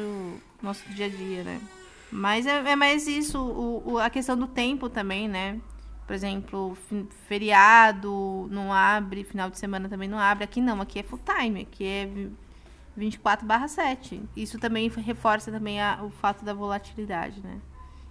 nosso 0.62 0.88
dia 0.90 1.06
a 1.06 1.10
dia, 1.10 1.44
né? 1.44 1.62
Mas 2.12 2.46
é, 2.46 2.72
é 2.72 2.76
mais 2.76 3.08
isso, 3.08 3.40
o, 3.40 3.94
o, 3.94 3.98
a 3.98 4.10
questão 4.10 4.36
do 4.36 4.46
tempo 4.46 4.90
também, 4.90 5.28
né? 5.28 5.60
Por 6.10 6.16
exemplo, 6.16 6.76
feriado 7.28 8.48
não 8.50 8.74
abre, 8.74 9.24
final 9.24 9.48
de 9.48 9.60
semana 9.60 9.88
também 9.88 10.10
não 10.10 10.18
abre. 10.18 10.44
Aqui 10.44 10.60
não, 10.60 10.82
aqui 10.82 10.98
é 10.98 11.04
full 11.04 11.20
time, 11.20 11.62
aqui 11.62 11.86
é 11.86 12.10
24 12.98 13.46
barra 13.46 13.68
7. 13.68 14.20
Isso 14.36 14.58
também 14.58 14.90
reforça 14.90 15.52
também 15.52 15.80
a, 15.80 16.04
o 16.04 16.10
fato 16.10 16.44
da 16.44 16.52
volatilidade, 16.52 17.40
né? 17.42 17.62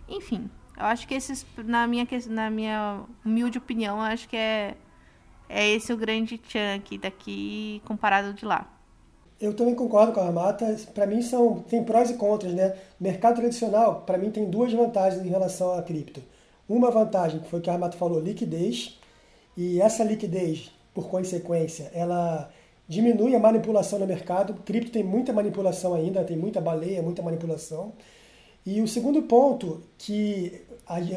Enfim, 0.08 0.48
eu 0.78 0.86
acho 0.86 1.08
que 1.08 1.14
esses, 1.14 1.44
na 1.56 1.88
minha, 1.88 2.06
na 2.28 2.48
minha 2.48 3.00
humilde 3.24 3.58
opinião, 3.58 4.00
acho 4.00 4.28
que 4.28 4.36
é, 4.36 4.76
é 5.48 5.68
esse 5.68 5.92
o 5.92 5.96
grande 5.96 6.40
chunk 6.46 6.98
daqui 6.98 7.82
comparado 7.84 8.32
de 8.32 8.44
lá. 8.44 8.72
Eu 9.40 9.54
também 9.54 9.74
concordo 9.74 10.12
com 10.12 10.20
a 10.20 10.30
Mata. 10.30 10.76
Para 10.94 11.04
mim 11.04 11.20
são 11.20 11.62
tem 11.62 11.82
prós 11.82 12.10
e 12.10 12.14
contras, 12.14 12.54
né? 12.54 12.76
Mercado 13.00 13.40
tradicional, 13.40 14.02
para 14.02 14.16
mim 14.16 14.30
tem 14.30 14.48
duas 14.48 14.72
vantagens 14.72 15.20
em 15.26 15.28
relação 15.28 15.76
à 15.76 15.82
cripto. 15.82 16.22
Uma 16.68 16.90
vantagem, 16.90 17.40
que 17.40 17.48
foi 17.48 17.60
que 17.60 17.70
a 17.70 17.72
Armato 17.72 17.96
falou, 17.96 18.20
liquidez. 18.20 18.98
E 19.56 19.80
essa 19.80 20.04
liquidez, 20.04 20.70
por 20.94 21.08
consequência, 21.08 21.90
ela 21.94 22.50
diminui 22.86 23.34
a 23.34 23.38
manipulação 23.38 23.98
no 23.98 24.06
mercado. 24.06 24.50
O 24.52 24.56
cripto 24.56 24.90
tem 24.90 25.02
muita 25.02 25.32
manipulação 25.32 25.94
ainda, 25.94 26.24
tem 26.24 26.36
muita 26.36 26.60
baleia, 26.60 27.02
muita 27.02 27.22
manipulação. 27.22 27.92
E 28.66 28.82
o 28.82 28.88
segundo 28.88 29.22
ponto, 29.22 29.82
que 29.96 30.60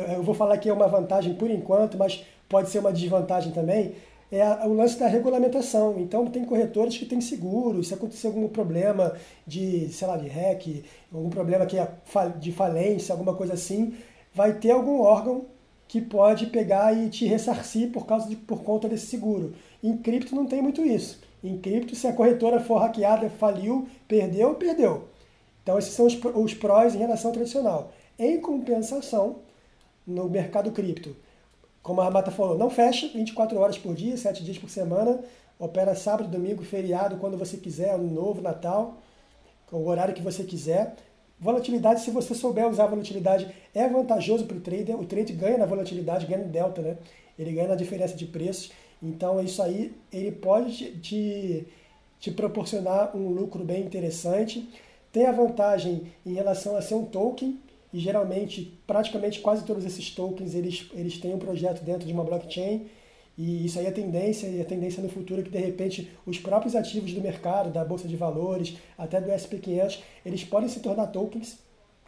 eu 0.07 0.23
vou 0.23 0.33
falar 0.33 0.57
que 0.57 0.69
é 0.69 0.73
uma 0.73 0.87
vantagem 0.87 1.33
por 1.33 1.49
enquanto, 1.49 1.97
mas 1.97 2.23
pode 2.47 2.69
ser 2.69 2.79
uma 2.79 2.93
desvantagem 2.93 3.51
também, 3.51 3.93
é 4.31 4.65
o 4.65 4.73
lance 4.73 4.97
da 4.97 5.07
regulamentação. 5.07 5.99
Então, 5.99 6.25
tem 6.27 6.45
corretores 6.45 6.97
que 6.97 7.05
têm 7.05 7.19
seguro, 7.19 7.83
se 7.83 7.93
acontecer 7.93 8.27
algum 8.27 8.47
problema 8.47 9.13
de, 9.45 9.89
sei 9.89 10.07
lá, 10.07 10.15
de 10.15 10.29
hack, 10.29 10.83
algum 11.13 11.29
problema 11.29 11.65
que 11.65 11.77
é 11.77 11.91
de 12.39 12.51
falência, 12.53 13.11
alguma 13.11 13.35
coisa 13.35 13.53
assim, 13.53 13.93
vai 14.33 14.53
ter 14.53 14.71
algum 14.71 15.01
órgão 15.01 15.45
que 15.87 16.01
pode 16.01 16.47
pegar 16.47 16.95
e 16.97 17.09
te 17.09 17.25
ressarcir 17.25 17.91
por 17.91 18.05
causa 18.05 18.27
de 18.29 18.35
por 18.35 18.63
conta 18.63 18.87
desse 18.87 19.07
seguro. 19.07 19.53
Em 19.83 19.97
cripto 19.97 20.35
não 20.35 20.45
tem 20.45 20.61
muito 20.61 20.85
isso. 20.85 21.19
Em 21.43 21.57
cripto, 21.57 21.95
se 21.95 22.07
a 22.07 22.13
corretora 22.13 22.59
for 22.59 22.77
hackeada, 22.77 23.29
faliu, 23.29 23.87
perdeu, 24.07 24.55
perdeu. 24.55 25.07
Então 25.61 25.77
esses 25.77 25.93
são 25.93 26.05
os, 26.05 26.17
os 26.35 26.53
prós 26.53 26.95
em 26.95 26.99
relação 26.99 27.29
ao 27.29 27.33
tradicional. 27.33 27.91
Em 28.17 28.39
compensação, 28.39 29.37
no 30.05 30.29
mercado 30.29 30.71
cripto, 30.71 31.15
como 31.81 32.01
a 32.01 32.03
Ramata 32.05 32.31
falou, 32.31 32.57
não 32.57 32.69
fecha 32.69 33.07
24 33.07 33.57
horas 33.59 33.77
por 33.77 33.95
dia, 33.95 34.15
7 34.15 34.43
dias 34.43 34.57
por 34.57 34.69
semana, 34.69 35.19
opera 35.59 35.95
sábado, 35.95 36.29
domingo, 36.29 36.63
feriado, 36.63 37.17
quando 37.17 37.37
você 37.37 37.57
quiser, 37.57 37.95
ano 37.95 38.09
novo, 38.09 38.41
Natal, 38.41 38.97
o 39.71 39.87
horário 39.87 40.13
que 40.13 40.21
você 40.21 40.43
quiser. 40.43 40.95
Volatilidade, 41.41 42.01
se 42.01 42.11
você 42.11 42.35
souber 42.35 42.67
usar 42.69 42.83
a 42.83 42.87
volatilidade, 42.87 43.47
é 43.73 43.87
vantajoso 43.89 44.45
para 44.45 44.57
o 44.57 44.61
trader. 44.61 44.95
O 44.95 45.05
trade 45.05 45.33
ganha 45.33 45.57
na 45.57 45.65
volatilidade, 45.65 46.27
ganha 46.27 46.45
no 46.45 46.51
delta, 46.51 46.83
né? 46.83 46.97
Ele 47.37 47.51
ganha 47.53 47.69
na 47.69 47.75
diferença 47.75 48.15
de 48.15 48.27
preços. 48.27 48.71
Então, 49.01 49.43
isso 49.43 49.59
aí, 49.59 49.91
ele 50.13 50.31
pode 50.31 50.91
te, 50.99 51.65
te 52.19 52.29
proporcionar 52.29 53.17
um 53.17 53.29
lucro 53.29 53.63
bem 53.63 53.81
interessante. 53.83 54.69
Tem 55.11 55.25
a 55.25 55.31
vantagem 55.31 56.03
em 56.23 56.33
relação 56.33 56.75
a 56.75 56.81
ser 56.81 56.93
um 56.93 57.05
token, 57.05 57.59
e 57.91 57.99
geralmente, 57.99 58.79
praticamente 58.85 59.39
quase 59.39 59.65
todos 59.65 59.83
esses 59.83 60.11
tokens, 60.11 60.53
eles, 60.53 60.89
eles 60.93 61.17
têm 61.17 61.33
um 61.33 61.39
projeto 61.39 61.83
dentro 61.83 62.05
de 62.05 62.13
uma 62.13 62.23
blockchain, 62.23 62.85
e 63.41 63.65
isso 63.65 63.79
aí 63.79 63.87
é 63.87 63.91
tendência, 63.91 64.45
e 64.45 64.61
a 64.61 64.65
tendência 64.65 65.01
no 65.01 65.09
futuro 65.09 65.41
é 65.41 65.43
que 65.43 65.49
de 65.49 65.57
repente 65.57 66.11
os 66.27 66.37
próprios 66.37 66.75
ativos 66.75 67.11
do 67.11 67.21
mercado, 67.21 67.71
da 67.71 67.83
Bolsa 67.83 68.07
de 68.07 68.15
Valores, 68.15 68.77
até 68.95 69.19
do 69.19 69.31
SP500, 69.31 69.99
eles 70.23 70.43
podem 70.43 70.69
se 70.69 70.79
tornar 70.79 71.07
tokens, 71.07 71.57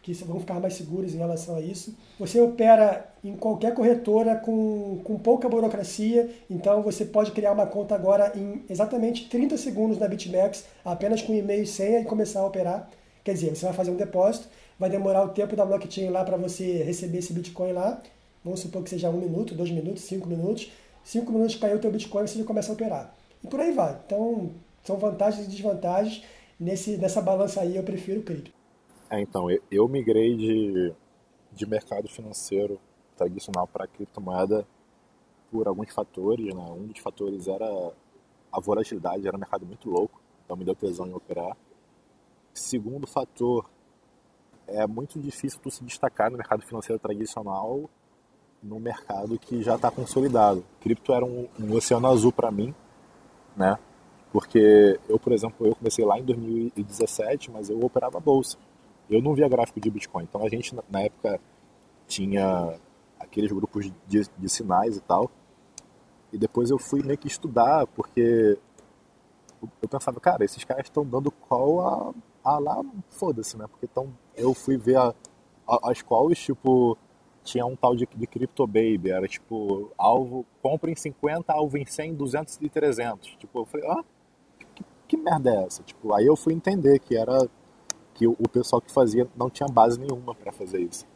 que 0.00 0.12
vão 0.12 0.38
ficar 0.38 0.60
mais 0.60 0.74
seguros 0.74 1.12
em 1.12 1.18
relação 1.18 1.56
a 1.56 1.60
isso. 1.60 1.96
Você 2.20 2.40
opera 2.40 3.12
em 3.24 3.34
qualquer 3.34 3.74
corretora 3.74 4.36
com, 4.36 5.00
com 5.02 5.18
pouca 5.18 5.48
burocracia, 5.48 6.30
então 6.48 6.82
você 6.82 7.04
pode 7.04 7.32
criar 7.32 7.50
uma 7.50 7.66
conta 7.66 7.96
agora 7.96 8.30
em 8.36 8.62
exatamente 8.70 9.28
30 9.28 9.56
segundos 9.56 9.98
na 9.98 10.06
BitMEX, 10.06 10.66
apenas 10.84 11.20
com 11.20 11.34
e-mail 11.34 11.64
e 11.64 11.66
senha 11.66 11.98
e 11.98 12.04
começar 12.04 12.42
a 12.42 12.46
operar. 12.46 12.88
Quer 13.24 13.32
dizer, 13.32 13.56
você 13.56 13.64
vai 13.64 13.74
fazer 13.74 13.90
um 13.90 13.96
depósito, 13.96 14.46
vai 14.78 14.88
demorar 14.88 15.24
o 15.24 15.30
tempo 15.30 15.56
da 15.56 15.66
blockchain 15.66 16.10
lá 16.10 16.22
para 16.22 16.36
você 16.36 16.84
receber 16.84 17.18
esse 17.18 17.32
Bitcoin 17.32 17.72
lá, 17.72 18.00
vamos 18.44 18.60
supor 18.60 18.84
que 18.84 18.90
seja 18.90 19.10
um 19.10 19.18
minuto, 19.18 19.52
dois 19.52 19.72
minutos, 19.72 20.04
cinco 20.04 20.28
minutos, 20.28 20.70
5 21.04 21.30
minutos 21.30 21.56
caiu 21.56 21.76
o 21.76 21.80
teu 21.80 21.92
Bitcoin, 21.92 22.26
você 22.26 22.38
já 22.38 22.44
começa 22.44 22.72
a 22.72 22.74
operar. 22.74 23.14
e 23.42 23.46
por 23.46 23.60
aí 23.60 23.72
vai. 23.72 24.00
Então, 24.06 24.50
são 24.82 24.96
vantagens 24.96 25.46
e 25.46 25.50
desvantagens. 25.50 26.24
Nesse, 26.58 26.96
nessa 26.96 27.20
balança 27.20 27.60
aí, 27.60 27.76
eu 27.76 27.82
prefiro 27.82 28.22
cripto. 28.22 28.52
É, 29.10 29.20
então, 29.20 29.50
eu, 29.50 29.62
eu 29.70 29.88
migrei 29.88 30.34
de, 30.34 30.92
de 31.52 31.66
mercado 31.66 32.08
financeiro 32.08 32.80
tradicional 33.16 33.66
para 33.66 33.86
criptomoeda 33.86 34.66
por 35.50 35.68
alguns 35.68 35.92
fatores. 35.92 36.54
Né? 36.54 36.62
Um 36.62 36.86
dos 36.86 36.98
fatores 37.00 37.46
era 37.46 37.92
a 38.50 38.60
volatilidade, 38.60 39.26
era 39.26 39.36
um 39.36 39.40
mercado 39.40 39.66
muito 39.66 39.90
louco, 39.90 40.20
então 40.44 40.56
me 40.56 40.64
deu 40.64 40.74
tesão 40.74 41.06
em 41.06 41.12
operar. 41.12 41.56
Segundo 42.52 43.06
fator, 43.06 43.68
é 44.66 44.86
muito 44.86 45.20
difícil 45.20 45.60
tu 45.60 45.70
se 45.70 45.84
destacar 45.84 46.30
no 46.30 46.38
mercado 46.38 46.62
financeiro 46.62 46.98
tradicional 47.00 47.90
no 48.64 48.80
mercado 48.80 49.38
que 49.38 49.62
já 49.62 49.76
está 49.76 49.90
consolidado. 49.90 50.64
Cripto 50.80 51.12
era 51.12 51.24
um, 51.24 51.46
um 51.60 51.74
oceano 51.74 52.08
azul 52.08 52.32
para 52.32 52.50
mim, 52.50 52.74
né? 53.54 53.78
Porque 54.32 54.98
eu, 55.08 55.18
por 55.18 55.32
exemplo, 55.32 55.66
eu 55.66 55.76
comecei 55.76 56.04
lá 56.04 56.18
em 56.18 56.24
2017, 56.24 57.50
mas 57.50 57.68
eu 57.68 57.78
operava 57.84 58.18
bolsa. 58.18 58.56
Eu 59.08 59.22
não 59.22 59.34
via 59.34 59.48
gráfico 59.48 59.78
de 59.78 59.90
Bitcoin. 59.90 60.24
Então 60.24 60.44
a 60.44 60.48
gente, 60.48 60.74
na 60.90 61.02
época, 61.02 61.38
tinha 62.08 62.74
aqueles 63.20 63.52
grupos 63.52 63.92
de, 64.08 64.22
de 64.36 64.48
sinais 64.48 64.96
e 64.96 65.00
tal. 65.00 65.30
E 66.32 66.38
depois 66.38 66.70
eu 66.70 66.78
fui 66.78 67.02
meio 67.02 67.18
que 67.18 67.28
estudar, 67.28 67.86
porque 67.88 68.58
eu 69.80 69.88
pensava, 69.88 70.18
cara, 70.18 70.44
esses 70.44 70.64
caras 70.64 70.86
estão 70.86 71.04
dando 71.04 71.30
call 71.30 71.80
a, 71.80 72.14
a 72.42 72.58
lá, 72.58 72.82
foda-se, 73.10 73.56
né? 73.56 73.66
Porque 73.68 73.86
tão, 73.86 74.12
eu 74.36 74.52
fui 74.52 74.76
ver 74.76 74.96
a, 74.96 75.14
a, 75.68 75.90
as 75.90 76.02
calls, 76.02 76.38
tipo, 76.38 76.98
tinha 77.44 77.64
um 77.66 77.76
tal 77.76 77.94
de, 77.94 78.08
de 78.16 78.26
Crypto 78.26 78.66
Baby, 78.66 79.10
era 79.10 79.28
tipo, 79.28 79.92
alvo, 79.98 80.46
compra 80.62 80.90
em 80.90 80.96
50, 80.96 81.52
alvo 81.52 81.76
em 81.76 81.84
100, 81.84 82.14
200 82.14 82.58
e 82.62 82.68
300. 82.68 83.36
Tipo, 83.36 83.60
eu 83.60 83.64
falei, 83.66 83.86
ah, 83.88 84.02
que, 84.74 84.84
que 85.06 85.16
merda 85.16 85.50
é 85.50 85.64
essa? 85.64 85.82
Tipo, 85.82 86.14
aí 86.14 86.26
eu 86.26 86.34
fui 86.34 86.54
entender 86.54 86.98
que 86.98 87.16
era 87.16 87.48
que 88.14 88.26
o, 88.26 88.32
o 88.32 88.48
pessoal 88.48 88.80
que 88.80 88.90
fazia 88.90 89.28
não 89.36 89.50
tinha 89.50 89.68
base 89.68 90.00
nenhuma 90.00 90.34
para 90.34 90.50
fazer 90.52 90.80
isso. 90.80 91.06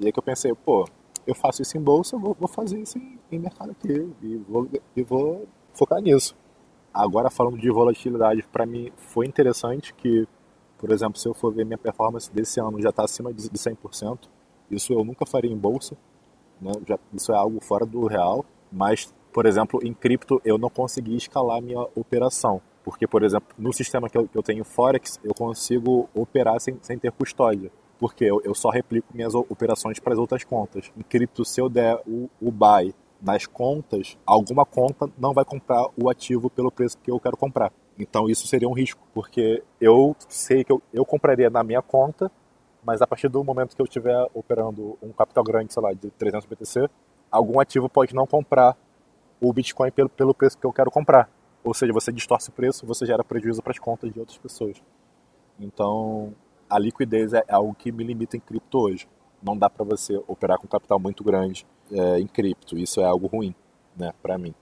E 0.00 0.06
aí 0.06 0.12
que 0.12 0.18
eu 0.18 0.22
pensei, 0.22 0.54
pô, 0.54 0.88
eu 1.26 1.34
faço 1.34 1.60
isso 1.60 1.76
em 1.76 1.80
bolsa, 1.80 2.16
eu 2.16 2.20
vou, 2.20 2.34
vou 2.38 2.48
fazer 2.48 2.80
isso 2.80 2.98
em, 2.98 3.18
em 3.30 3.38
mercado 3.38 3.72
aqui 3.72 4.10
e 4.22 4.36
vou, 4.48 4.68
e 4.96 5.02
vou 5.02 5.46
focar 5.74 6.00
nisso. 6.00 6.34
Agora, 6.92 7.30
falando 7.30 7.58
de 7.58 7.70
volatilidade, 7.70 8.42
para 8.50 8.64
mim 8.64 8.90
foi 8.96 9.26
interessante 9.26 9.92
que, 9.94 10.26
por 10.78 10.90
exemplo, 10.90 11.20
se 11.20 11.28
eu 11.28 11.34
for 11.34 11.52
ver 11.52 11.64
minha 11.64 11.78
performance 11.78 12.32
desse 12.32 12.58
ano 12.60 12.80
já 12.80 12.88
está 12.88 13.04
acima 13.04 13.32
de 13.32 13.42
100%. 13.42 14.18
Isso 14.70 14.92
eu 14.92 15.04
nunca 15.04 15.26
faria 15.26 15.50
em 15.50 15.56
bolsa, 15.56 15.96
né? 16.60 16.72
já, 16.86 16.98
isso 17.12 17.32
é 17.32 17.36
algo 17.36 17.60
fora 17.60 17.84
do 17.84 18.06
real. 18.06 18.44
Mas, 18.70 19.12
por 19.32 19.46
exemplo, 19.46 19.80
em 19.82 19.92
cripto 19.92 20.40
eu 20.44 20.56
não 20.56 20.70
consegui 20.70 21.16
escalar 21.16 21.60
minha 21.60 21.80
operação. 21.94 22.60
Porque, 22.84 23.06
por 23.06 23.22
exemplo, 23.22 23.48
no 23.58 23.72
sistema 23.72 24.08
que 24.08 24.16
eu, 24.16 24.26
que 24.26 24.36
eu 24.36 24.42
tenho 24.42 24.64
Forex, 24.64 25.18
eu 25.22 25.34
consigo 25.34 26.08
operar 26.14 26.60
sem, 26.60 26.78
sem 26.82 26.98
ter 26.98 27.12
custódia 27.12 27.70
porque 28.00 28.24
eu, 28.24 28.40
eu 28.42 28.54
só 28.54 28.70
replico 28.70 29.06
minhas 29.14 29.34
operações 29.34 30.00
para 30.00 30.14
as 30.14 30.18
outras 30.18 30.42
contas. 30.42 30.90
Em 30.96 31.02
cripto, 31.02 31.44
se 31.44 31.60
eu 31.60 31.68
der 31.68 32.00
o, 32.06 32.30
o 32.40 32.50
buy 32.50 32.94
nas 33.20 33.44
contas, 33.44 34.16
alguma 34.24 34.64
conta 34.64 35.06
não 35.18 35.34
vai 35.34 35.44
comprar 35.44 35.86
o 35.94 36.08
ativo 36.08 36.48
pelo 36.48 36.72
preço 36.72 36.96
que 36.96 37.10
eu 37.10 37.20
quero 37.20 37.36
comprar. 37.36 37.70
Então 37.98 38.30
isso 38.30 38.46
seria 38.46 38.66
um 38.66 38.72
risco, 38.72 39.06
porque 39.12 39.62
eu 39.78 40.16
sei 40.26 40.64
que 40.64 40.72
eu, 40.72 40.80
eu 40.94 41.04
compraria 41.04 41.50
na 41.50 41.62
minha 41.62 41.82
conta, 41.82 42.32
mas 42.84 43.02
a 43.02 43.06
partir 43.06 43.28
do 43.28 43.42
momento 43.44 43.76
que 43.76 43.82
eu 43.82 43.86
estiver 43.86 44.26
operando 44.34 44.98
um 45.02 45.12
capital 45.12 45.44
grande, 45.44 45.72
sei 45.72 45.82
lá, 45.82 45.92
de 45.92 46.10
300 46.10 46.46
BTC, 46.46 46.88
algum 47.30 47.60
ativo 47.60 47.88
pode 47.88 48.14
não 48.14 48.26
comprar 48.26 48.76
o 49.40 49.52
Bitcoin 49.52 49.90
pelo, 49.90 50.08
pelo 50.08 50.34
preço 50.34 50.58
que 50.58 50.66
eu 50.66 50.72
quero 50.72 50.90
comprar. 50.90 51.30
Ou 51.62 51.74
seja, 51.74 51.92
você 51.92 52.10
distorce 52.10 52.48
o 52.48 52.52
preço, 52.52 52.86
você 52.86 53.04
gera 53.04 53.22
prejuízo 53.22 53.62
para 53.62 53.72
as 53.72 53.78
contas 53.78 54.12
de 54.12 54.18
outras 54.18 54.38
pessoas. 54.38 54.82
Então, 55.58 56.34
a 56.68 56.78
liquidez 56.78 57.32
é 57.34 57.44
algo 57.48 57.74
que 57.74 57.92
me 57.92 58.02
limita 58.02 58.36
em 58.36 58.40
cripto 58.40 58.78
hoje. 58.78 59.06
Não 59.42 59.56
dá 59.56 59.68
para 59.68 59.84
você 59.84 60.22
operar 60.26 60.58
com 60.58 60.66
capital 60.66 60.98
muito 60.98 61.22
grande 61.22 61.66
é, 61.90 62.18
em 62.18 62.26
cripto. 62.26 62.78
Isso 62.78 63.00
é 63.00 63.04
algo 63.04 63.26
ruim, 63.26 63.54
né, 63.96 64.12
para 64.22 64.38
mim. 64.38 64.54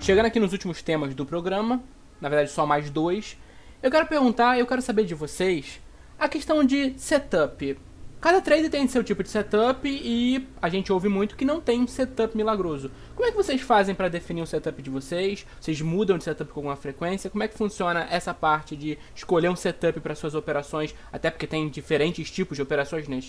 Chegando 0.00 0.26
aqui 0.26 0.40
nos 0.40 0.52
últimos 0.52 0.82
temas 0.82 1.14
do 1.14 1.26
programa, 1.26 1.82
na 2.20 2.28
verdade 2.28 2.50
só 2.50 2.66
mais 2.66 2.90
dois, 2.90 3.36
eu 3.82 3.90
quero 3.90 4.06
perguntar, 4.06 4.58
eu 4.58 4.66
quero 4.66 4.82
saber 4.82 5.04
de 5.04 5.14
vocês 5.14 5.80
a 6.18 6.28
questão 6.28 6.64
de 6.64 6.98
setup. 6.98 7.78
Cada 8.20 8.40
trader 8.40 8.68
tem 8.68 8.88
seu 8.88 9.04
tipo 9.04 9.22
de 9.22 9.28
setup 9.28 9.88
e 9.88 10.48
a 10.60 10.68
gente 10.68 10.92
ouve 10.92 11.08
muito 11.08 11.36
que 11.36 11.44
não 11.44 11.60
tem 11.60 11.82
um 11.82 11.86
setup 11.86 12.36
milagroso. 12.36 12.90
Como 13.14 13.28
é 13.28 13.30
que 13.30 13.36
vocês 13.36 13.60
fazem 13.60 13.94
para 13.94 14.08
definir 14.08 14.42
o 14.42 14.46
setup 14.46 14.82
de 14.82 14.90
vocês? 14.90 15.46
Vocês 15.60 15.80
mudam 15.80 16.18
de 16.18 16.24
setup 16.24 16.52
com 16.52 16.58
alguma 16.58 16.74
frequência? 16.74 17.30
Como 17.30 17.44
é 17.44 17.48
que 17.48 17.56
funciona 17.56 18.08
essa 18.10 18.34
parte 18.34 18.74
de 18.74 18.98
escolher 19.14 19.48
um 19.48 19.54
setup 19.54 20.00
para 20.00 20.16
suas 20.16 20.34
operações? 20.34 20.92
Até 21.12 21.30
porque 21.30 21.46
tem 21.46 21.68
diferentes 21.68 22.28
tipos 22.28 22.56
de 22.56 22.62
operações, 22.62 23.06
né? 23.06 23.20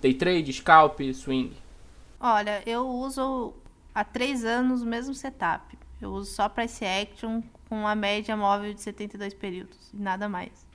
Day 0.00 0.14
trade, 0.14 0.50
scalp, 0.54 0.98
swing. 1.12 1.54
Olha, 2.18 2.62
eu 2.64 2.88
uso 2.88 3.52
há 3.94 4.02
três 4.02 4.46
anos 4.46 4.80
o 4.80 4.86
mesmo 4.86 5.12
setup. 5.12 5.76
Eu 6.00 6.10
uso 6.10 6.30
só 6.30 6.48
price 6.48 6.84
action 6.86 7.42
com 7.68 7.76
uma 7.76 7.94
média 7.94 8.36
móvel 8.36 8.72
de 8.72 8.80
72 8.80 9.34
períodos 9.34 9.90
e 9.92 9.96
nada 9.96 10.28
mais. 10.28 10.66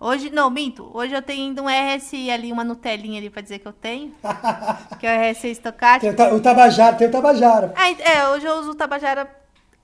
Hoje, 0.00 0.30
não, 0.30 0.48
minto. 0.48 0.88
Hoje 0.94 1.12
eu 1.12 1.20
tenho 1.20 1.48
ainda 1.48 1.60
um 1.60 1.66
RSI 1.68 2.30
ali, 2.30 2.52
uma 2.52 2.62
Nutelinha 2.62 3.18
ali 3.18 3.28
pra 3.28 3.42
dizer 3.42 3.58
que 3.58 3.66
eu 3.66 3.72
tenho. 3.72 4.12
que 5.00 5.06
é 5.06 5.28
o 5.28 5.32
RSI 5.32 5.50
estocástico. 5.50 6.14
Tem 6.14 6.32
o, 6.32 6.40
Tabajara, 6.40 6.96
tem 6.96 7.08
o 7.08 7.10
Tabajara. 7.10 7.74
Ah, 7.76 7.90
é, 7.90 8.28
hoje 8.28 8.46
eu 8.46 8.60
uso 8.60 8.70
o 8.70 8.74
Tabajara 8.76 9.28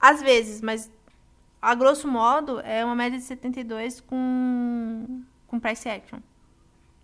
às 0.01 0.23
vezes, 0.23 0.61
mas 0.61 0.91
a 1.61 1.75
grosso 1.75 2.07
modo 2.07 2.61
é 2.61 2.85
uma 2.85 2.95
média 2.95 3.19
de 3.19 3.25
72 3.25 4.01
com, 4.03 5.23
com 5.49 5.59
price 5.59 5.89
action. 5.89 6.19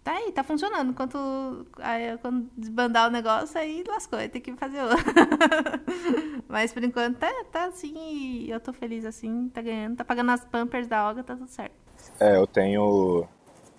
Tá 0.02 0.12
aí, 0.12 0.32
tá 0.32 0.42
funcionando. 0.42 0.90
Enquanto 0.90 1.66
aí, 1.78 2.16
quando 2.18 2.50
desbandar 2.56 3.08
o 3.08 3.12
negócio, 3.12 3.58
aí 3.58 3.84
lascou, 3.86 4.18
aí 4.18 4.28
tem 4.28 4.40
que 4.40 4.56
fazer 4.56 4.82
outro. 4.82 4.98
mas 6.48 6.72
por 6.72 6.82
enquanto 6.82 7.18
tá, 7.18 7.30
tá 7.52 7.64
assim 7.66 8.46
eu 8.48 8.58
tô 8.60 8.72
feliz 8.72 9.04
assim, 9.04 9.48
tá 9.50 9.60
ganhando, 9.60 9.96
tá 9.96 10.04
pagando 10.04 10.30
as 10.30 10.44
pampers 10.44 10.86
da 10.86 11.06
Olga, 11.06 11.22
tá 11.22 11.36
tudo 11.36 11.48
certo. 11.48 11.74
É, 12.18 12.36
eu 12.36 12.46
tenho 12.46 13.26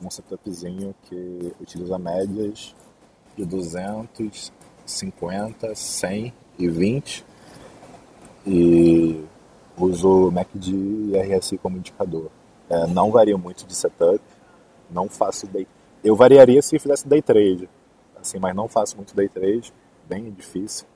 um 0.01 0.09
setupzinho 0.09 0.93
que 1.03 1.53
utiliza 1.59 1.97
médias 1.97 2.75
de 3.35 3.45
200, 3.45 4.51
50, 4.85 5.75
100 5.75 6.33
e 6.59 6.69
20 6.69 7.25
e 8.45 9.23
uso 9.77 10.27
o 10.27 10.31
MACD 10.31 10.71
e 10.71 11.17
RSI 11.17 11.57
como 11.57 11.77
indicador. 11.77 12.29
É, 12.69 12.87
não 12.87 13.11
varia 13.11 13.37
muito 13.37 13.65
de 13.65 13.75
setup, 13.75 14.21
não 14.89 15.09
faço 15.09 15.47
day... 15.47 15.67
Eu 16.03 16.15
variaria 16.15 16.61
se 16.61 16.77
fizesse 16.79 17.07
day 17.07 17.21
trade, 17.21 17.69
assim, 18.19 18.39
mas 18.39 18.55
não 18.55 18.67
faço 18.67 18.95
muito 18.95 19.15
day 19.15 19.29
trade, 19.29 19.73
bem 20.07 20.31
difícil. 20.31 20.87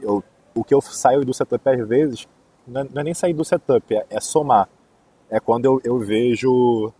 Eu, 0.00 0.22
o 0.54 0.64
que 0.64 0.74
eu 0.74 0.80
saio 0.80 1.24
do 1.24 1.32
setup 1.32 1.68
às 1.68 1.88
vezes, 1.88 2.28
não 2.66 2.80
é, 2.80 2.84
não 2.84 3.00
é 3.00 3.04
nem 3.04 3.14
sair 3.14 3.32
do 3.32 3.44
setup, 3.44 3.94
é, 3.94 4.06
é 4.10 4.20
somar 4.20 4.68
é 5.30 5.38
quando 5.38 5.66
eu, 5.66 5.80
eu 5.84 5.98
vejo 5.98 6.92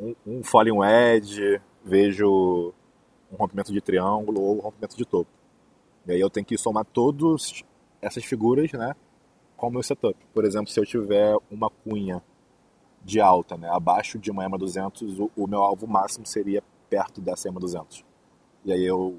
um, 0.00 0.14
um 0.26 0.44
falling 0.44 0.72
wedge, 0.72 1.60
vejo 1.84 2.72
um 3.30 3.36
rompimento 3.36 3.72
de 3.72 3.80
triângulo 3.80 4.40
ou 4.40 4.56
um 4.56 4.60
rompimento 4.60 4.96
de 4.96 5.04
topo. 5.04 5.30
E 6.06 6.12
aí 6.12 6.20
eu 6.20 6.30
tenho 6.30 6.46
que 6.46 6.56
somar 6.56 6.84
todas 6.84 7.62
essas 8.00 8.24
figuras, 8.24 8.72
né, 8.72 8.96
com 9.56 9.68
o 9.68 9.70
meu 9.70 9.82
setup. 9.82 10.16
Por 10.32 10.44
exemplo, 10.44 10.70
se 10.70 10.80
eu 10.80 10.86
tiver 10.86 11.36
uma 11.50 11.70
cunha 11.70 12.22
de 13.04 13.20
alta, 13.20 13.56
né, 13.56 13.68
abaixo 13.70 14.18
de 14.18 14.30
uma 14.30 14.44
EMA 14.44 14.56
200, 14.56 15.18
o, 15.18 15.30
o 15.36 15.46
meu 15.46 15.62
alvo 15.62 15.86
máximo 15.86 16.24
seria 16.26 16.62
perto 16.88 17.20
dessa 17.20 17.48
EMA 17.48 17.58
200. 17.58 18.04
E 18.64 18.72
aí 18.72 18.84
eu, 18.84 19.16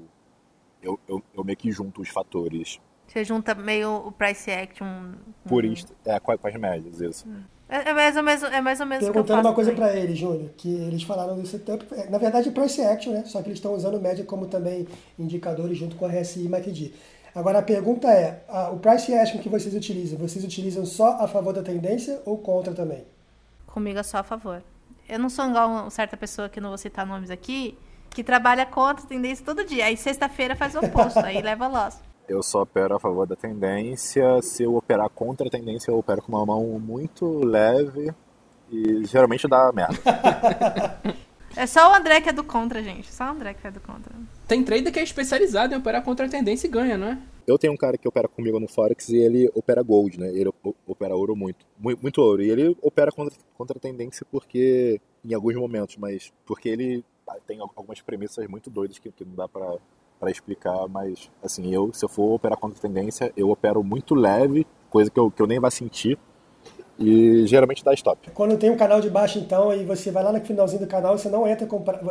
eu, 0.82 0.98
eu, 1.08 1.22
eu 1.34 1.44
meio 1.44 1.56
que 1.56 1.70
junto 1.70 2.00
os 2.00 2.08
fatores. 2.08 2.80
Você 3.06 3.24
junta 3.24 3.54
meio 3.54 4.06
o 4.06 4.12
price 4.12 4.50
action. 4.50 5.12
Por 5.46 5.64
isso, 5.64 5.88
é, 6.04 6.18
com, 6.18 6.32
as 6.32 6.54
médias, 6.54 7.00
isso. 7.00 7.28
Hum. 7.28 7.42
É, 7.68 7.90
é, 7.90 7.94
mais 7.94 8.16
ou 8.16 8.22
menos, 8.22 8.42
é 8.42 8.60
mais 8.60 8.80
ou 8.80 8.86
menos 8.86 9.04
Perguntando 9.04 9.40
uma 9.40 9.54
coisa 9.54 9.72
para 9.72 9.96
eles, 9.96 10.18
Júnior, 10.18 10.50
que 10.56 10.68
eles 10.68 11.02
falaram 11.02 11.38
do 11.38 11.46
setup, 11.46 11.86
é, 11.92 12.08
na 12.10 12.18
verdade 12.18 12.50
price 12.50 12.80
action, 12.80 13.12
né? 13.12 13.24
Só 13.24 13.40
que 13.42 13.48
eles 13.48 13.58
estão 13.58 13.74
usando 13.74 14.00
média 14.00 14.24
como 14.24 14.46
também 14.46 14.86
indicadores 15.18 15.76
junto 15.76 15.96
com 15.96 16.04
a 16.04 16.08
RSI 16.08 16.44
e 16.44 16.48
MACD. 16.48 16.92
Agora 17.34 17.58
a 17.58 17.62
pergunta 17.62 18.08
é, 18.08 18.44
a, 18.48 18.70
o 18.70 18.78
price 18.78 19.12
action 19.12 19.40
que 19.40 19.48
vocês 19.48 19.74
utilizam, 19.74 20.18
vocês 20.18 20.44
utilizam 20.44 20.84
só 20.84 21.18
a 21.20 21.26
favor 21.26 21.52
da 21.52 21.62
tendência 21.62 22.20
ou 22.24 22.38
contra 22.38 22.72
também? 22.74 23.04
Comigo 23.74 23.98
é 23.98 24.04
só 24.04 24.18
a 24.18 24.22
favor. 24.22 24.62
Eu 25.08 25.18
não 25.18 25.28
sou 25.28 25.48
igual 25.48 25.68
uma 25.68 25.90
certa 25.90 26.16
pessoa 26.16 26.48
que 26.48 26.60
não 26.60 26.68
vou 26.68 26.78
citar 26.78 27.04
nomes 27.04 27.28
aqui, 27.28 27.76
que 28.08 28.22
trabalha 28.22 28.64
contra 28.64 29.04
a 29.04 29.08
tendência 29.08 29.44
todo 29.44 29.64
dia. 29.64 29.86
Aí 29.86 29.96
sexta-feira 29.96 30.54
faz 30.54 30.76
o 30.76 30.78
oposto, 30.78 31.18
aí 31.18 31.42
leva 31.42 31.66
loss 31.66 32.00
eu 32.28 32.40
só 32.40 32.62
opero 32.62 32.94
a 32.94 33.00
favor 33.00 33.26
da 33.26 33.36
tendência. 33.36 34.40
Se 34.40 34.62
eu 34.62 34.76
operar 34.76 35.10
contra 35.10 35.48
a 35.48 35.50
tendência, 35.50 35.90
eu 35.90 35.98
opero 35.98 36.22
com 36.22 36.32
uma 36.32 36.46
mão 36.46 36.62
muito 36.78 37.44
leve 37.44 38.14
e 38.70 39.04
geralmente 39.04 39.46
dá 39.48 39.72
merda. 39.74 39.98
é 41.54 41.66
só 41.66 41.90
o 41.90 41.94
André 41.94 42.20
que 42.20 42.28
é 42.28 42.32
do 42.32 42.44
contra, 42.44 42.80
gente. 42.80 43.12
Só 43.12 43.24
o 43.24 43.30
André 43.30 43.54
que 43.54 43.66
é 43.66 43.72
do 43.72 43.80
contra. 43.80 44.14
tem 44.48 44.62
trader 44.62 44.90
que 44.92 45.00
é 45.00 45.02
especializado 45.02 45.74
em 45.74 45.76
operar 45.76 46.02
contra 46.02 46.24
a 46.24 46.28
tendência 46.28 46.66
e 46.66 46.70
ganha, 46.70 46.96
não 46.96 47.08
é? 47.08 47.18
Eu 47.46 47.58
tenho 47.58 47.72
um 47.72 47.76
cara 47.76 47.98
que 47.98 48.08
opera 48.08 48.26
comigo 48.28 48.58
no 48.58 48.66
Forex 48.66 49.08
e 49.10 49.16
ele 49.16 49.50
opera 49.54 49.82
gold, 49.82 50.18
né? 50.18 50.28
Ele 50.28 50.50
opera 50.86 51.14
ouro 51.14 51.36
muito, 51.36 51.66
muito 51.78 52.20
ouro. 52.20 52.42
E 52.42 52.50
ele 52.50 52.76
opera 52.80 53.12
contra, 53.12 53.36
contra 53.56 53.76
a 53.76 53.80
tendência 53.80 54.26
porque, 54.30 55.00
em 55.24 55.34
alguns 55.34 55.54
momentos, 55.54 55.96
mas 55.96 56.32
porque 56.46 56.68
ele 56.68 57.04
tem 57.46 57.60
algumas 57.60 58.00
premissas 58.00 58.46
muito 58.46 58.70
doidas 58.70 58.98
que, 58.98 59.10
que 59.10 59.24
não 59.24 59.34
dá 59.34 59.48
para 59.48 59.78
para 60.18 60.30
explicar, 60.30 60.88
mas 60.88 61.30
assim, 61.42 61.74
eu, 61.74 61.92
se 61.92 62.02
eu 62.04 62.08
for 62.08 62.34
operar 62.34 62.56
contra 62.56 62.78
a 62.78 62.80
tendência, 62.80 63.32
eu 63.36 63.50
opero 63.50 63.82
muito 63.82 64.14
leve, 64.14 64.66
coisa 64.88 65.10
que 65.10 65.18
eu, 65.18 65.30
que 65.30 65.42
eu 65.42 65.46
nem 65.46 65.60
vai 65.60 65.70
sentir, 65.70 66.18
e 66.98 67.46
geralmente 67.46 67.84
dá 67.84 67.92
stop. 67.92 68.30
Quando 68.30 68.56
tem 68.56 68.70
um 68.70 68.76
canal 68.76 69.00
de 69.00 69.10
baixo, 69.10 69.38
então, 69.38 69.72
e 69.74 69.84
você 69.84 70.10
vai 70.10 70.22
lá 70.22 70.32
no 70.32 70.40
finalzinho 70.40 70.80
do 70.80 70.86
canal, 70.86 71.18
você 71.18 71.28
não 71.28 71.46
entra, 71.46 71.68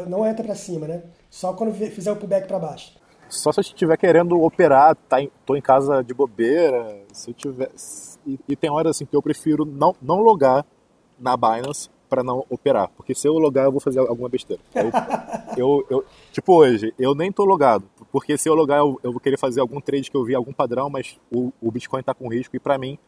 não 0.08 0.28
entra 0.28 0.44
para 0.44 0.56
cima, 0.56 0.88
né? 0.88 1.04
Só 1.30 1.54
quando 1.54 1.74
fizer 1.74 2.12
o 2.12 2.16
pullback 2.16 2.48
para 2.48 2.60
baixo. 2.60 2.94
Só 3.30 3.52
se 3.52 3.60
eu 3.60 3.62
estiver 3.62 3.98
querendo 3.98 4.42
operar, 4.42 4.96
tá 4.96 5.22
em, 5.22 5.32
tô 5.46 5.56
em 5.56 5.62
casa 5.62 6.04
de 6.04 6.14
bobeira, 6.14 7.04
se 7.12 7.32
eu 7.32 7.34
tiver. 7.34 7.72
E, 8.26 8.40
e, 8.48 8.56
tem 8.56 8.70
horas 8.70 8.96
assim 8.96 9.06
que 9.06 9.16
eu 9.16 9.22
prefiro 9.22 9.66
não, 9.66 9.96
não 10.02 10.22
logar 10.22 10.66
na 11.20 11.36
Binance 11.36 11.90
para 12.08 12.24
não 12.24 12.46
operar. 12.50 12.90
Porque 12.96 13.16
se 13.16 13.28
eu 13.28 13.34
logar, 13.34 13.66
eu 13.66 13.72
vou 13.72 13.82
fazer 13.82 14.00
alguma 14.00 14.30
besteira. 14.30 14.62
Eu, 14.76 14.92
eu, 15.58 15.88
eu, 15.90 16.06
tipo 16.32 16.54
hoje, 16.54 16.94
eu 17.00 17.16
nem 17.16 17.32
tô 17.32 17.44
logado. 17.44 17.90
Porque 18.12 18.38
se 18.38 18.48
eu 18.48 18.54
logar, 18.54 18.80
eu, 18.80 19.00
eu, 19.04 19.12
vou 19.12 19.20
querer 19.20 19.38
fazer 19.38 19.62
algum 19.62 19.82
trade 19.82 20.12
que 20.12 20.16
eu 20.16 20.24
vi 20.24 20.36
algum 20.36 20.54
padrão, 20.54 20.90
mas 20.90 21.20
o, 21.32 21.52
o 21.60 21.72
Bitcoin 21.72 22.04
tá 22.04 22.14
com 22.14 22.28
risco. 22.28 22.56
E 22.56 22.60
para 22.60 22.78
mim, 22.78 23.00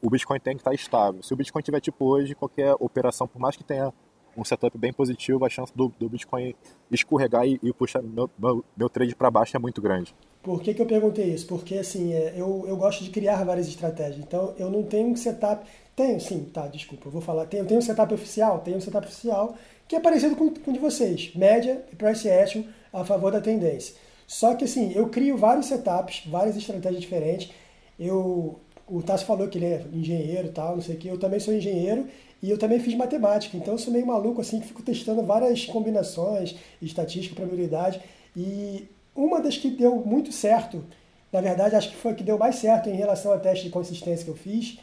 o 0.00 0.08
Bitcoin 0.08 0.38
tem 0.38 0.54
que 0.54 0.60
estar 0.60 0.70
tá 0.70 0.74
estável. 0.74 1.22
Se 1.22 1.32
o 1.32 1.36
Bitcoin 1.36 1.62
tiver 1.62 1.80
tipo 1.80 2.04
hoje, 2.04 2.34
qualquer 2.34 2.74
operação, 2.78 3.26
por 3.26 3.40
mais 3.40 3.56
que 3.56 3.64
tenha 3.64 3.92
um 4.36 4.44
setup 4.44 4.76
bem 4.76 4.92
positivo, 4.92 5.44
a 5.44 5.48
chance 5.48 5.72
do, 5.74 5.92
do 5.98 6.08
Bitcoin 6.08 6.54
escorregar 6.90 7.46
e, 7.46 7.58
e 7.62 7.72
puxar 7.72 8.02
meu, 8.02 8.30
meu, 8.38 8.64
meu 8.76 8.88
trade 8.88 9.14
para 9.14 9.30
baixo 9.30 9.56
é 9.56 9.58
muito 9.58 9.80
grande. 9.80 10.14
Por 10.42 10.62
que, 10.62 10.74
que 10.74 10.80
eu 10.80 10.86
perguntei 10.86 11.34
isso? 11.34 11.46
Porque 11.46 11.74
assim, 11.76 12.12
é, 12.12 12.34
eu, 12.36 12.64
eu 12.68 12.76
gosto 12.76 13.02
de 13.02 13.10
criar 13.10 13.42
várias 13.44 13.66
estratégias. 13.66 14.18
Então 14.18 14.54
eu 14.58 14.70
não 14.70 14.84
tenho 14.84 15.08
um 15.08 15.16
setup. 15.16 15.66
Tenho, 15.96 16.20
sim, 16.20 16.44
tá, 16.52 16.66
desculpa, 16.68 17.08
eu 17.08 17.10
vou 17.10 17.20
falar. 17.20 17.46
Tenho, 17.46 17.64
tenho 17.64 17.78
um 17.78 17.82
setup 17.82 18.14
oficial, 18.14 18.60
tenho 18.60 18.76
um 18.76 18.80
setup 18.80 19.06
oficial 19.06 19.56
que 19.88 19.96
é 19.96 20.00
parecido 20.00 20.36
com, 20.36 20.50
com 20.50 20.70
o 20.70 20.74
de 20.74 20.78
vocês. 20.78 21.34
Média 21.34 21.84
e 21.92 21.96
price 21.96 22.30
action 22.30 22.62
a 22.92 23.04
favor 23.04 23.32
da 23.32 23.40
tendência. 23.40 23.94
Só 24.26 24.54
que 24.54 24.64
assim, 24.64 24.92
eu 24.92 25.08
crio 25.08 25.36
vários 25.36 25.66
setups, 25.66 26.24
várias 26.26 26.56
estratégias 26.56 27.00
diferentes. 27.00 27.50
Eu, 27.98 28.60
o 28.86 29.02
Tassi 29.02 29.24
falou 29.24 29.48
que 29.48 29.58
ele 29.58 29.66
é 29.66 29.84
engenheiro 29.92 30.48
e 30.48 30.52
tal, 30.52 30.76
não 30.76 30.82
sei 30.82 30.96
o 30.96 30.98
que. 30.98 31.08
Eu 31.08 31.18
também 31.18 31.40
sou 31.40 31.54
engenheiro 31.54 32.06
e 32.42 32.50
eu 32.50 32.58
também 32.58 32.78
fiz 32.78 32.94
matemática, 32.94 33.56
então 33.56 33.74
eu 33.74 33.78
sou 33.78 33.92
meio 33.92 34.06
maluco 34.06 34.40
assim, 34.40 34.60
que 34.60 34.66
fico 34.66 34.82
testando 34.82 35.22
várias 35.22 35.64
combinações, 35.64 36.54
estatística, 36.82 37.34
probabilidade. 37.34 38.00
E 38.36 38.86
uma 39.14 39.40
das 39.40 39.56
que 39.56 39.70
deu 39.70 39.96
muito 40.04 40.30
certo, 40.32 40.84
na 41.32 41.40
verdade 41.40 41.74
acho 41.74 41.90
que 41.90 41.96
foi 41.96 42.12
a 42.12 42.14
que 42.14 42.22
deu 42.22 42.38
mais 42.38 42.56
certo 42.56 42.88
em 42.90 42.94
relação 42.94 43.32
ao 43.32 43.40
teste 43.40 43.64
de 43.64 43.70
consistência 43.70 44.24
que 44.24 44.30
eu 44.30 44.36
fiz, 44.36 44.78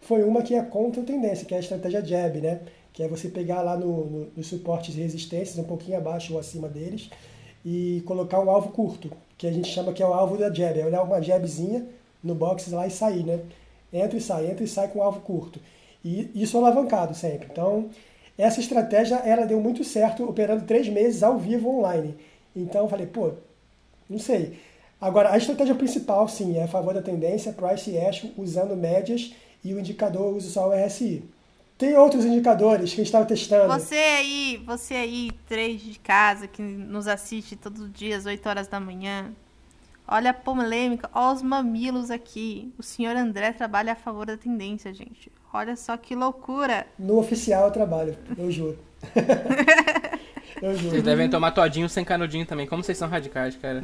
foi 0.00 0.22
uma 0.22 0.42
que 0.42 0.54
é 0.54 0.62
contra 0.62 1.02
a 1.02 1.04
tendência, 1.04 1.46
que 1.46 1.54
é 1.54 1.56
a 1.56 1.60
estratégia 1.60 2.04
jab, 2.04 2.40
né? 2.40 2.60
Que 2.92 3.02
é 3.02 3.08
você 3.08 3.28
pegar 3.28 3.62
lá 3.62 3.76
no, 3.76 4.04
no, 4.04 4.28
nos 4.36 4.46
suportes 4.46 4.94
e 4.94 5.00
resistências, 5.00 5.58
um 5.58 5.64
pouquinho 5.64 5.98
abaixo 5.98 6.32
ou 6.34 6.38
acima 6.38 6.68
deles, 6.68 7.10
e 7.64 8.02
colocar 8.06 8.40
um 8.40 8.50
alvo 8.50 8.70
curto, 8.70 9.10
que 9.36 9.46
a 9.46 9.52
gente 9.52 9.68
chama 9.68 9.92
que 9.92 10.02
é 10.02 10.06
o 10.06 10.12
alvo 10.12 10.36
da 10.36 10.52
jab. 10.52 10.78
É 10.78 10.86
olhar 10.86 11.02
uma 11.02 11.20
jabzinha 11.20 11.86
no 12.22 12.34
box 12.34 12.70
lá 12.70 12.86
e 12.86 12.90
sair, 12.90 13.24
né? 13.24 13.40
Entra 13.92 14.18
e 14.18 14.20
sai, 14.20 14.50
entra 14.50 14.64
e 14.64 14.68
sai 14.68 14.88
com 14.88 14.98
um 14.98 15.02
alvo 15.02 15.20
curto. 15.20 15.60
E 16.04 16.30
isso 16.34 16.56
alavancado 16.56 17.14
sempre. 17.14 17.48
Então, 17.50 17.90
essa 18.36 18.60
estratégia 18.60 19.16
ela 19.16 19.46
deu 19.46 19.60
muito 19.60 19.82
certo 19.82 20.24
operando 20.24 20.64
três 20.64 20.88
meses 20.88 21.22
ao 21.22 21.38
vivo 21.38 21.68
online. 21.68 22.14
Então 22.54 22.82
eu 22.82 22.88
falei, 22.88 23.06
pô, 23.06 23.32
não 24.08 24.18
sei. 24.18 24.58
Agora, 25.00 25.32
a 25.32 25.36
estratégia 25.36 25.74
principal, 25.74 26.28
sim, 26.28 26.56
é 26.56 26.64
a 26.64 26.68
favor 26.68 26.94
da 26.94 27.02
tendência, 27.02 27.52
price 27.52 27.96
action, 27.98 28.30
usando 28.36 28.76
médias 28.76 29.32
e 29.64 29.74
o 29.74 29.78
indicador 29.78 30.34
usa 30.34 30.50
só 30.50 30.68
o 30.68 30.72
RSI. 30.72 31.24
Tem 31.76 31.96
outros 31.96 32.24
indicadores 32.24 32.90
que 32.90 32.96
a 32.96 33.04
gente 33.04 33.06
estava 33.06 33.24
testando. 33.24 33.72
Você 33.72 33.94
aí, 33.94 34.60
você 34.66 34.94
aí, 34.94 35.30
três 35.48 35.80
de 35.80 35.96
casa, 36.00 36.48
que 36.48 36.60
nos 36.60 37.06
assiste 37.06 37.54
todos 37.54 37.80
os 37.80 37.92
dias, 37.92 38.26
8 38.26 38.48
horas 38.48 38.66
da 38.66 38.80
manhã. 38.80 39.32
Olha 40.10 40.30
a 40.30 40.34
polêmica, 40.34 41.10
olha 41.12 41.34
os 41.34 41.42
mamilos 41.42 42.10
aqui. 42.10 42.72
O 42.78 42.82
senhor 42.82 43.14
André 43.14 43.52
trabalha 43.52 43.92
a 43.92 43.96
favor 43.96 44.24
da 44.24 44.38
tendência, 44.38 44.92
gente. 44.94 45.30
Olha 45.52 45.76
só 45.76 45.98
que 45.98 46.14
loucura. 46.14 46.86
No 46.98 47.18
oficial 47.18 47.66
eu 47.66 47.70
trabalho, 47.70 48.16
eu 48.38 48.50
juro. 48.50 48.78
eu 50.62 50.74
juro. 50.74 50.90
Vocês 50.92 51.02
devem 51.02 51.28
tomar 51.28 51.50
todinho 51.50 51.90
sem 51.90 52.06
canudinho 52.06 52.46
também. 52.46 52.66
Como 52.66 52.82
vocês 52.82 52.96
são 52.96 53.06
radicais, 53.06 53.54
cara. 53.56 53.82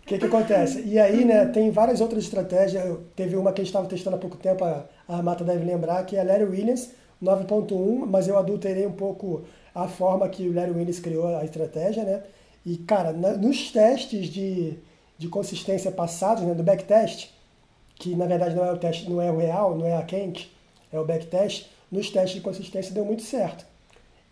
O 0.00 0.06
que, 0.06 0.18
que 0.18 0.24
acontece? 0.24 0.82
E 0.86 0.98
aí, 0.98 1.24
né, 1.24 1.44
tem 1.46 1.70
várias 1.70 2.00
outras 2.00 2.24
estratégias. 2.24 2.96
Teve 3.14 3.36
uma 3.36 3.52
que 3.52 3.60
a 3.60 3.64
gente 3.64 3.72
estava 3.72 3.88
testando 3.88 4.16
há 4.16 4.18
pouco 4.18 4.36
tempo, 4.36 4.64
a, 4.64 4.86
a 5.08 5.20
Mata 5.20 5.44
deve 5.44 5.64
lembrar, 5.64 6.02
que 6.06 6.16
é 6.16 6.20
a 6.20 6.24
Larry 6.24 6.44
Williams 6.44 6.92
9.1, 7.22 8.06
mas 8.06 8.28
eu 8.28 8.38
adulterei 8.38 8.86
um 8.86 8.92
pouco 8.92 9.44
a 9.74 9.88
forma 9.88 10.28
que 10.28 10.48
o 10.48 10.54
Larry 10.54 10.70
Williams 10.70 11.00
criou 11.00 11.36
a 11.36 11.44
estratégia, 11.44 12.04
né? 12.04 12.22
E, 12.66 12.76
cara, 12.78 13.12
na, 13.12 13.34
nos 13.34 13.70
testes 13.70 14.28
de, 14.28 14.74
de 15.16 15.28
consistência 15.28 15.92
passados, 15.92 16.42
né, 16.42 16.52
do 16.52 16.64
backtest, 16.64 17.30
que 17.94 18.16
na 18.16 18.26
verdade 18.26 18.56
não 18.56 18.64
é 18.64 18.72
o 18.72 18.76
teste, 18.76 19.08
não 19.08 19.22
é 19.22 19.30
o 19.30 19.38
real, 19.38 19.76
não 19.76 19.86
é 19.86 19.96
a 19.96 20.02
quente, 20.02 20.52
é 20.92 20.98
o 20.98 21.04
backtest, 21.04 21.68
nos 21.90 22.10
testes 22.10 22.34
de 22.34 22.40
consistência 22.40 22.92
deu 22.92 23.04
muito 23.04 23.22
certo. 23.22 23.64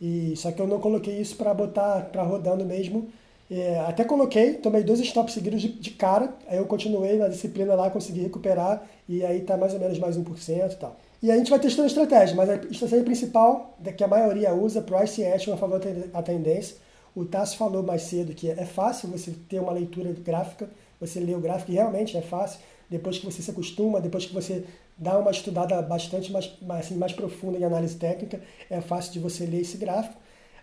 E 0.01 0.35
só 0.37 0.51
que 0.51 0.61
eu 0.61 0.67
não 0.67 0.81
coloquei 0.81 1.19
isso 1.21 1.37
para 1.37 1.55
botar 1.55 2.09
para 2.11 2.25
rodando 2.25 2.65
mesmo. 2.65 3.09
É, 3.49 3.79
até 3.81 4.05
coloquei, 4.05 4.55
tomei 4.55 4.83
dois 4.83 4.99
stops 5.01 5.33
seguidos 5.33 5.63
de, 5.63 5.69
de, 5.69 5.91
cara, 5.91 6.35
aí 6.49 6.59
eu 6.59 6.67
continuei 6.67 7.17
na 7.17 7.29
disciplina 7.29 7.75
lá, 7.75 7.89
consegui 7.89 8.21
recuperar 8.21 8.83
e 9.09 9.25
aí 9.25 9.43
tá 9.43 9.57
mais 9.57 9.75
ou 9.75 9.79
menos 9.79 9.99
mais 9.99 10.19
1% 10.19 10.73
e 10.73 10.77
tal. 10.77 10.97
E 11.23 11.31
a 11.31 11.37
gente 11.37 11.51
vai 11.51 11.61
testando 11.61 11.87
estratégia, 11.87 12.35
mas 12.35 12.51
a 12.51 12.57
estratégia 12.57 13.05
principal, 13.05 13.79
que 13.97 14.03
a 14.03 14.09
maioria 14.09 14.53
usa, 14.53 14.83
price 14.83 15.25
action 15.25 15.55
a 15.55 15.57
favor 15.57 15.79
da 15.79 16.23
tendência. 16.23 16.77
O 17.15 17.25
Tassi 17.25 17.57
falou 17.57 17.83
mais 17.83 18.03
cedo 18.03 18.35
que 18.35 18.51
é 18.51 18.65
fácil 18.65 19.09
você 19.09 19.33
ter 19.49 19.61
uma 19.61 19.73
leitura 19.73 20.13
gráfica, 20.13 20.69
você 21.01 21.21
lê 21.21 21.35
o 21.35 21.41
gráfico 21.41 21.71
e 21.71 21.75
realmente 21.75 22.17
é 22.17 22.23
fácil 22.23 22.59
depois 22.91 23.19
que 23.19 23.25
você 23.25 23.41
se 23.41 23.51
acostuma, 23.51 24.01
depois 24.01 24.27
que 24.27 24.35
você 24.35 24.65
dá 24.97 25.19
uma 25.19 25.31
estudada 25.31 25.81
bastante 25.83 26.31
mais, 26.33 26.53
assim, 26.71 26.97
mais 26.97 27.13
profunda 27.13 27.59
em 27.59 27.65
análise 27.65 27.97
técnica, 27.97 28.41
é 28.71 28.81
fácil 28.81 29.13
de 29.13 29.19
você 29.19 29.47
ler 29.47 29.61
esse 29.61 29.77
gráfico. 29.77 30.17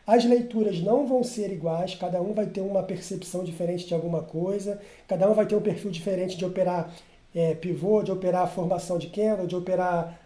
As 0.06 0.26
leituras 0.26 0.82
não 0.82 1.08
vão 1.08 1.24
ser 1.24 1.52
iguais, 1.52 1.96
cada 1.96 2.22
um 2.22 2.34
vai 2.34 2.48
ter 2.48 2.62
uma 2.62 2.84
percepção 2.84 3.44
diferente 3.44 3.88
de 3.88 3.94
alguma 3.94 4.22
coisa, 4.22 4.80
cada 5.08 5.30
um 5.30 5.34
vai 5.34 5.46
ter 5.46 5.56
um 5.56 5.62
perfil 5.62 5.92
diferente 5.92 6.36
de 6.36 6.46
operar 6.46 6.94
é, 7.34 7.54
pivô, 7.56 8.04
de 8.04 8.12
operar 8.12 8.52
formação 8.54 8.98
de 8.98 9.08
candle, 9.08 9.48
de 9.48 9.56
operar 9.56 10.20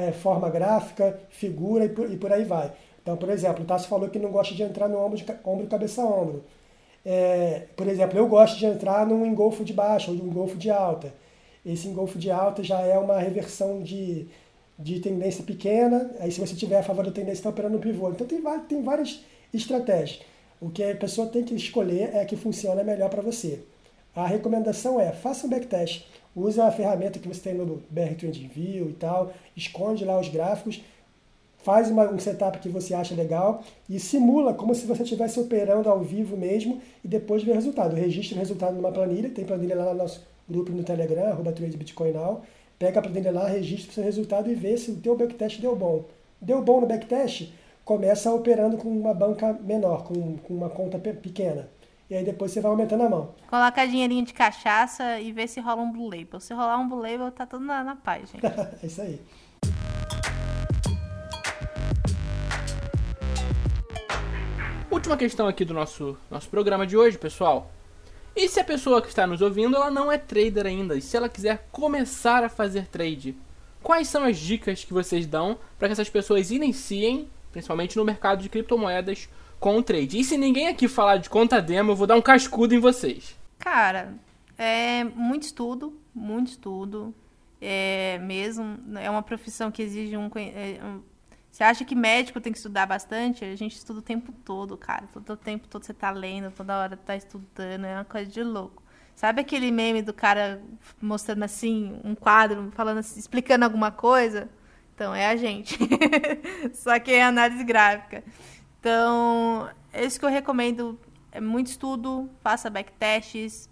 é, 0.00 0.12
forma 0.12 0.50
gráfica, 0.50 1.18
figura 1.30 1.84
e 1.84 1.88
por, 1.88 2.10
e 2.10 2.16
por, 2.16 2.32
aí 2.32 2.44
vai. 2.44 2.72
Então, 3.04 3.18
por 3.18 3.28
exemplo, 3.28 3.62
o 3.62 3.66
Tassi 3.66 3.86
falou 3.86 4.08
que 4.08 4.18
não 4.18 4.30
gosta 4.30 4.54
de 4.54 4.62
entrar 4.62 4.88
no 4.88 4.98
ombro, 4.98 5.18
de, 5.18 5.26
ombro 5.44 5.66
cabeça 5.66 6.00
a 6.00 6.06
ombro. 6.06 6.42
É, 7.04 7.64
por 7.76 7.86
exemplo, 7.86 8.18
eu 8.18 8.26
gosto 8.26 8.58
de 8.58 8.64
entrar 8.64 9.06
num 9.06 9.26
engolfo 9.26 9.62
de 9.62 9.74
baixa 9.74 10.10
ou 10.10 10.16
num 10.16 10.28
engolfo 10.28 10.56
de 10.56 10.70
alta. 10.70 11.12
Esse 11.66 11.86
engolfo 11.86 12.18
de 12.18 12.30
alta 12.30 12.64
já 12.64 12.80
é 12.80 12.98
uma 12.98 13.18
reversão 13.18 13.82
de, 13.82 14.26
de 14.78 15.00
tendência 15.00 15.44
pequena. 15.44 16.10
Aí, 16.18 16.32
se 16.32 16.40
você 16.40 16.56
tiver 16.56 16.78
a 16.78 16.82
favor 16.82 17.04
da 17.04 17.12
tendência, 17.12 17.40
está 17.40 17.50
operando 17.50 17.74
no 17.74 17.80
pivô. 17.80 18.08
Então, 18.08 18.26
tem, 18.26 18.42
tem 18.66 18.82
várias 18.82 19.22
estratégias. 19.52 20.22
O 20.58 20.70
que 20.70 20.82
a 20.82 20.96
pessoa 20.96 21.26
tem 21.26 21.44
que 21.44 21.54
escolher 21.54 22.14
é 22.14 22.22
a 22.22 22.24
que 22.24 22.36
funciona 22.36 22.82
melhor 22.82 23.10
para 23.10 23.20
você. 23.20 23.60
A 24.16 24.26
recomendação 24.26 24.98
é, 24.98 25.12
faça 25.12 25.46
um 25.46 25.50
backtest. 25.50 26.06
Usa 26.34 26.64
a 26.64 26.72
ferramenta 26.72 27.18
que 27.18 27.28
você 27.28 27.40
tem 27.40 27.54
no 27.54 27.82
BR 27.90 28.14
View 28.52 28.90
e 28.90 28.94
tal, 28.94 29.32
esconde 29.56 30.04
lá 30.04 30.18
os 30.18 30.28
gráficos, 30.28 30.80
faz 31.64 31.90
uma, 31.90 32.04
um 32.10 32.18
setup 32.18 32.58
que 32.58 32.68
você 32.68 32.92
acha 32.92 33.14
legal 33.14 33.62
e 33.88 33.98
simula 33.98 34.52
como 34.52 34.74
se 34.74 34.86
você 34.86 35.02
estivesse 35.02 35.40
operando 35.40 35.88
ao 35.88 36.00
vivo 36.00 36.36
mesmo 36.36 36.80
e 37.02 37.08
depois 37.08 37.42
vê 37.42 37.52
o 37.52 37.54
resultado. 37.54 37.96
Registra 37.96 38.36
o 38.36 38.38
resultado 38.38 38.76
numa 38.76 38.92
planilha, 38.92 39.30
tem 39.30 39.46
planilha 39.46 39.74
lá 39.74 39.92
no 39.92 39.98
nosso 39.98 40.22
grupo 40.48 40.70
no 40.70 40.84
Telegram, 40.84 41.32
arroba 41.32 41.52
TradeBitcoinNow, 41.52 42.42
pega 42.78 43.00
a 43.00 43.02
planilha 43.02 43.32
lá, 43.32 43.48
registra 43.48 43.90
o 43.90 43.94
seu 43.94 44.04
resultado 44.04 44.50
e 44.50 44.54
vê 44.54 44.76
se 44.76 44.90
o 44.90 44.96
teu 44.96 45.16
backtest 45.16 45.58
deu 45.58 45.74
bom. 45.74 46.04
Deu 46.38 46.62
bom 46.62 46.82
no 46.82 46.86
backtest, 46.86 47.50
começa 47.82 48.30
operando 48.30 48.76
com 48.76 48.88
uma 48.90 49.14
banca 49.14 49.54
menor, 49.54 50.04
com, 50.04 50.36
com 50.36 50.52
uma 50.52 50.68
conta 50.68 50.98
pequena. 50.98 51.70
E 52.10 52.14
aí 52.14 52.22
depois 52.22 52.52
você 52.52 52.60
vai 52.60 52.70
aumentando 52.70 53.04
a 53.04 53.08
mão. 53.08 53.34
Coloca 53.48 53.86
dinheirinho 53.86 54.26
de 54.26 54.34
cachaça 54.34 55.18
e 55.18 55.32
vê 55.32 55.48
se 55.48 55.60
rola 55.60 55.80
um 55.80 55.90
Blue 55.90 56.10
Label. 56.10 56.38
Se 56.38 56.52
rolar 56.52 56.76
um 56.76 56.86
Blue 56.86 57.00
Label, 57.00 57.30
tá 57.32 57.46
tudo 57.46 57.64
na, 57.64 57.82
na 57.82 57.96
paz, 57.96 58.30
gente. 58.30 58.44
é 58.44 58.86
isso 58.86 59.00
aí. 59.00 59.18
Última 65.04 65.18
questão 65.18 65.46
aqui 65.46 65.66
do 65.66 65.74
nosso, 65.74 66.16
nosso 66.30 66.48
programa 66.48 66.86
de 66.86 66.96
hoje, 66.96 67.18
pessoal. 67.18 67.70
E 68.34 68.48
se 68.48 68.58
a 68.58 68.64
pessoa 68.64 69.02
que 69.02 69.08
está 69.08 69.26
nos 69.26 69.42
ouvindo 69.42 69.76
ela 69.76 69.90
não 69.90 70.10
é 70.10 70.16
trader 70.16 70.64
ainda, 70.64 70.96
e 70.96 71.02
se 71.02 71.14
ela 71.14 71.28
quiser 71.28 71.68
começar 71.70 72.42
a 72.42 72.48
fazer 72.48 72.86
trade, 72.86 73.36
quais 73.82 74.08
são 74.08 74.24
as 74.24 74.38
dicas 74.38 74.82
que 74.82 74.94
vocês 74.94 75.26
dão 75.26 75.58
para 75.78 75.88
que 75.88 75.92
essas 75.92 76.08
pessoas 76.08 76.50
iniciem, 76.50 77.28
principalmente 77.52 77.98
no 77.98 78.04
mercado 78.04 78.40
de 78.40 78.48
criptomoedas, 78.48 79.28
com 79.60 79.76
o 79.76 79.82
trade. 79.82 80.18
E 80.18 80.24
se 80.24 80.38
ninguém 80.38 80.68
aqui 80.68 80.88
falar 80.88 81.18
de 81.18 81.28
conta 81.28 81.60
demo, 81.60 81.92
eu 81.92 81.96
vou 81.96 82.06
dar 82.06 82.16
um 82.16 82.22
cascudo 82.22 82.74
em 82.74 82.78
vocês. 82.78 83.36
Cara, 83.58 84.14
é 84.56 85.04
muito 85.04 85.42
estudo, 85.42 85.92
muito 86.14 86.48
estudo. 86.48 87.14
É 87.60 88.18
mesmo. 88.22 88.78
É 88.98 89.10
uma 89.10 89.22
profissão 89.22 89.70
que 89.70 89.82
exige 89.82 90.16
um, 90.16 90.30
é. 90.34 90.80
Você 91.54 91.62
acha 91.62 91.84
que 91.84 91.94
médico 91.94 92.40
tem 92.40 92.52
que 92.52 92.58
estudar 92.58 92.84
bastante? 92.84 93.44
A 93.44 93.54
gente 93.54 93.76
estuda 93.76 94.00
o 94.00 94.02
tempo 94.02 94.32
todo, 94.32 94.76
cara. 94.76 95.06
Todo 95.12 95.34
o 95.34 95.36
tempo 95.36 95.68
todo 95.68 95.84
você 95.84 95.94
tá 95.94 96.10
lendo, 96.10 96.50
toda 96.50 96.76
hora 96.76 96.96
tá 96.96 97.14
estudando. 97.14 97.84
É 97.84 97.94
uma 97.94 98.04
coisa 98.04 98.28
de 98.28 98.42
louco. 98.42 98.82
Sabe 99.14 99.40
aquele 99.40 99.70
meme 99.70 100.02
do 100.02 100.12
cara 100.12 100.60
mostrando 101.00 101.44
assim, 101.44 101.96
um 102.02 102.12
quadro, 102.16 102.72
falando 102.72 102.98
assim, 102.98 103.20
explicando 103.20 103.64
alguma 103.64 103.92
coisa? 103.92 104.48
Então, 104.96 105.14
é 105.14 105.28
a 105.28 105.36
gente. 105.36 105.78
Só 106.74 106.98
que 106.98 107.12
é 107.12 107.22
análise 107.22 107.62
gráfica. 107.62 108.24
Então, 108.80 109.70
é 109.92 110.04
isso 110.04 110.18
que 110.18 110.26
eu 110.26 110.30
recomendo. 110.30 110.98
É 111.30 111.40
muito 111.40 111.68
estudo, 111.68 112.28
faça 112.42 112.68
backtests, 112.68 113.70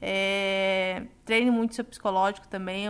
é, 0.00 1.02
treine 1.24 1.50
muito 1.50 1.74
seu 1.74 1.84
psicológico 1.84 2.46
também, 2.46 2.86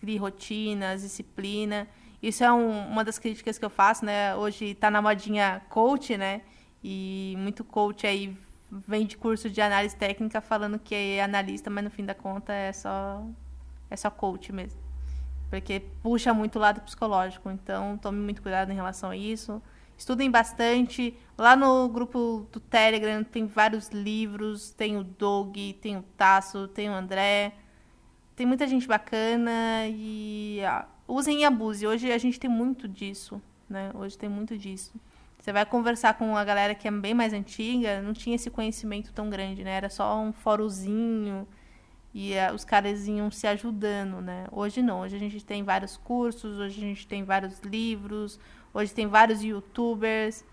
crie 0.00 0.16
rotinas, 0.16 1.02
disciplina. 1.02 1.86
Isso 2.22 2.42
é 2.42 2.52
um, 2.52 2.88
uma 2.88 3.04
das 3.04 3.18
críticas 3.18 3.58
que 3.58 3.64
eu 3.64 3.70
faço, 3.70 4.04
né? 4.04 4.34
Hoje 4.34 4.66
está 4.66 4.90
na 4.90 5.00
modinha 5.00 5.62
coach, 5.68 6.16
né? 6.16 6.42
E 6.82 7.34
muito 7.38 7.64
coach 7.64 8.06
aí 8.06 8.36
vem 8.70 9.06
de 9.06 9.16
curso 9.16 9.48
de 9.48 9.60
análise 9.60 9.96
técnica 9.96 10.40
falando 10.40 10.78
que 10.78 10.94
é 10.94 11.22
analista, 11.22 11.70
mas 11.70 11.84
no 11.84 11.90
fim 11.90 12.04
da 12.04 12.14
conta 12.14 12.52
é 12.52 12.72
só 12.72 13.24
é 13.90 13.96
só 13.96 14.10
coach 14.10 14.52
mesmo. 14.52 14.80
Porque 15.48 15.80
puxa 16.02 16.34
muito 16.34 16.56
o 16.56 16.58
lado 16.58 16.80
psicológico. 16.82 17.50
Então, 17.50 17.96
tome 17.96 18.18
muito 18.18 18.42
cuidado 18.42 18.70
em 18.70 18.74
relação 18.74 19.10
a 19.10 19.16
isso. 19.16 19.62
Estudem 19.96 20.30
bastante. 20.30 21.16
Lá 21.36 21.56
no 21.56 21.88
grupo 21.88 22.46
do 22.52 22.60
Telegram 22.60 23.24
tem 23.24 23.46
vários 23.46 23.88
livros. 23.88 24.70
Tem 24.70 24.96
o 24.96 25.04
Doug, 25.04 25.56
tem 25.80 25.96
o 25.96 26.02
Tasso, 26.16 26.68
tem 26.68 26.90
o 26.90 26.92
André. 26.92 27.54
Tem 28.36 28.46
muita 28.46 28.66
gente 28.68 28.86
bacana 28.86 29.86
e 29.88 30.62
ah, 30.64 30.86
usem 31.08 31.40
e 31.40 31.44
abusem. 31.44 31.88
Hoje 31.88 32.12
a 32.12 32.18
gente 32.18 32.38
tem 32.38 32.50
muito 32.50 32.86
disso, 32.86 33.40
né? 33.68 33.90
Hoje 33.94 34.16
tem 34.16 34.28
muito 34.28 34.56
disso. 34.56 34.92
Você 35.40 35.52
vai 35.52 35.64
conversar 35.64 36.18
com 36.18 36.36
a 36.36 36.44
galera 36.44 36.74
que 36.74 36.86
é 36.86 36.90
bem 36.90 37.14
mais 37.14 37.32
antiga, 37.32 38.02
não 38.02 38.12
tinha 38.12 38.36
esse 38.36 38.50
conhecimento 38.50 39.12
tão 39.12 39.30
grande, 39.30 39.64
né? 39.64 39.70
Era 39.70 39.88
só 39.88 40.20
um 40.20 40.32
forozinho 40.32 41.48
e 42.12 42.32
uh, 42.34 42.54
os 42.54 42.64
caras 42.64 43.06
iam 43.06 43.30
se 43.30 43.46
ajudando, 43.46 44.20
né? 44.20 44.46
Hoje 44.52 44.82
não, 44.82 45.00
hoje 45.00 45.16
a 45.16 45.18
gente 45.18 45.44
tem 45.44 45.62
vários 45.62 45.96
cursos, 45.96 46.58
hoje 46.58 46.78
a 46.78 46.88
gente 46.88 47.06
tem 47.06 47.24
vários 47.24 47.60
livros, 47.60 48.38
hoje 48.74 48.92
tem 48.92 49.06
vários 49.06 49.42
youtubers. 49.42 50.44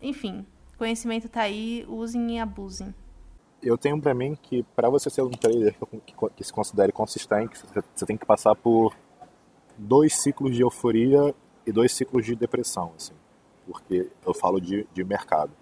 Enfim, 0.00 0.46
conhecimento 0.78 1.28
tá 1.28 1.42
aí, 1.42 1.84
usem 1.88 2.36
e 2.36 2.38
abusem. 2.38 2.94
Eu 3.62 3.78
tenho 3.78 4.00
para 4.00 4.14
mim 4.14 4.36
que 4.40 4.62
para 4.74 4.88
você 4.88 5.08
ser 5.10 5.22
um 5.22 5.30
trader 5.30 5.76
que 6.36 6.42
se 6.42 6.52
considere 6.52 6.90
consistente, 6.90 7.56
você 7.94 8.06
tem 8.06 8.16
que 8.16 8.26
passar 8.26 8.56
por 8.56 8.92
dois 9.76 10.16
ciclos 10.22 10.54
de 10.54 10.62
euforia 10.62 11.34
e 11.66 11.72
dois 11.72 11.92
ciclos 11.92 12.24
de 12.24 12.34
depressão, 12.34 12.92
assim 12.96 13.14
porque 13.66 14.10
eu 14.24 14.34
falo 14.34 14.60
de, 14.60 14.86
de 14.92 15.04
mercado. 15.04 15.52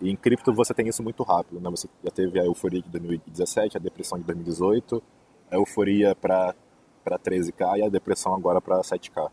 E 0.00 0.10
em 0.10 0.16
cripto 0.16 0.52
você 0.52 0.74
tem 0.74 0.88
isso 0.88 1.02
muito 1.02 1.22
rápido, 1.22 1.60
né? 1.60 1.70
Você 1.70 1.88
já 2.02 2.10
teve 2.10 2.38
a 2.38 2.44
euforia 2.44 2.82
de 2.82 2.88
2017, 2.88 3.76
a 3.76 3.80
depressão 3.80 4.18
de 4.18 4.24
2018, 4.24 5.02
a 5.50 5.56
euforia 5.56 6.14
para 6.14 6.54
13k 7.06 7.78
e 7.78 7.82
a 7.82 7.88
depressão 7.88 8.34
agora 8.34 8.60
para 8.60 8.80
7k, 8.80 9.30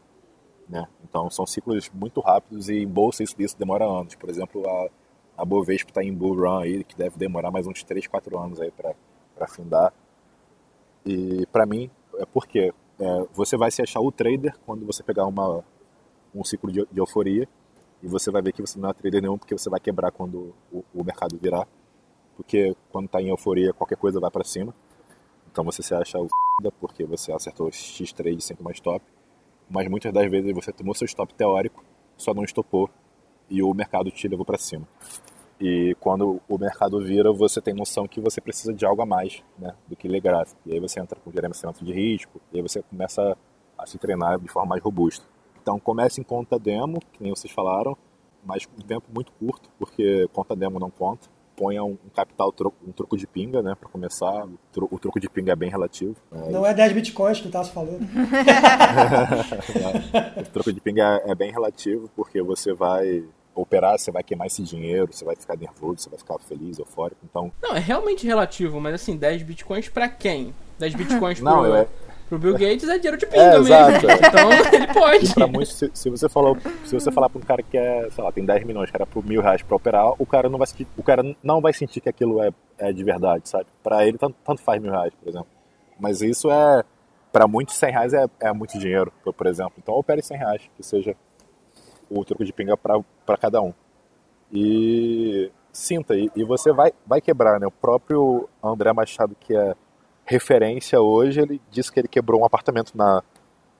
né? 0.69 0.87
Então 1.03 1.29
são 1.29 1.45
ciclos 1.45 1.89
muito 1.93 2.21
rápidos 2.21 2.69
e 2.69 2.79
em 2.79 2.87
bolsa 2.87 3.23
isso, 3.23 3.35
isso 3.39 3.57
demora 3.57 3.85
anos. 3.85 4.15
Por 4.15 4.29
exemplo, 4.29 4.63
a, 4.67 5.41
a 5.41 5.45
Bovespa 5.45 5.89
está 5.89 6.03
em 6.03 6.13
bull 6.13 6.35
run 6.35 6.59
aí, 6.59 6.83
que 6.83 6.95
deve 6.95 7.17
demorar 7.17 7.51
mais 7.51 7.67
uns 7.67 7.83
3, 7.83 8.07
4 8.07 8.39
anos 8.39 8.61
aí 8.61 8.71
para 8.71 8.95
afundar. 9.39 9.93
E 11.05 11.45
para 11.51 11.65
mim, 11.65 11.89
é 12.17 12.25
porque 12.25 12.71
é, 13.01 13.27
você 13.33 13.57
vai 13.57 13.71
se 13.71 13.81
achar 13.81 13.99
o 13.99 14.11
trader 14.11 14.55
quando 14.63 14.85
você 14.85 15.01
pegar 15.01 15.25
uma, 15.25 15.63
um 16.35 16.43
ciclo 16.43 16.71
de, 16.71 16.85
de 16.91 16.99
euforia 16.99 17.47
e 18.03 18.07
você 18.07 18.29
vai 18.29 18.43
ver 18.43 18.53
que 18.53 18.61
você 18.61 18.79
não 18.79 18.89
é 18.89 18.93
trader 18.93 19.21
nenhum 19.21 19.39
porque 19.39 19.57
você 19.57 19.71
vai 19.71 19.79
quebrar 19.79 20.11
quando 20.11 20.53
o, 20.71 20.83
o 20.93 21.03
mercado 21.03 21.35
virar. 21.35 21.67
Porque 22.37 22.75
quando 22.91 23.05
está 23.05 23.19
em 23.19 23.29
euforia, 23.29 23.73
qualquer 23.73 23.97
coisa 23.97 24.19
vai 24.19 24.29
para 24.29 24.43
cima. 24.43 24.73
Então 25.51 25.63
você 25.63 25.81
se 25.81 25.95
acha 25.95 26.19
o 26.19 26.25
f... 26.25 26.71
porque 26.79 27.03
você 27.03 27.31
acertou 27.31 27.71
X 27.71 28.13
trade 28.13 28.41
sempre 28.41 28.63
mais 28.63 28.79
top. 28.79 29.03
Mas 29.67 29.87
muitas 29.89 30.13
das 30.13 30.29
vezes 30.29 30.53
você 30.53 30.71
tomou 30.71 30.93
seu 30.93 31.05
stop 31.05 31.33
teórico, 31.33 31.83
só 32.15 32.35
não 32.35 32.43
estopou 32.43 32.87
e 33.49 33.63
o 33.63 33.73
mercado 33.73 34.11
te 34.11 34.27
levou 34.27 34.45
para 34.45 34.59
cima. 34.59 34.87
E 35.61 35.95
quando 35.99 36.41
o 36.49 36.57
mercado 36.57 36.99
vira, 36.99 37.31
você 37.31 37.61
tem 37.61 37.71
noção 37.71 38.07
que 38.07 38.19
você 38.19 38.41
precisa 38.41 38.73
de 38.73 38.83
algo 38.83 39.03
a 39.03 39.05
mais 39.05 39.43
né, 39.59 39.75
do 39.87 39.95
que 39.95 40.07
ler 40.07 40.19
gráfico. 40.19 40.59
E 40.65 40.73
aí 40.73 40.79
você 40.79 40.99
entra 40.99 41.19
com 41.23 41.31
gerenciamento 41.31 41.85
de 41.85 41.93
risco, 41.93 42.41
e 42.51 42.57
aí 42.57 42.63
você 42.63 42.81
começa 42.81 43.37
a 43.77 43.85
se 43.85 43.99
treinar 43.99 44.39
de 44.39 44.47
forma 44.47 44.69
mais 44.69 44.81
robusta. 44.81 45.23
Então 45.61 45.79
comece 45.79 46.19
em 46.19 46.23
conta 46.23 46.57
demo, 46.57 46.99
que 47.13 47.21
nem 47.21 47.29
vocês 47.29 47.53
falaram, 47.53 47.95
mas 48.43 48.65
com 48.65 48.81
um 48.81 48.83
tempo 48.83 49.05
muito 49.13 49.31
curto, 49.33 49.69
porque 49.77 50.27
conta 50.33 50.55
demo 50.55 50.79
não 50.79 50.89
conta. 50.89 51.29
Ponha 51.55 51.83
um, 51.83 51.95
capital, 52.15 52.51
um 52.87 52.91
troco 52.91 53.15
de 53.15 53.27
pinga, 53.27 53.61
né, 53.61 53.75
para 53.79 53.87
começar. 53.87 54.47
O, 54.75 54.97
troco 54.97 55.19
de 55.19 55.29
pinga 55.29 55.51
é 55.51 55.55
bem 55.55 55.69
relativo. 55.69 56.15
Né? 56.31 56.49
Não 56.49 56.65
é 56.65 56.73
10 56.73 56.93
bitcoins 56.93 57.39
que 57.39 57.49
o 57.49 57.51
Tasso 57.51 57.71
falou. 57.71 57.99
o 60.39 60.49
troco 60.51 60.73
de 60.73 60.81
pinga 60.81 61.21
é, 61.23 61.29
é 61.31 61.35
bem 61.35 61.51
relativo, 61.51 62.09
porque 62.15 62.41
você 62.41 62.73
vai 62.73 63.23
operar, 63.53 63.99
você 63.99 64.11
vai 64.11 64.23
queimar 64.23 64.47
esse 64.47 64.63
dinheiro, 64.63 65.11
você 65.11 65.25
vai 65.25 65.35
ficar 65.35 65.57
nervoso, 65.57 65.99
você 65.99 66.09
vai 66.09 66.19
ficar 66.19 66.39
feliz, 66.39 66.79
eufórico, 66.79 67.21
então... 67.23 67.51
Não, 67.61 67.75
é 67.75 67.79
realmente 67.79 68.25
relativo, 68.25 68.79
mas 68.79 68.95
assim, 68.95 69.17
10 69.17 69.43
bitcoins 69.43 69.89
para 69.89 70.07
quem? 70.07 70.53
10 70.79 70.95
bitcoins 70.95 71.41
não, 71.41 71.63
pro... 71.63 71.75
É, 71.75 71.87
Pro 72.31 72.39
Bill 72.39 72.53
Gates 72.53 72.87
é 72.87 72.97
dinheiro 72.97 73.17
de 73.17 73.25
pinga 73.25 73.43
é, 73.43 73.59
mesmo. 73.59 73.65
Exato. 73.65 74.05
Então 74.25 74.51
ele 74.71 74.87
pode. 74.93 75.33
Pra 75.33 75.47
muitos, 75.47 75.73
se, 75.73 75.91
se, 75.93 76.09
você 76.09 76.29
falou, 76.29 76.57
se 76.85 76.93
você 76.93 77.11
falar 77.11 77.27
pra 77.27 77.37
um 77.37 77.43
cara 77.43 77.61
que 77.61 77.77
é, 77.77 78.09
sei 78.09 78.23
lá, 78.23 78.31
tem 78.31 78.45
10 78.45 78.63
milhões, 78.63 78.89
era 78.93 79.05
por 79.05 79.25
mil 79.25 79.41
reais 79.41 79.61
pra 79.61 79.75
operar, 79.75 80.13
o 80.17 80.25
cara 80.25 80.47
não 80.47 80.57
vai 80.57 80.65
sentir, 80.65 80.87
o 80.95 81.03
cara 81.03 81.35
não 81.43 81.59
vai 81.59 81.73
sentir 81.73 81.99
que 81.99 82.07
aquilo 82.07 82.41
é, 82.41 82.53
é 82.77 82.93
de 82.93 83.03
verdade, 83.03 83.49
sabe? 83.49 83.65
Pra 83.83 84.07
ele, 84.07 84.17
tanto, 84.17 84.37
tanto 84.45 84.61
faz 84.61 84.81
mil 84.81 84.93
reais, 84.93 85.13
por 85.13 85.27
exemplo. 85.27 85.47
Mas 85.99 86.21
isso 86.21 86.49
é, 86.49 86.85
pra 87.33 87.49
muitos, 87.49 87.75
100 87.75 87.91
reais 87.91 88.13
é, 88.13 88.25
é 88.39 88.53
muito 88.53 88.79
dinheiro, 88.79 89.11
por 89.35 89.45
exemplo. 89.45 89.73
Então 89.77 89.93
opere 89.93 90.21
100 90.21 90.37
reais, 90.37 90.61
que 90.77 90.83
seja 90.83 91.13
o 92.11 92.25
troco 92.25 92.43
de 92.43 92.51
pinga 92.51 92.75
pra 92.77 93.37
cada 93.37 93.61
um. 93.61 93.73
E 94.51 95.49
sinta, 95.71 96.15
e, 96.15 96.29
e 96.35 96.43
você 96.43 96.71
vai, 96.73 96.91
vai 97.05 97.21
quebrar, 97.21 97.59
né? 97.59 97.65
O 97.65 97.71
próprio 97.71 98.49
André 98.61 98.91
Machado, 98.91 99.35
que 99.39 99.55
é 99.55 99.73
referência 100.25 100.99
hoje, 101.01 101.41
ele 101.41 101.61
disse 101.69 101.91
que 101.91 101.99
ele 101.99 102.07
quebrou 102.07 102.41
um 102.41 102.45
apartamento 102.45 102.95
na, 102.95 103.23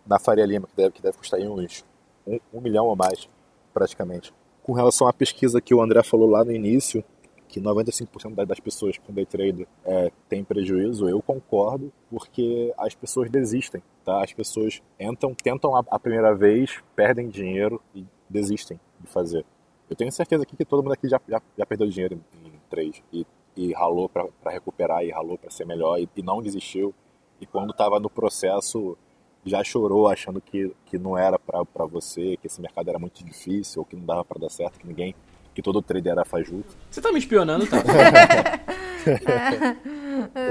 na 0.05 0.17
Faria 0.17 0.45
Lima, 0.45 0.67
que 0.67 0.75
deve, 0.75 0.91
que 0.91 1.01
deve 1.01 1.17
custar 1.17 1.39
uns 1.41 1.85
um, 2.25 2.39
um 2.53 2.61
milhão 2.61 2.85
ou 2.85 2.95
mais, 2.95 3.29
praticamente. 3.73 4.33
Com 4.63 4.73
relação 4.73 5.07
à 5.07 5.13
pesquisa 5.13 5.61
que 5.61 5.73
o 5.73 5.81
André 5.81 6.03
falou 6.03 6.29
lá 6.29 6.43
no 6.45 6.51
início, 6.51 7.03
que 7.47 7.59
95% 7.59 8.45
das 8.45 8.59
pessoas 8.61 8.97
com 8.97 9.11
day 9.11 9.25
trade 9.25 9.67
é, 9.83 10.09
tem 10.29 10.43
prejuízo, 10.43 11.09
eu 11.09 11.21
concordo, 11.21 11.91
porque 12.09 12.73
as 12.77 12.95
pessoas 12.95 13.29
desistem, 13.29 13.83
tá? 14.05 14.23
As 14.23 14.31
pessoas 14.31 14.81
entram, 14.97 15.33
tentam 15.33 15.75
a, 15.75 15.83
a 15.91 15.99
primeira 15.99 16.33
vez, 16.33 16.81
perdem 16.95 17.27
dinheiro 17.27 17.81
e 17.93 18.05
desistem 18.31 18.79
de 18.99 19.07
fazer. 19.07 19.45
Eu 19.89 19.95
tenho 19.95 20.11
certeza 20.11 20.43
aqui 20.43 20.55
que 20.55 20.65
todo 20.65 20.81
mundo 20.81 20.93
aqui 20.93 21.07
já, 21.07 21.19
já, 21.27 21.41
já 21.57 21.65
perdeu 21.65 21.87
dinheiro 21.87 22.15
em, 22.15 22.47
em 22.47 22.59
trade. 22.69 23.03
E 23.11 23.25
e 23.55 23.73
ralou 23.73 24.09
para 24.09 24.51
recuperar 24.51 25.03
e 25.03 25.11
ralou 25.11 25.37
para 25.37 25.49
ser 25.49 25.65
melhor 25.65 25.99
e, 25.99 26.09
e, 26.15 26.23
não 26.23 26.41
desistiu. 26.41 26.93
E 27.39 27.45
quando 27.45 27.71
estava 27.71 27.99
no 27.99 28.09
processo, 28.09 28.97
já 29.45 29.63
chorou 29.63 30.07
achando 30.07 30.39
que, 30.39 30.73
que 30.85 30.97
não 30.97 31.17
era 31.17 31.37
para 31.39 31.85
você, 31.85 32.37
que 32.37 32.47
esse 32.47 32.61
mercado 32.61 32.89
era 32.89 32.99
muito 32.99 33.23
difícil, 33.23 33.81
ou 33.81 33.85
que 33.85 33.95
não 33.95 34.05
dava 34.05 34.23
para 34.23 34.39
dar 34.39 34.49
certo, 34.49 34.79
que 34.79 34.87
ninguém, 34.87 35.15
que 35.53 35.61
todo 35.61 35.81
trader 35.81 36.13
era 36.13 36.25
fajuto. 36.25 36.77
Você 36.89 37.01
tá 37.01 37.11
me 37.11 37.19
espionando, 37.19 37.67
tá? 37.67 37.77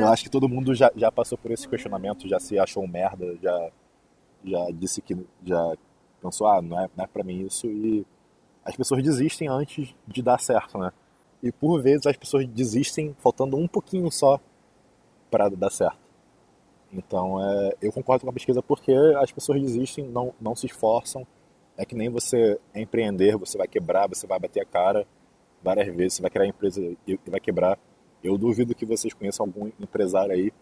Eu 0.00 0.08
acho 0.08 0.24
que 0.24 0.30
todo 0.30 0.48
mundo 0.48 0.74
já, 0.74 0.90
já 0.96 1.12
passou 1.12 1.38
por 1.38 1.52
esse 1.52 1.68
questionamento, 1.68 2.28
já 2.28 2.40
se 2.40 2.58
achou 2.58 2.82
um 2.82 2.88
merda, 2.88 3.36
já, 3.40 3.70
já 4.44 4.66
disse 4.72 5.00
que 5.00 5.16
já 5.44 5.76
pensou, 6.20 6.46
ah, 6.46 6.60
não 6.60 6.78
é, 6.78 6.88
não 6.96 7.04
é 7.04 7.06
para 7.06 7.24
mim 7.24 7.46
isso, 7.46 7.66
e 7.66 8.06
as 8.64 8.76
pessoas 8.76 9.02
desistem 9.02 9.48
antes 9.48 9.94
de 10.06 10.22
dar 10.22 10.38
certo, 10.38 10.78
né? 10.78 10.92
E 11.42 11.50
por 11.50 11.80
vezes 11.82 12.06
as 12.06 12.16
pessoas 12.16 12.46
desistem 12.46 13.16
faltando 13.18 13.56
um 13.56 13.66
pouquinho 13.66 14.10
só 14.10 14.38
para 15.30 15.48
dar 15.48 15.70
certo. 15.70 15.98
Então 16.92 17.40
é, 17.42 17.72
eu 17.80 17.92
concordo 17.92 18.24
com 18.24 18.30
a 18.30 18.32
pesquisa 18.32 18.62
porque 18.62 18.92
as 19.18 19.32
pessoas 19.32 19.60
desistem, 19.60 20.04
não, 20.06 20.34
não 20.40 20.54
se 20.54 20.66
esforçam. 20.66 21.26
É 21.76 21.84
que 21.84 21.94
nem 21.94 22.10
você 22.10 22.58
empreender, 22.74 23.36
você 23.36 23.56
vai 23.56 23.66
quebrar, 23.66 24.06
você 24.06 24.26
vai 24.26 24.38
bater 24.38 24.60
a 24.60 24.66
cara 24.66 25.06
várias 25.62 25.94
vezes, 25.94 26.14
você 26.14 26.22
vai 26.22 26.30
criar 26.30 26.46
empresa 26.46 26.80
e 27.06 27.18
vai 27.26 27.40
quebrar. 27.40 27.78
Eu 28.22 28.36
duvido 28.36 28.74
que 28.74 28.84
vocês 28.84 29.14
conheçam 29.14 29.46
algum 29.46 29.70
empresário 29.80 30.32
aí 30.32 30.52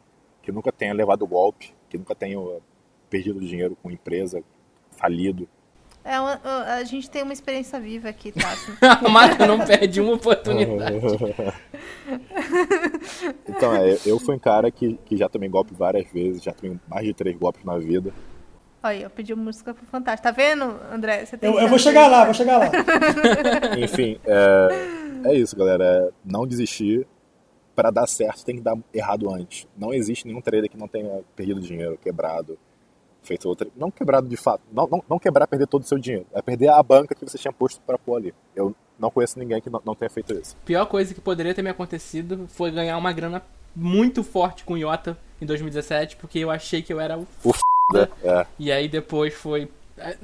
que 0.43 0.53
nunca 0.53 0.71
tenha 0.71 0.95
levado 0.95 1.27
golpe, 1.27 1.75
que 1.89 1.99
nunca 1.99 2.15
tenha 2.15 2.39
perdido 3.11 3.41
dinheiro 3.41 3.77
com 3.83 3.91
empresa, 3.91 4.43
falido. 4.99 5.49
É 6.05 6.19
uma- 6.19 6.41
a 6.75 6.83
gente 6.85 7.11
tem 7.11 7.23
uma 7.23 7.33
experiência 7.35 7.79
viva 7.79 8.09
aqui, 8.09 8.33
tá? 8.33 8.55
A 9.05 9.09
marca 9.09 9.47
não 9.47 9.65
perde 9.65 10.01
uma 10.01 10.15
oportunidade. 10.15 10.97
então, 13.47 13.75
é, 13.75 13.99
eu 14.07 14.19
fui 14.19 14.35
um 14.35 14.39
cara 14.39 14.71
que, 14.71 14.99
que 15.05 15.17
já 15.17 15.29
tomei 15.29 15.49
golpe 15.49 15.75
várias 15.75 16.11
vezes, 16.11 16.43
já 16.43 16.53
tomei 16.53 16.79
mais 16.89 17.05
de 17.07 17.13
três 17.13 17.37
golpes 17.37 17.65
na 17.65 17.77
vida. 17.79 18.13
Olha, 18.83 19.03
eu 19.03 19.11
pedi 19.11 19.35
música 19.35 19.75
pro 19.75 19.85
Fantástico. 19.87 20.23
Tá 20.23 20.31
vendo, 20.31 20.65
André? 20.93 21.27
Você 21.27 21.37
tem 21.37 21.51
Eu, 21.53 21.59
eu 21.59 21.69
vou 21.69 21.79
chegar 21.79 22.07
lá, 22.07 22.25
vou 22.25 22.35
chegar 22.35 22.59
lá. 22.59 22.71
Enfim, 23.79 24.19
é, 24.25 25.29
é 25.31 25.35
isso, 25.35 25.57
galera. 25.57 25.85
É 25.85 26.11
não 26.25 26.47
desistir. 26.47 27.07
Pra 27.75 27.91
dar 27.93 28.09
certo, 28.09 28.45
tem 28.45 28.57
que 28.57 28.63
dar 28.63 28.77
errado 28.93 29.33
antes. 29.33 29.69
Não 29.77 29.95
existe 29.95 30.27
nenhum 30.27 30.41
trader 30.41 30.69
que 30.69 30.77
não 30.77 30.89
tenha 30.89 31.21
perdido 31.37 31.61
dinheiro, 31.61 31.97
quebrado, 32.03 32.59
feito 33.23 33.49
outra. 33.49 33.69
Não 33.77 33.91
quebrado 33.91 34.29
de 34.29 34.37
fato. 34.37 34.63
Não, 34.73 34.87
não, 34.87 35.03
não 35.09 35.19
quebrar, 35.19 35.47
perder 35.47 35.67
todo 35.67 35.83
o 35.83 35.87
seu 35.87 35.99
dinheiro. 35.99 36.27
É 36.33 36.41
perder 36.43 36.69
a 36.69 36.83
banca 36.83 37.15
que 37.15 37.25
você 37.25 37.39
tinha 37.39 37.53
posto 37.53 37.81
pra 37.87 37.99
pôr 37.99 38.17
ali. 38.17 38.35
Eu 38.55 38.75
não 38.99 39.11
conheço 39.11 39.39
ninguém 39.39 39.61
que 39.61 39.71
não, 39.71 39.81
não 39.85 39.95
tenha 39.95 40.11
feito 40.11 40.33
isso. 40.35 40.57
pior 40.65 40.87
coisa 40.87 41.15
que 41.15 41.21
poderia 41.21 41.55
ter 41.55 41.63
me 41.63 41.71
acontecido 41.71 42.47
foi 42.49 42.71
ganhar 42.71 42.97
uma 42.97 43.13
grana 43.13 43.43
muito 43.75 44.25
forte 44.25 44.65
com 44.65 44.75
o 44.75 44.79
Iota 44.79 45.17
em 45.41 45.47
2017, 45.47 46.17
porque 46.17 46.39
eu 46.39 46.51
achei 46.51 46.83
que 46.83 46.93
eu 46.93 47.01
era 47.01 47.17
o 47.17 47.27
O 47.45 47.51
f. 47.51 47.61
É. 48.25 48.47
E 48.59 48.71
aí 48.73 48.89
depois 48.89 49.33
foi. 49.35 49.69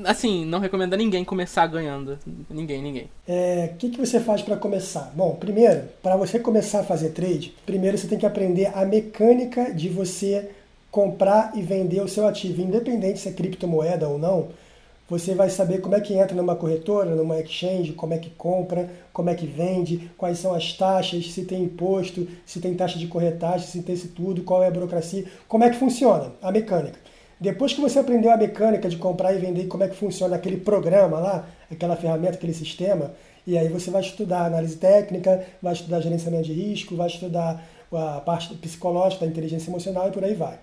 Assim, 0.05 0.45
não 0.45 0.61
recomendo 0.61 0.95
a 0.95 0.97
ninguém 0.97 1.25
começar 1.25 1.67
ganhando. 1.67 2.17
Ninguém, 2.49 2.81
ninguém. 2.83 3.11
É, 3.27 3.71
O 3.73 3.77
que, 3.77 3.91
que 3.91 3.99
você 3.99 4.21
faz 4.21 4.41
para 4.43 4.57
começar? 4.57 5.13
Bom, 5.17 5.35
primeiro, 5.35 5.85
para 6.03 6.17
você 6.17 6.39
começar 6.39 6.81
a 6.81 6.85
fazer 6.85 7.11
trade, 7.11 7.55
primeiro 7.67 7.99
você 7.99 8.07
tem 8.07 8.19
que 8.19 8.27
aprender 8.27 8.67
a 8.75 8.85
mecânica 8.85 9.73
de 9.73 9.89
você 9.89 10.51
comprar 10.95 11.51
e 11.57 11.61
vender 11.61 12.01
o 12.01 12.07
seu 12.07 12.25
ativo, 12.25 12.63
independente 12.63 13.19
se 13.19 13.29
é 13.29 13.33
criptomoeda 13.33 14.09
ou 14.09 14.17
não. 14.17 14.51
Você 15.11 15.35
vai 15.35 15.51
saber 15.51 15.81
como 15.81 15.97
é 15.97 16.01
que 16.01 16.15
entra 16.15 16.37
numa 16.37 16.55
corretora, 16.55 17.17
numa 17.17 17.41
exchange, 17.41 17.95
como 17.95 18.15
é 18.15 18.19
que 18.19 18.31
compra, 18.31 18.89
como 19.13 19.29
é 19.29 19.35
que 19.35 19.45
vende, 19.45 20.09
quais 20.17 20.39
são 20.39 20.55
as 20.55 20.73
taxas, 20.75 21.33
se 21.33 21.47
tem 21.47 21.65
imposto, 21.65 22.29
se 22.47 22.61
tem 22.61 22.75
taxa 22.75 22.97
de 22.97 23.09
corretagem, 23.09 23.67
se 23.67 23.83
tem 23.83 23.97
isso 23.97 24.07
tudo, 24.15 24.45
qual 24.45 24.63
é 24.63 24.69
a 24.69 24.71
burocracia, 24.71 25.25
como 25.49 25.65
é 25.65 25.71
que 25.71 25.77
funciona 25.77 26.31
a 26.41 26.53
mecânica. 26.53 26.97
Depois 27.41 27.73
que 27.73 27.81
você 27.81 27.99
aprendeu 27.99 28.31
a 28.31 28.37
mecânica 28.37 28.89
de 28.89 28.97
comprar 28.97 29.35
e 29.35 29.39
vender, 29.39 29.67
como 29.67 29.83
é 29.83 29.89
que 29.89 29.97
funciona 29.97 30.37
aquele 30.37 30.59
programa 30.59 31.19
lá, 31.19 31.49
aquela 31.69 31.97
ferramenta, 31.97 32.35
aquele 32.35 32.55
sistema, 32.55 33.11
e 33.45 33.59
aí 33.59 33.67
você 33.67 33.91
vai 33.91 34.01
estudar 34.01 34.47
análise 34.47 34.77
técnica, 34.77 35.45
vai 35.61 35.73
estudar 35.73 36.01
gerenciamento 36.01 36.45
de 36.45 36.53
risco, 36.53 36.95
vai 36.95 37.09
estudar 37.09 37.67
a 37.93 38.21
parte 38.21 38.55
psicológica, 38.55 39.25
da 39.25 39.31
inteligência 39.31 39.69
emocional 39.69 40.07
e 40.07 40.13
por 40.13 40.23
aí 40.23 40.35
vai. 40.35 40.57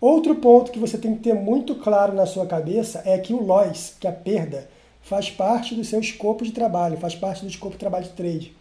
Outro 0.00 0.34
ponto 0.36 0.72
que 0.72 0.78
você 0.78 0.96
tem 0.96 1.14
que 1.14 1.22
ter 1.22 1.34
muito 1.34 1.74
claro 1.74 2.14
na 2.14 2.24
sua 2.24 2.46
cabeça 2.46 3.02
é 3.04 3.18
que 3.18 3.34
o 3.34 3.42
loss, 3.42 3.94
que 4.00 4.06
é 4.06 4.10
a 4.10 4.12
perda, 4.12 4.66
faz 5.02 5.30
parte 5.30 5.74
do 5.74 5.84
seu 5.84 6.00
escopo 6.00 6.42
de 6.44 6.52
trabalho, 6.52 6.96
faz 6.96 7.14
parte 7.14 7.42
do 7.42 7.48
escopo 7.48 7.72
de 7.72 7.78
trabalho 7.78 8.04
de 8.04 8.10
trade. 8.10 8.56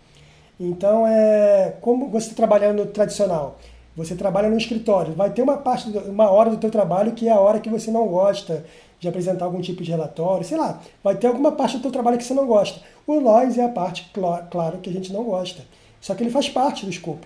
Então, 0.59 1.07
é 1.07 1.75
como 1.79 2.09
você 2.09 2.33
trabalhando 2.33 2.83
no 2.83 2.91
tradicional, 2.91 3.57
você 3.95 4.15
trabalha 4.15 4.49
no 4.49 4.57
escritório, 4.57 5.13
vai 5.13 5.29
ter 5.29 5.41
uma 5.41 5.55
parte, 5.57 5.89
uma 5.89 6.29
hora 6.29 6.49
do 6.49 6.57
teu 6.57 6.69
trabalho 6.69 7.13
que 7.13 7.29
é 7.29 7.31
a 7.31 7.39
hora 7.39 7.61
que 7.61 7.69
você 7.69 7.89
não 7.89 8.05
gosta 8.07 8.65
de 8.99 9.07
apresentar 9.07 9.45
algum 9.45 9.61
tipo 9.61 9.81
de 9.81 9.91
relatório, 9.91 10.43
sei 10.45 10.57
lá, 10.57 10.81
vai 11.01 11.15
ter 11.15 11.27
alguma 11.27 11.53
parte 11.53 11.77
do 11.77 11.81
teu 11.83 11.91
trabalho 11.91 12.17
que 12.17 12.23
você 12.25 12.33
não 12.33 12.45
gosta. 12.45 12.81
O 13.07 13.17
loss 13.17 13.57
é 13.57 13.63
a 13.63 13.69
parte, 13.69 14.09
cla- 14.13 14.45
claro, 14.51 14.79
que 14.79 14.89
a 14.89 14.93
gente 14.93 15.13
não 15.13 15.23
gosta. 15.23 15.63
Só 16.01 16.13
que 16.13 16.23
ele 16.23 16.29
faz 16.29 16.49
parte 16.49 16.85
do 16.85 16.91
escopo. 16.91 17.25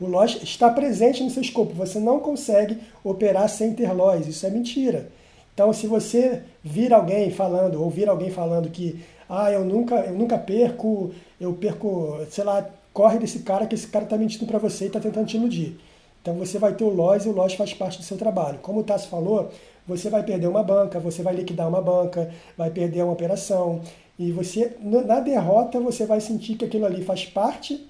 O 0.00 0.06
loss 0.06 0.42
está 0.42 0.70
presente 0.70 1.22
no 1.22 1.30
seu 1.30 1.42
escopo. 1.42 1.74
Você 1.74 1.98
não 1.98 2.20
consegue 2.20 2.78
operar 3.02 3.48
sem 3.48 3.74
ter 3.74 3.92
loss. 3.92 4.26
Isso 4.26 4.46
é 4.46 4.50
mentira. 4.50 5.10
Então, 5.54 5.72
se 5.72 5.88
você 5.88 6.42
vir 6.62 6.92
alguém 6.92 7.30
falando, 7.30 7.82
ouvir 7.82 8.08
alguém 8.08 8.30
falando 8.30 8.70
que 8.70 9.02
ah, 9.28 9.50
eu 9.50 9.64
nunca, 9.64 9.96
eu 9.96 10.14
nunca 10.14 10.38
perco, 10.38 11.10
eu 11.40 11.52
perco, 11.52 12.20
sei 12.30 12.44
lá, 12.44 12.64
corre 12.92 13.18
desse 13.18 13.40
cara 13.40 13.66
que 13.66 13.74
esse 13.74 13.88
cara 13.88 14.04
está 14.04 14.16
mentindo 14.16 14.46
para 14.46 14.58
você 14.58 14.84
e 14.84 14.86
está 14.86 15.00
tentando 15.00 15.26
te 15.26 15.36
iludir. 15.36 15.78
Então 16.22 16.34
você 16.34 16.58
vai 16.58 16.74
ter 16.74 16.84
o 16.84 16.88
loss 16.88 17.24
e 17.24 17.28
o 17.28 17.32
loss 17.32 17.54
faz 17.54 17.74
parte 17.74 17.98
do 17.98 18.04
seu 18.04 18.16
trabalho. 18.16 18.58
Como 18.60 18.80
o 18.80 18.84
Tassi 18.84 19.08
falou, 19.08 19.50
você 19.86 20.08
vai 20.08 20.22
perder 20.22 20.46
uma 20.46 20.62
banca, 20.62 21.00
você 21.00 21.22
vai 21.22 21.34
liquidar 21.34 21.68
uma 21.68 21.80
banca, 21.80 22.30
vai 22.56 22.70
perder 22.70 23.02
uma 23.02 23.12
operação. 23.12 23.80
E 24.18 24.30
você, 24.30 24.76
na 24.80 25.20
derrota, 25.20 25.80
você 25.80 26.04
vai 26.06 26.20
sentir 26.20 26.56
que 26.56 26.64
aquilo 26.64 26.86
ali 26.86 27.02
faz 27.02 27.24
parte 27.24 27.87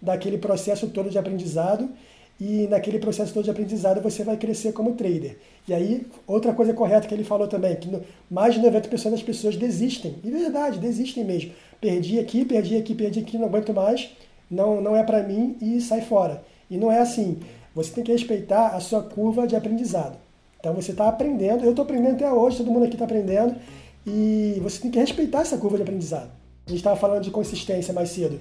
daquele 0.00 0.38
processo 0.38 0.88
todo 0.88 1.10
de 1.10 1.18
aprendizado 1.18 1.88
e 2.40 2.68
naquele 2.68 2.98
processo 2.98 3.34
todo 3.34 3.44
de 3.44 3.50
aprendizado 3.50 4.00
você 4.00 4.22
vai 4.22 4.36
crescer 4.36 4.72
como 4.72 4.94
trader. 4.94 5.38
E 5.66 5.74
aí, 5.74 6.06
outra 6.26 6.52
coisa 6.54 6.72
correta 6.72 7.08
que 7.08 7.14
ele 7.14 7.24
falou 7.24 7.48
também, 7.48 7.74
que 7.76 7.90
mais 8.30 8.54
de 8.54 8.60
90% 8.60 9.10
das 9.10 9.22
pessoas 9.22 9.56
desistem. 9.56 10.16
E 10.22 10.30
verdade, 10.30 10.78
desistem 10.78 11.24
mesmo. 11.24 11.52
Perdi 11.80 12.18
aqui, 12.18 12.44
perdi 12.44 12.76
aqui, 12.76 12.94
perdi 12.94 13.20
aqui, 13.20 13.36
não 13.36 13.46
aguento 13.46 13.74
mais, 13.74 14.10
não, 14.50 14.80
não 14.80 14.96
é 14.96 15.02
para 15.02 15.22
mim 15.22 15.56
e 15.60 15.80
sai 15.80 16.00
fora. 16.00 16.42
E 16.70 16.76
não 16.76 16.92
é 16.92 17.00
assim. 17.00 17.38
Você 17.74 17.90
tem 17.92 18.04
que 18.04 18.12
respeitar 18.12 18.68
a 18.68 18.80
sua 18.80 19.02
curva 19.02 19.46
de 19.46 19.56
aprendizado. 19.56 20.16
Então 20.60 20.74
você 20.74 20.92
está 20.92 21.08
aprendendo, 21.08 21.64
eu 21.64 21.70
estou 21.70 21.84
aprendendo 21.84 22.14
até 22.14 22.32
hoje, 22.32 22.58
todo 22.58 22.70
mundo 22.70 22.84
aqui 22.84 22.94
está 22.94 23.04
aprendendo, 23.04 23.54
e 24.06 24.58
você 24.62 24.80
tem 24.80 24.90
que 24.90 24.98
respeitar 24.98 25.42
essa 25.42 25.56
curva 25.56 25.76
de 25.76 25.82
aprendizado. 25.82 26.30
A 26.66 26.70
gente 26.70 26.80
estava 26.80 26.96
falando 26.96 27.22
de 27.22 27.30
consistência 27.30 27.94
mais 27.94 28.10
cedo. 28.10 28.40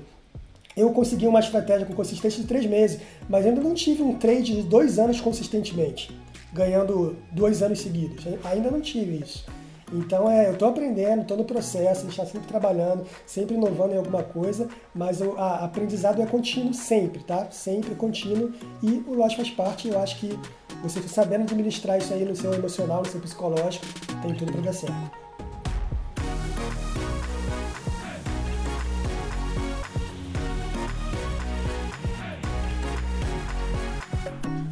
Eu 0.78 0.92
consegui 0.92 1.26
uma 1.26 1.40
estratégia 1.40 1.88
com 1.88 1.94
consistência 1.94 2.40
de 2.40 2.48
três 2.48 2.68
meses, 2.68 3.02
mas 3.28 3.48
ainda 3.48 3.60
não 3.60 3.74
tive 3.74 4.04
um 4.04 4.14
trade 4.14 4.56
de 4.56 4.62
dois 4.62 5.00
anos 5.00 5.20
consistentemente, 5.20 6.16
ganhando 6.54 7.18
dois 7.32 7.64
anos 7.64 7.82
seguidos. 7.82 8.24
Ainda 8.44 8.70
não 8.70 8.80
tive 8.80 9.18
isso. 9.18 9.44
Então 9.92 10.30
é, 10.30 10.50
eu 10.50 10.54
estou 10.54 10.68
aprendendo, 10.68 11.22
estou 11.22 11.38
no 11.38 11.46
processo, 11.46 12.02
a 12.02 12.04
gente 12.04 12.12
está 12.12 12.26
sempre 12.26 12.48
trabalhando, 12.48 13.06
sempre 13.26 13.56
inovando 13.56 13.94
em 13.94 13.98
alguma 13.98 14.22
coisa, 14.22 14.68
mas 14.94 15.20
o 15.20 15.32
aprendizado 15.38 16.22
é 16.22 16.26
contínuo 16.26 16.74
sempre, 16.74 17.24
tá? 17.24 17.50
Sempre 17.50 17.96
contínuo 17.96 18.52
e 18.84 19.04
o 19.08 19.16
loss 19.16 19.34
faz 19.34 19.50
parte. 19.50 19.88
Eu 19.88 20.00
acho 20.00 20.20
que 20.20 20.38
você 20.84 21.02
sabendo 21.08 21.44
administrar 21.44 21.98
isso 21.98 22.14
aí 22.14 22.24
no 22.24 22.36
seu 22.36 22.54
emocional, 22.54 23.00
no 23.00 23.08
seu 23.08 23.20
psicológico, 23.20 23.86
tem 24.22 24.36
tudo 24.36 24.52
para 24.52 24.62
dar 24.62 24.74
certo. 24.74 25.27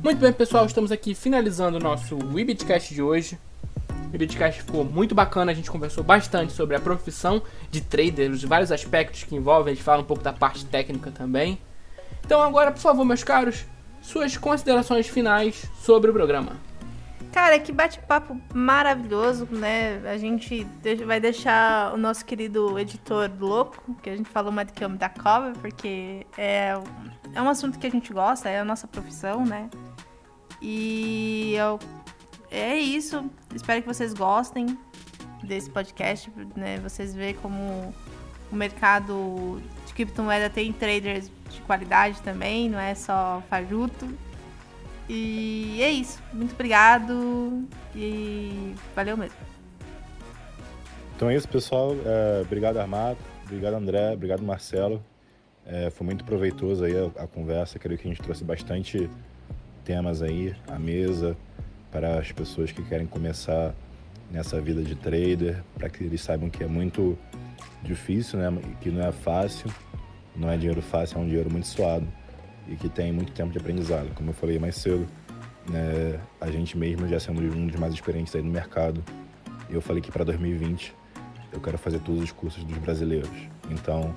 Muito 0.05 0.19
bem, 0.19 0.31
pessoal, 0.31 0.67
estamos 0.67 0.91
aqui 0.91 1.15
finalizando 1.15 1.77
o 1.77 1.79
nosso 1.79 2.15
Webitcast 2.31 2.93
de 2.93 3.01
hoje. 3.01 3.39
O 3.89 4.11
Webitcast 4.11 4.61
ficou 4.61 4.85
muito 4.85 5.15
bacana, 5.15 5.51
a 5.51 5.55
gente 5.55 5.71
conversou 5.71 6.03
bastante 6.03 6.53
sobre 6.53 6.75
a 6.75 6.79
profissão 6.79 7.41
de 7.71 7.81
trader, 7.81 8.29
os 8.29 8.43
vários 8.43 8.71
aspectos 8.71 9.23
que 9.23 9.35
envolvem, 9.35 9.71
a 9.71 9.75
gente 9.75 9.83
fala 9.83 10.03
um 10.03 10.05
pouco 10.05 10.21
da 10.21 10.31
parte 10.31 10.63
técnica 10.63 11.09
também. 11.09 11.57
Então 12.23 12.39
agora, 12.39 12.71
por 12.71 12.81
favor, 12.81 13.03
meus 13.03 13.23
caros, 13.23 13.65
suas 13.99 14.37
considerações 14.37 15.07
finais 15.07 15.65
sobre 15.81 16.11
o 16.11 16.13
programa. 16.13 16.51
Cara, 17.31 17.57
que 17.57 17.71
bate-papo 17.71 18.39
maravilhoso, 18.53 19.47
né? 19.49 20.01
A 20.07 20.17
gente 20.17 20.67
vai 21.03 21.19
deixar 21.19 21.93
o 21.95 21.97
nosso 21.97 22.23
querido 22.23 22.77
editor 22.77 23.29
louco, 23.39 23.95
que 24.03 24.09
a 24.11 24.15
gente 24.15 24.29
falou 24.29 24.51
mais 24.51 24.67
do 24.67 24.73
que 24.73 24.85
homem 24.85 24.99
da 24.99 25.09
cova, 25.09 25.51
porque 25.59 26.27
é, 26.37 26.75
é 27.33 27.41
um 27.41 27.49
assunto 27.49 27.79
que 27.79 27.87
a 27.87 27.89
gente 27.89 28.13
gosta, 28.13 28.47
é 28.47 28.59
a 28.59 28.63
nossa 28.63 28.87
profissão, 28.87 29.43
né? 29.43 29.67
E 30.67 31.53
eu, 31.53 31.77
é 32.49 32.75
isso. 32.75 33.29
Espero 33.53 33.83
que 33.83 33.87
vocês 33.87 34.15
gostem 34.15 34.75
desse 35.43 35.69
podcast, 35.69 36.31
né? 36.55 36.79
Vocês 36.79 37.13
veem 37.13 37.35
como 37.35 37.93
o 38.51 38.55
mercado 38.55 39.61
de 39.85 39.93
criptomoeda 39.93 40.49
tem 40.49 40.73
traders 40.73 41.29
de 41.51 41.61
qualidade 41.61 42.19
também, 42.23 42.67
não 42.67 42.79
é 42.79 42.95
só 42.95 43.43
fajuto. 43.47 44.09
E 45.07 45.79
é 45.83 45.91
isso. 45.91 46.19
Muito 46.33 46.53
obrigado. 46.53 47.63
E 47.95 48.73
valeu 48.95 49.15
mesmo. 49.15 49.37
Então 51.15 51.29
é 51.29 51.35
isso, 51.35 51.47
pessoal. 51.47 51.95
É, 52.03 52.41
obrigado, 52.41 52.77
Armado. 52.77 53.19
Obrigado, 53.43 53.75
André. 53.75 54.13
Obrigado, 54.13 54.41
Marcelo. 54.41 54.99
É, 55.63 55.91
foi 55.91 56.05
muito 56.05 56.25
proveitoso 56.25 56.83
aí 56.83 56.93
a, 56.97 57.23
a 57.23 57.27
conversa. 57.27 57.77
Creio 57.77 57.99
que 57.99 58.07
a 58.07 58.09
gente 58.11 58.23
trouxe 58.23 58.43
bastante 58.43 59.07
temas 59.85 60.21
aí 60.21 60.53
à 60.67 60.77
mesa 60.77 61.37
para 61.91 62.19
as 62.19 62.31
pessoas 62.31 62.71
que 62.71 62.81
querem 62.81 63.05
começar 63.05 63.73
nessa 64.31 64.59
vida 64.59 64.81
de 64.81 64.95
trader, 64.95 65.63
para 65.75 65.87
que 65.87 66.03
eles 66.03 66.19
saibam 66.19 66.49
que 66.49 66.63
é 66.63 66.67
muito 66.67 67.17
difícil, 67.83 68.39
né? 68.39 68.51
Que 68.81 68.89
não 68.89 69.05
é 69.05 69.11
fácil, 69.11 69.71
não 70.35 70.49
é 70.49 70.57
dinheiro 70.57 70.81
fácil, 70.81 71.19
é 71.19 71.21
um 71.21 71.25
dinheiro 71.25 71.49
muito 71.49 71.67
suado 71.67 72.05
e 72.67 72.75
que 72.75 72.89
tem 72.89 73.13
muito 73.13 73.31
tempo 73.31 73.51
de 73.51 73.59
aprendizado. 73.59 74.13
Como 74.15 74.31
eu 74.31 74.33
falei 74.33 74.57
mais 74.57 74.75
cedo, 74.75 75.07
né? 75.69 76.19
A 76.41 76.49
gente 76.49 76.77
mesmo 76.77 77.07
já 77.07 77.19
sendo 77.19 77.41
um 77.41 77.67
dos 77.67 77.79
mais 77.79 77.93
experientes 77.93 78.35
aí 78.35 78.41
no 78.41 78.51
mercado, 78.51 79.03
eu 79.69 79.79
falei 79.81 80.01
que 80.01 80.11
para 80.11 80.25
2020 80.25 80.93
eu 81.53 81.61
quero 81.61 81.77
fazer 81.77 81.99
todos 81.99 82.21
os 82.21 82.31
cursos 82.31 82.63
dos 82.63 82.77
brasileiros. 82.79 83.29
Então, 83.69 84.13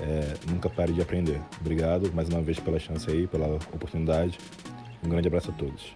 é, 0.00 0.34
nunca 0.48 0.68
pare 0.68 0.92
de 0.92 1.02
aprender. 1.02 1.40
Obrigado 1.60 2.12
mais 2.12 2.28
uma 2.28 2.40
vez 2.40 2.58
pela 2.60 2.78
chance 2.78 3.10
aí, 3.10 3.26
pela 3.26 3.56
oportunidade. 3.72 4.38
Um 5.04 5.08
grande 5.08 5.28
abraço 5.28 5.50
a 5.50 5.54
todos. 5.54 5.94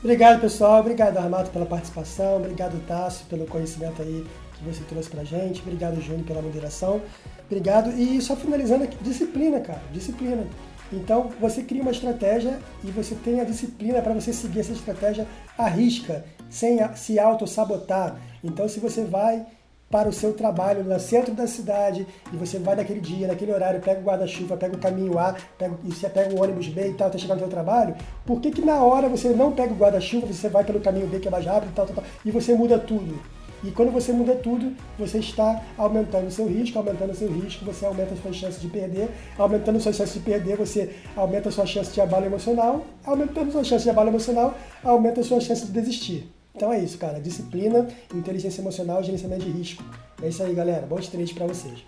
Obrigado, 0.00 0.40
pessoal. 0.40 0.80
Obrigado, 0.80 1.18
Armato, 1.18 1.50
pela 1.50 1.66
participação. 1.66 2.36
Obrigado, 2.36 2.78
Tássio, 2.86 3.26
pelo 3.26 3.46
conhecimento 3.46 4.02
aí 4.02 4.24
que 4.54 4.64
você 4.64 4.82
trouxe 4.84 5.10
pra 5.10 5.24
gente. 5.24 5.60
Obrigado, 5.60 6.00
Júnior, 6.00 6.24
pela 6.26 6.42
moderação. 6.42 7.00
Obrigado. 7.46 7.90
E 7.90 8.20
só 8.20 8.36
finalizando 8.36 8.84
aqui, 8.84 8.96
disciplina, 9.02 9.60
cara. 9.60 9.82
Disciplina. 9.92 10.46
Então, 10.92 11.30
você 11.40 11.62
cria 11.62 11.82
uma 11.82 11.90
estratégia 11.90 12.58
e 12.84 12.90
você 12.90 13.14
tem 13.14 13.40
a 13.40 13.44
disciplina 13.44 14.00
para 14.00 14.14
você 14.14 14.32
seguir 14.32 14.60
essa 14.60 14.72
estratégia 14.72 15.26
à 15.58 15.66
risca, 15.66 16.24
sem 16.48 16.78
se 16.94 17.18
auto-sabotar. 17.18 18.16
Então, 18.44 18.68
se 18.68 18.78
você 18.78 19.04
vai 19.04 19.44
para 19.90 20.08
o 20.08 20.12
seu 20.12 20.32
trabalho 20.32 20.82
no 20.82 20.98
centro 20.98 21.34
da 21.34 21.46
cidade 21.46 22.06
e 22.32 22.36
você 22.36 22.58
vai 22.58 22.74
naquele 22.74 23.00
dia, 23.00 23.28
naquele 23.28 23.52
horário, 23.52 23.80
pega 23.80 24.00
o 24.00 24.04
guarda-chuva, 24.04 24.56
pega 24.56 24.76
o 24.76 24.80
caminho 24.80 25.18
A, 25.18 25.34
pega, 25.56 25.74
e 25.84 25.92
você 25.92 26.08
pega 26.08 26.34
o 26.34 26.42
ônibus 26.42 26.68
B 26.68 26.88
e 26.88 26.94
tal, 26.94 27.08
até 27.08 27.18
chegar 27.18 27.34
no 27.34 27.40
seu 27.40 27.48
trabalho, 27.48 27.94
por 28.24 28.40
que, 28.40 28.50
que 28.50 28.62
na 28.62 28.82
hora 28.82 29.08
você 29.08 29.28
não 29.30 29.52
pega 29.52 29.72
o 29.72 29.76
guarda-chuva, 29.76 30.26
você 30.26 30.48
vai 30.48 30.64
pelo 30.64 30.80
caminho 30.80 31.06
B 31.06 31.20
que 31.20 31.28
é 31.28 31.30
mais 31.30 31.46
rápido 31.46 31.70
e 31.70 31.74
tal, 31.74 31.86
tal, 31.86 31.96
tal, 31.96 32.04
e 32.24 32.30
você 32.30 32.54
muda 32.54 32.78
tudo? 32.78 33.16
E 33.64 33.70
quando 33.70 33.90
você 33.90 34.12
muda 34.12 34.34
tudo, 34.34 34.74
você 34.98 35.18
está 35.18 35.62
aumentando 35.78 36.26
o 36.26 36.30
seu 36.30 36.46
risco, 36.46 36.78
aumentando 36.78 37.12
o 37.12 37.16
seu 37.16 37.28
risco, 37.28 37.64
você 37.64 37.86
aumenta 37.86 38.12
as 38.12 38.20
suas 38.20 38.36
chances 38.36 38.60
de 38.60 38.68
perder, 38.68 39.08
aumentando 39.38 39.76
as 39.76 39.82
suas 39.82 39.96
chances 39.96 40.14
de 40.14 40.20
perder, 40.20 40.56
você 40.56 40.94
aumenta 41.16 41.48
a 41.48 41.52
sua 41.52 41.64
chance 41.64 41.92
de 41.92 42.00
abalo 42.00 42.26
emocional, 42.26 42.84
aumentando 43.04 43.48
a 43.48 43.52
sua 43.52 43.64
chance 43.64 43.84
de 43.84 43.90
abalo 43.90 44.10
emocional, 44.10 44.54
aumenta 44.84 45.20
a 45.20 45.24
sua 45.24 45.40
chance 45.40 45.64
de 45.64 45.72
desistir. 45.72 46.35
Então 46.56 46.72
é 46.72 46.78
isso, 46.78 46.96
cara. 46.96 47.20
Disciplina, 47.20 47.86
inteligência 48.14 48.62
emocional 48.62 49.02
gerenciamento 49.02 49.44
de 49.44 49.50
risco. 49.50 49.84
É 50.22 50.28
isso 50.28 50.42
aí, 50.42 50.54
galera. 50.54 50.86
Bons 50.86 51.06
trades 51.06 51.32
para 51.32 51.46
vocês. 51.46 51.84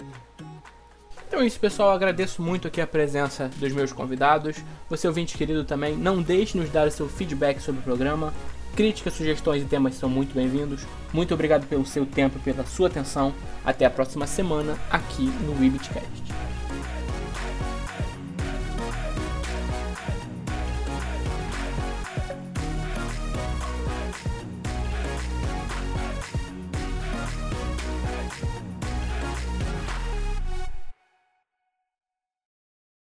Então 1.26 1.40
é 1.40 1.46
isso, 1.46 1.58
pessoal. 1.58 1.88
Eu 1.88 1.94
agradeço 1.94 2.42
muito 2.42 2.68
aqui 2.68 2.80
a 2.80 2.86
presença 2.86 3.50
dos 3.56 3.72
meus 3.72 3.92
convidados. 3.92 4.58
Você, 4.90 5.08
ouvinte 5.08 5.36
querido, 5.38 5.64
também, 5.64 5.96
não 5.96 6.22
deixe 6.22 6.52
de 6.52 6.58
nos 6.58 6.70
dar 6.70 6.86
o 6.86 6.90
seu 6.90 7.08
feedback 7.08 7.60
sobre 7.60 7.80
o 7.80 7.84
programa. 7.84 8.32
Críticas, 8.76 9.14
sugestões 9.14 9.62
e 9.62 9.66
temas 9.66 9.94
são 9.94 10.08
muito 10.08 10.34
bem-vindos. 10.34 10.86
Muito 11.12 11.32
obrigado 11.32 11.66
pelo 11.66 11.86
seu 11.86 12.04
tempo 12.04 12.36
e 12.36 12.40
pela 12.40 12.66
sua 12.66 12.88
atenção. 12.88 13.32
Até 13.64 13.86
a 13.86 13.90
próxima 13.90 14.26
semana 14.26 14.78
aqui 14.90 15.24
no 15.44 15.58
Webitcast. 15.58 16.57